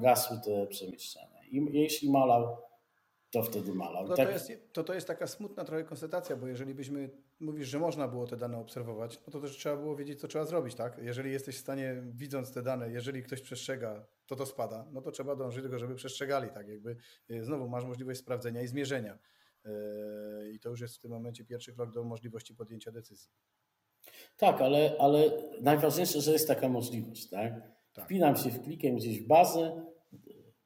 wygasły 0.00 0.40
te 0.44 0.66
przemieszczania. 0.66 1.44
I 1.50 1.68
jeśli 1.72 2.10
malał, 2.10 2.56
to 3.36 3.42
wtedy 3.42 3.74
malał. 3.74 4.08
To, 4.08 4.14
tak... 4.14 4.26
to, 4.26 4.32
jest, 4.32 4.52
to, 4.72 4.84
to 4.84 4.94
jest 4.94 5.06
taka 5.06 5.26
smutna 5.26 5.64
trochę 5.64 5.84
konstatacja, 5.84 6.36
bo 6.36 6.46
jeżeli 6.46 6.74
byśmy, 6.74 7.10
mówisz, 7.40 7.68
że 7.68 7.78
można 7.78 8.08
było 8.08 8.26
te 8.26 8.36
dane 8.36 8.58
obserwować, 8.58 9.20
no 9.26 9.32
to 9.32 9.40
też 9.40 9.56
trzeba 9.56 9.76
było 9.76 9.96
wiedzieć, 9.96 10.20
co 10.20 10.28
trzeba 10.28 10.44
zrobić, 10.44 10.74
tak? 10.74 10.98
Jeżeli 11.02 11.32
jesteś 11.32 11.56
w 11.56 11.60
stanie, 11.60 12.02
widząc 12.12 12.52
te 12.52 12.62
dane, 12.62 12.90
jeżeli 12.90 13.22
ktoś 13.22 13.40
przestrzega, 13.40 14.06
to 14.26 14.36
to 14.36 14.46
spada, 14.46 14.86
no 14.92 15.00
to 15.00 15.10
trzeba 15.10 15.36
dążyć 15.36 15.62
do 15.62 15.68
tego, 15.68 15.78
żeby 15.78 15.94
przestrzegali, 15.94 16.50
tak? 16.50 16.68
Jakby 16.68 16.96
e, 17.30 17.44
znowu 17.44 17.68
masz 17.68 17.84
możliwość 17.84 18.20
sprawdzenia 18.20 18.62
i 18.62 18.66
zmierzenia. 18.66 19.18
Yy, 19.64 20.52
I 20.52 20.60
to 20.60 20.68
już 20.68 20.80
jest 20.80 20.96
w 20.96 21.00
tym 21.00 21.10
momencie 21.10 21.44
pierwszy 21.44 21.72
krok 21.72 21.90
do 21.90 22.04
możliwości 22.04 22.54
podjęcia 22.54 22.92
decyzji. 22.92 23.30
Tak, 24.36 24.60
ale, 24.60 24.96
ale 24.98 25.30
najważniejsze, 25.60 26.20
że 26.20 26.32
jest 26.32 26.48
taka 26.48 26.68
możliwość, 26.68 27.30
tak? 27.30 27.52
tak. 27.92 28.04
Wpinam 28.04 28.36
się 28.36 28.50
w 28.50 28.62
klikiem 28.62 28.96
gdzieś 28.96 29.22
w 29.22 29.26
bazę, 29.26 29.86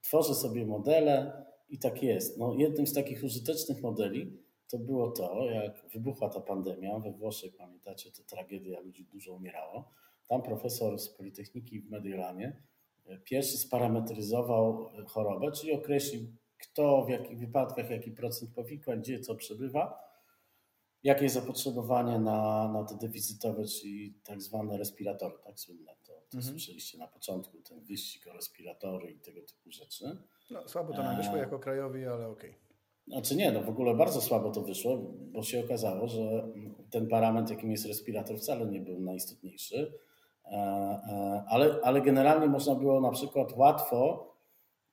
tworzę 0.00 0.34
sobie 0.34 0.66
modele, 0.66 1.39
i 1.70 1.78
tak 1.78 2.02
jest. 2.02 2.38
No, 2.38 2.54
jednym 2.54 2.86
z 2.86 2.92
takich 2.92 3.24
użytecznych 3.24 3.82
modeli 3.82 4.38
to 4.68 4.78
było 4.78 5.10
to, 5.10 5.44
jak 5.44 5.86
wybuchła 5.92 6.28
ta 6.28 6.40
pandemia 6.40 6.98
we 6.98 7.12
Włoszech, 7.12 7.56
pamiętacie, 7.56 8.10
to 8.12 8.22
tragedia, 8.22 8.80
ludzi 8.80 9.04
dużo 9.04 9.32
umierało. 9.32 9.90
Tam 10.28 10.42
profesor 10.42 10.98
z 10.98 11.08
Politechniki 11.08 11.80
w 11.80 11.90
Mediolanie 11.90 12.62
e, 13.06 13.18
pierwszy 13.18 13.58
sparametryzował 13.58 14.90
chorobę, 15.06 15.52
czyli 15.52 15.72
określił, 15.72 16.26
kto 16.58 17.04
w 17.04 17.08
jakich 17.08 17.38
wypadkach, 17.38 17.90
jaki 17.90 18.10
procent 18.10 18.50
powikłań, 18.54 19.00
gdzie 19.00 19.20
co 19.20 19.34
przebywa, 19.34 20.10
jakie 21.02 21.22
jest 21.22 21.34
zapotrzebowanie 21.34 22.18
na, 22.18 22.68
na 22.72 22.84
te 22.84 22.96
deficytowe, 23.06 23.64
czyli 23.64 24.14
tak 24.24 24.42
zwane 24.42 24.78
respiratory, 24.78 25.34
tak 25.44 25.60
słynne. 25.60 25.96
To, 26.06 26.12
to 26.12 26.36
mhm. 26.36 26.42
słyszeliście 26.42 26.98
na 26.98 27.06
początku, 27.06 27.62
ten 27.62 27.80
wyścig 27.80 28.26
o 28.26 28.32
respiratory 28.32 29.10
i 29.10 29.18
tego 29.18 29.42
typu 29.42 29.70
rzeczy. 29.70 30.16
No, 30.50 30.68
słabo 30.68 30.92
to 30.92 31.02
nam 31.02 31.16
wyszło 31.16 31.36
jako 31.36 31.58
krajowi, 31.58 32.06
ale 32.06 32.28
okej. 32.28 32.50
Okay. 32.50 32.60
Znaczy 33.06 33.36
nie, 33.36 33.52
no 33.52 33.62
w 33.62 33.68
ogóle 33.68 33.94
bardzo 33.94 34.20
słabo 34.20 34.50
to 34.50 34.62
wyszło, 34.62 34.96
bo 35.16 35.42
się 35.42 35.64
okazało, 35.64 36.08
że 36.08 36.48
ten 36.90 37.08
parametr, 37.08 37.50
jakim 37.50 37.70
jest 37.70 37.86
respirator, 37.86 38.38
wcale 38.38 38.66
nie 38.66 38.80
był 38.80 39.00
najistotniejszy. 39.00 39.92
E, 40.44 40.50
e, 40.50 41.44
ale, 41.48 41.80
ale 41.82 42.00
generalnie 42.00 42.46
można 42.46 42.74
było 42.74 43.00
na 43.00 43.10
przykład 43.10 43.52
łatwo, 43.56 44.30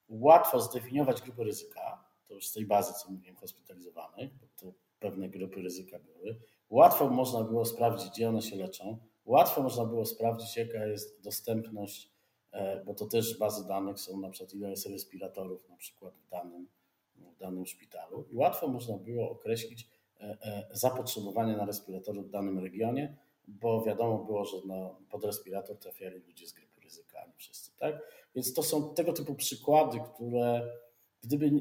łatwo 0.09 0.59
zdefiniować 0.59 1.21
grupy 1.21 1.43
ryzyka, 1.43 2.05
to 2.27 2.33
już 2.33 2.47
z 2.47 2.53
tej 2.53 2.65
bazy, 2.65 2.93
co 2.93 3.11
mówiłem, 3.11 3.35
hospitalizowanych, 3.35 4.33
bo 4.33 4.47
to 4.55 4.73
pewne 4.99 5.29
grupy 5.29 5.61
ryzyka 5.61 5.99
były. 5.99 6.39
Łatwo 6.69 7.09
można 7.09 7.43
było 7.43 7.65
sprawdzić, 7.65 8.09
gdzie 8.09 8.29
one 8.29 8.41
się 8.41 8.55
leczą. 8.55 8.97
Łatwo 9.25 9.63
można 9.63 9.85
było 9.85 10.05
sprawdzić, 10.05 10.57
jaka 10.57 10.85
jest 10.85 11.23
dostępność 11.23 12.16
E, 12.16 12.16
bo 12.85 12.93
to 12.93 13.05
też 13.05 13.37
bazy 13.37 13.67
danych 13.67 13.99
są 13.99 14.19
na 14.19 14.29
przykład 14.29 14.53
ile 14.53 14.69
jest 14.69 14.85
respiratorów 14.85 15.69
na 15.69 15.75
przykład 15.75 16.13
w 16.17 16.29
danym, 16.29 16.67
w 17.15 17.39
danym 17.39 17.65
szpitalu 17.65 18.25
i 18.31 18.35
łatwo 18.35 18.67
można 18.67 18.97
było 18.97 19.29
określić 19.29 19.87
e, 20.19 20.37
e, 20.41 20.67
zapotrzebowanie 20.71 21.57
na 21.57 21.65
respiratory 21.65 22.21
w 22.21 22.29
danym 22.29 22.59
regionie, 22.59 23.17
bo 23.47 23.83
wiadomo 23.83 24.17
było, 24.17 24.45
że 24.45 24.57
na, 24.67 24.89
pod 25.09 25.25
respirator 25.25 25.77
trafiali 25.77 26.19
ludzie 26.19 26.47
z 26.47 26.53
grupy 26.53 26.81
ryzyka, 26.81 27.25
nie 27.27 27.33
wszyscy. 27.37 27.71
Tak? 27.77 28.01
Więc 28.35 28.53
to 28.53 28.63
są 28.63 28.93
tego 28.93 29.13
typu 29.13 29.35
przykłady, 29.35 29.99
które 30.13 30.71
gdyby 31.23 31.51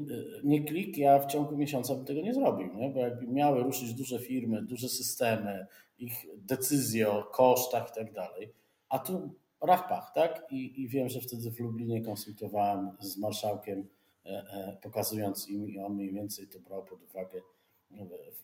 nie 0.43 0.63
klik, 0.63 0.97
ja 0.97 1.19
w 1.19 1.31
ciągu 1.31 1.57
miesiąca 1.57 1.95
bym 1.95 2.05
tego 2.05 2.21
nie 2.21 2.33
zrobił, 2.33 2.73
nie? 2.73 2.89
bo 2.89 2.99
jakby 2.99 3.27
miały 3.27 3.63
ruszyć 3.63 3.93
duże 3.93 4.19
firmy, 4.19 4.61
duże 4.61 4.89
systemy, 4.89 5.67
ich 5.99 6.25
decyzje 6.37 7.11
o 7.11 7.23
kosztach 7.23 7.89
i 7.89 7.93
tak 7.95 8.13
dalej, 8.13 8.53
a 8.89 8.99
tu 8.99 9.33
rachpach, 9.61 10.11
tak? 10.15 10.47
I, 10.51 10.81
I 10.81 10.87
wiem, 10.87 11.09
że 11.09 11.21
wtedy 11.21 11.51
w 11.51 11.59
Lublinie 11.59 12.01
konsultowałem 12.01 12.91
z 12.99 13.17
marszałkiem, 13.17 13.87
e, 14.25 14.29
e, 14.29 14.77
pokazując 14.83 15.49
im, 15.49 15.69
i 15.69 15.79
on 15.79 15.93
mniej 15.93 16.13
więcej 16.13 16.47
to 16.47 16.59
brał 16.59 16.85
pod 16.85 17.03
uwagę 17.03 17.41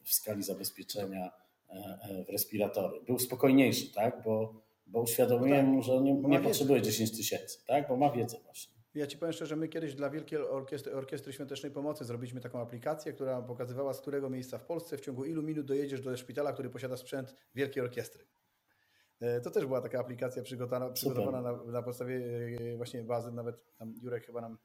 w 0.03 0.13
skali 0.13 0.43
zabezpieczenia 0.43 1.31
e, 1.69 2.23
w 2.27 2.29
respiratory. 2.29 3.01
Był 3.01 3.19
spokojniejszy, 3.19 3.93
tak? 3.93 4.23
Bo, 4.23 4.53
bo 4.87 5.01
uświadomiłem 5.01 5.65
mu, 5.65 5.81
że 5.81 6.01
nie, 6.01 6.13
nie 6.13 6.39
potrzebuje 6.39 6.81
10 6.81 7.17
tysięcy, 7.17 7.65
tak? 7.67 7.87
Bo 7.87 7.97
ma 7.97 8.11
wiedzę 8.11 8.37
właśnie. 8.43 8.73
Ja 8.95 9.07
Ci 9.07 9.17
powiem 9.17 9.33
szczerze, 9.33 9.55
my 9.55 9.67
kiedyś 9.67 9.95
dla 9.95 10.09
Wielkiej 10.09 10.39
Orkiestry, 10.39 10.95
Orkiestry 10.95 11.33
Świątecznej 11.33 11.71
Pomocy 11.71 12.05
zrobiliśmy 12.05 12.41
taką 12.41 12.59
aplikację, 12.59 13.13
która 13.13 13.41
pokazywała 13.41 13.93
z 13.93 14.01
którego 14.01 14.29
miejsca 14.29 14.57
w 14.57 14.65
Polsce 14.65 14.97
w 14.97 15.01
ciągu 15.01 15.25
ilu 15.25 15.43
minut 15.43 15.65
dojedziesz 15.65 16.01
do 16.01 16.17
szpitala, 16.17 16.53
który 16.53 16.69
posiada 16.69 16.97
sprzęt 16.97 17.35
Wielkiej 17.55 17.83
Orkiestry. 17.83 18.25
E, 19.23 19.41
To 19.41 19.51
też 19.51 19.65
była 19.65 19.81
taka 19.81 19.99
aplikacja 19.99 20.43
przygotowana, 20.43 20.89
przygotowana 20.89 21.41
na, 21.41 21.63
na 21.63 21.81
podstawie 21.81 22.15
e, 22.73 22.77
właśnie 22.77 23.03
bazy, 23.03 23.31
nawet 23.31 23.75
tam 23.77 23.93
Jurek 24.01 24.25
chyba 24.25 24.41
nam 24.41 24.57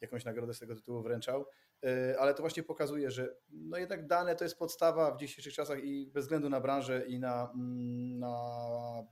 jakąś 0.00 0.24
nagrodę 0.24 0.54
z 0.54 0.58
tego 0.58 0.74
tytułu 0.74 1.02
wręczał, 1.02 1.46
E, 1.84 2.20
ale 2.20 2.34
to 2.34 2.42
właśnie 2.42 2.62
pokazuje, 2.62 3.10
że 3.10 3.36
no 3.50 3.78
jednak 3.78 4.06
dane 4.06 4.36
to 4.36 4.44
jest 4.44 4.58
podstawa 4.58 5.14
w 5.14 5.18
dzisiejszych 5.18 5.54
czasach 5.54 5.84
i 5.84 6.06
bez 6.06 6.24
względu 6.24 6.48
na 6.48 6.60
branżę 6.60 7.06
i 7.06 7.18
na, 7.18 7.52
mm, 7.54 8.18
na 8.18 8.36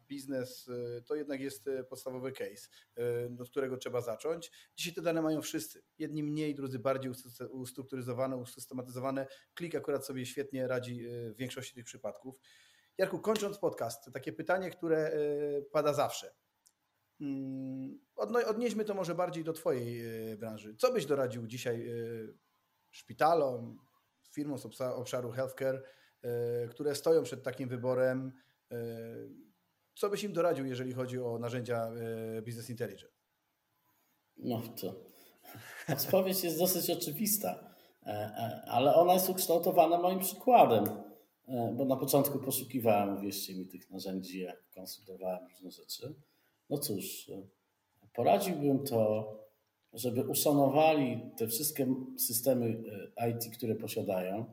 biznes, 0.08 0.70
to 1.06 1.14
jednak 1.14 1.40
jest 1.40 1.70
podstawowy 1.88 2.32
case, 2.32 2.68
od 3.40 3.50
którego 3.50 3.76
trzeba 3.76 4.00
zacząć. 4.00 4.52
Dzisiaj 4.76 4.94
te 4.94 5.02
dane 5.02 5.22
mają 5.22 5.42
wszyscy, 5.42 5.82
jedni 5.98 6.22
mniej, 6.22 6.54
drudzy 6.54 6.78
bardziej 6.78 7.12
ustrukturyzowane, 7.50 8.36
usystematyzowane. 8.36 9.26
Klik 9.54 9.74
akurat 9.74 10.06
sobie 10.06 10.26
świetnie 10.26 10.66
radzi 10.66 11.06
w 11.08 11.36
większości 11.36 11.74
tych 11.74 11.84
przypadków. 11.84 12.40
Jarku, 12.98 13.18
kończąc 13.18 13.58
podcast, 13.58 14.10
takie 14.12 14.32
pytanie, 14.32 14.70
które 14.70 14.98
e, 14.98 15.62
pada 15.62 15.92
zawsze. 15.92 16.34
Mm, 17.20 18.00
Odnieśmy 18.46 18.84
to 18.84 18.94
może 18.94 19.14
bardziej 19.14 19.44
do 19.44 19.52
Twojej 19.52 20.00
e, 20.32 20.36
branży. 20.36 20.76
Co 20.76 20.92
byś 20.92 21.06
doradził 21.06 21.46
dzisiaj 21.46 21.88
e, 21.88 21.94
szpitalom, 22.90 23.78
firmom 24.32 24.58
z 24.58 24.80
obszaru 24.80 25.30
healthcare, 25.30 25.82
które 26.70 26.94
stoją 26.94 27.22
przed 27.22 27.42
takim 27.42 27.68
wyborem? 27.68 28.32
Co 29.94 30.10
byś 30.10 30.24
im 30.24 30.32
doradził, 30.32 30.66
jeżeli 30.66 30.92
chodzi 30.92 31.18
o 31.20 31.38
narzędzia 31.38 31.90
Business 32.44 32.70
Intelligence? 32.70 33.16
No 34.36 34.62
to 34.80 34.94
odpowiedź 35.92 36.44
jest 36.44 36.58
dosyć 36.58 36.90
oczywista, 36.90 37.74
ale 38.66 38.94
ona 38.94 39.12
jest 39.12 39.28
ukształtowana 39.28 39.98
moim 39.98 40.18
przykładem, 40.18 40.84
bo 41.76 41.84
na 41.84 41.96
początku 41.96 42.38
poszukiwałem, 42.38 43.20
wierzcie 43.20 43.54
mi, 43.54 43.66
tych 43.66 43.90
narzędzi, 43.90 44.40
jak 44.40 44.70
konsultowałem 44.74 45.48
różne 45.48 45.70
rzeczy. 45.70 46.14
No 46.70 46.78
cóż, 46.78 47.28
e, 47.28 47.42
poradziłbym 48.14 48.84
to, 48.84 49.32
żeby 49.92 50.28
uszanowali 50.28 51.20
te 51.36 51.46
wszystkie 51.46 51.94
systemy 52.16 52.82
e, 53.16 53.30
IT, 53.30 53.56
które 53.56 53.74
posiadają, 53.74 54.44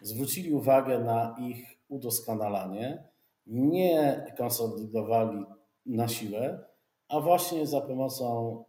zwrócili 0.00 0.52
uwagę 0.52 0.98
na 0.98 1.36
ich 1.40 1.78
udoskonalanie, 1.88 3.04
nie 3.46 4.26
konsolidowali 4.36 5.44
na 5.86 6.08
siłę, 6.08 6.64
a 7.08 7.20
właśnie 7.20 7.66
za 7.66 7.80
pomocą 7.80 8.64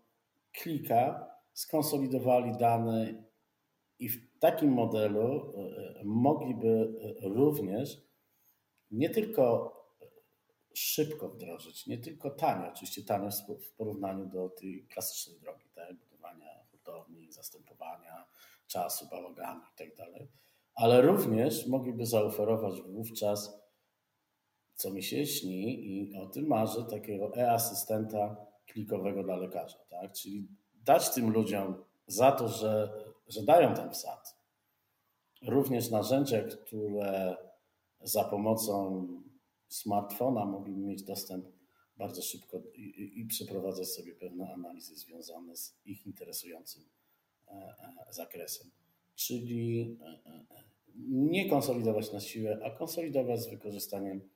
klika 0.52 1.30
skonsolidowali 1.54 2.58
dane 2.58 3.29
i 4.00 4.10
w 4.10 4.40
takim 4.40 4.72
modelu 4.72 5.54
e, 5.58 6.04
mogliby 6.04 6.94
e, 7.24 7.30
również 7.30 8.02
nie 8.92 9.10
tylko 9.10 9.76
szybko 10.74 11.30
wdrożyć, 11.30 11.88
nie 11.88 11.98
tylko 11.98 12.30
tanio, 12.30 12.70
oczywiście 12.70 13.04
tanio 13.04 13.30
w 13.62 13.72
porównaniu 13.72 14.26
do 14.26 14.50
tej 14.50 14.88
klasycznej 14.88 15.40
drogi, 15.40 15.70
tak, 15.76 15.94
budowania 15.94 16.64
hurtowni, 16.72 17.32
zastępowania 17.32 18.26
czasu, 18.68 19.08
bałaganu 19.12 19.62
i 19.74 19.78
tak 19.78 19.90
ale 20.80 21.02
również 21.02 21.68
mogliby 21.68 22.06
zaoferować 22.06 22.82
wówczas, 22.82 23.62
co 24.76 24.92
mi 24.92 25.04
się 25.04 25.26
śni 25.26 25.88
i 25.88 26.16
o 26.16 26.26
tym 26.26 26.48
marzę, 26.48 26.84
takiego 26.84 27.36
e-asystenta 27.36 28.36
klikowego 28.68 29.24
dla 29.24 29.36
lekarza, 29.36 29.78
tak? 29.90 30.14
Czyli 30.14 30.48
dać 30.74 31.10
tym 31.10 31.30
ludziom 31.30 31.84
za 32.08 32.32
to, 32.32 32.48
że, 32.48 32.94
że 33.30 33.44
dają 33.44 33.74
ten 33.74 33.92
wsad, 33.92 34.36
również 35.42 35.90
narzędzia, 35.90 36.42
które 36.42 37.38
za 38.02 38.24
pomocą 38.24 39.08
smartfona 39.68 40.46
mogliby 40.46 40.82
mieć 40.82 41.04
dostęp 41.04 41.46
bardzo 41.98 42.22
szybko 42.22 42.62
i, 42.74 42.82
i, 42.82 43.20
i 43.20 43.26
przeprowadzać 43.26 43.88
sobie 43.88 44.14
pewne 44.16 44.54
analizy 44.54 44.96
związane 44.96 45.56
z 45.56 45.76
ich 45.86 46.06
interesującym 46.06 46.84
e, 47.48 47.52
e, 47.52 48.14
zakresem. 48.14 48.72
Czyli 49.16 49.98
e, 50.02 50.64
nie 51.08 51.50
konsolidować 51.50 52.12
na 52.14 52.20
siłę, 52.20 52.60
a 52.64 52.70
konsolidować 52.70 53.42
z 53.42 53.50
wykorzystaniem 53.50 54.30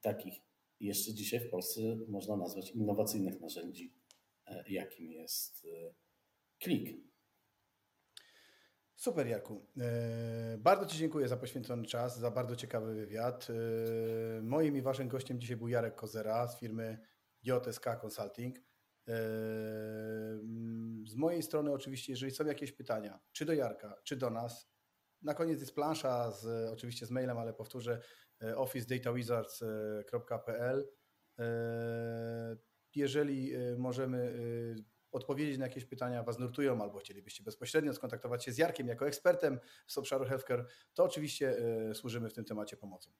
takich 0.00 0.34
jeszcze 0.80 1.14
dzisiaj 1.14 1.40
w 1.40 1.50
Polsce 1.50 1.80
można 2.08 2.36
nazwać 2.36 2.70
innowacyjnych 2.70 3.40
narzędzi, 3.40 3.92
jakim 4.68 5.12
jest 5.12 5.66
klik. 6.58 7.09
Super, 9.00 9.26
Jarku. 9.26 9.66
E, 9.80 10.58
Bardzo 10.58 10.86
Ci 10.86 10.98
dziękuję 10.98 11.28
za 11.28 11.36
poświęcony 11.36 11.86
czas, 11.86 12.18
za 12.18 12.30
bardzo 12.30 12.56
ciekawy 12.56 12.94
wywiad. 12.94 13.48
E, 13.50 13.52
Moim 14.42 14.76
i 14.76 14.82
Waszym 14.82 15.08
gościem 15.08 15.40
dzisiaj 15.40 15.56
był 15.56 15.68
Jarek 15.68 15.94
Kozera 15.94 16.46
z 16.46 16.58
firmy 16.58 16.98
JSK 17.42 17.86
Consulting. 18.02 18.58
E, 18.58 18.62
Z 21.06 21.14
mojej 21.16 21.42
strony 21.42 21.72
oczywiście, 21.72 22.12
jeżeli 22.12 22.32
są 22.32 22.46
jakieś 22.46 22.72
pytania, 22.72 23.20
czy 23.32 23.44
do 23.44 23.52
Jarka, 23.52 24.00
czy 24.04 24.16
do 24.16 24.30
nas, 24.30 24.70
na 25.22 25.34
koniec 25.34 25.60
jest 25.60 25.74
plansza 25.74 26.30
z, 26.30 26.70
oczywiście 26.72 27.06
z 27.06 27.10
mailem, 27.10 27.38
ale 27.38 27.54
powtórzę 27.54 28.00
officedatawizards.pl 28.56 30.88
Jeżeli 32.94 33.52
możemy 33.76 34.34
odpowiedzieć 35.12 35.58
na 35.58 35.64
jakieś 35.64 35.84
pytania 35.84 36.22
Was 36.22 36.38
nurtują, 36.38 36.82
albo 36.82 36.98
chcielibyście 36.98 37.42
bezpośrednio 37.42 37.94
skontaktować 37.94 38.44
się 38.44 38.52
z 38.52 38.58
Jarkiem 38.58 38.88
jako 38.88 39.06
ekspertem 39.06 39.58
z 39.86 39.98
obszaru 39.98 40.24
healthcare, 40.24 40.66
to 40.94 41.04
oczywiście 41.04 41.58
e, 41.90 41.94
służymy 41.94 42.28
w 42.28 42.32
tym 42.32 42.44
temacie 42.44 42.76
pomocą. 42.76 43.10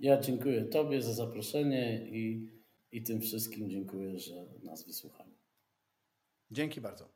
Ja 0.00 0.20
dziękuję 0.20 0.64
Tobie 0.64 1.02
za 1.02 1.12
zaproszenie 1.12 2.08
i, 2.08 2.50
i 2.92 3.02
tym 3.02 3.20
wszystkim 3.20 3.70
dziękuję, 3.70 4.18
że 4.18 4.46
nas 4.62 4.86
wysłuchali. 4.86 5.38
Dzięki 6.50 6.80
bardzo. 6.80 7.08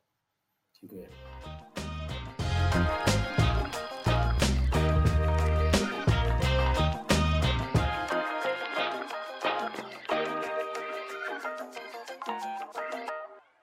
Dziękuję. 0.81 1.09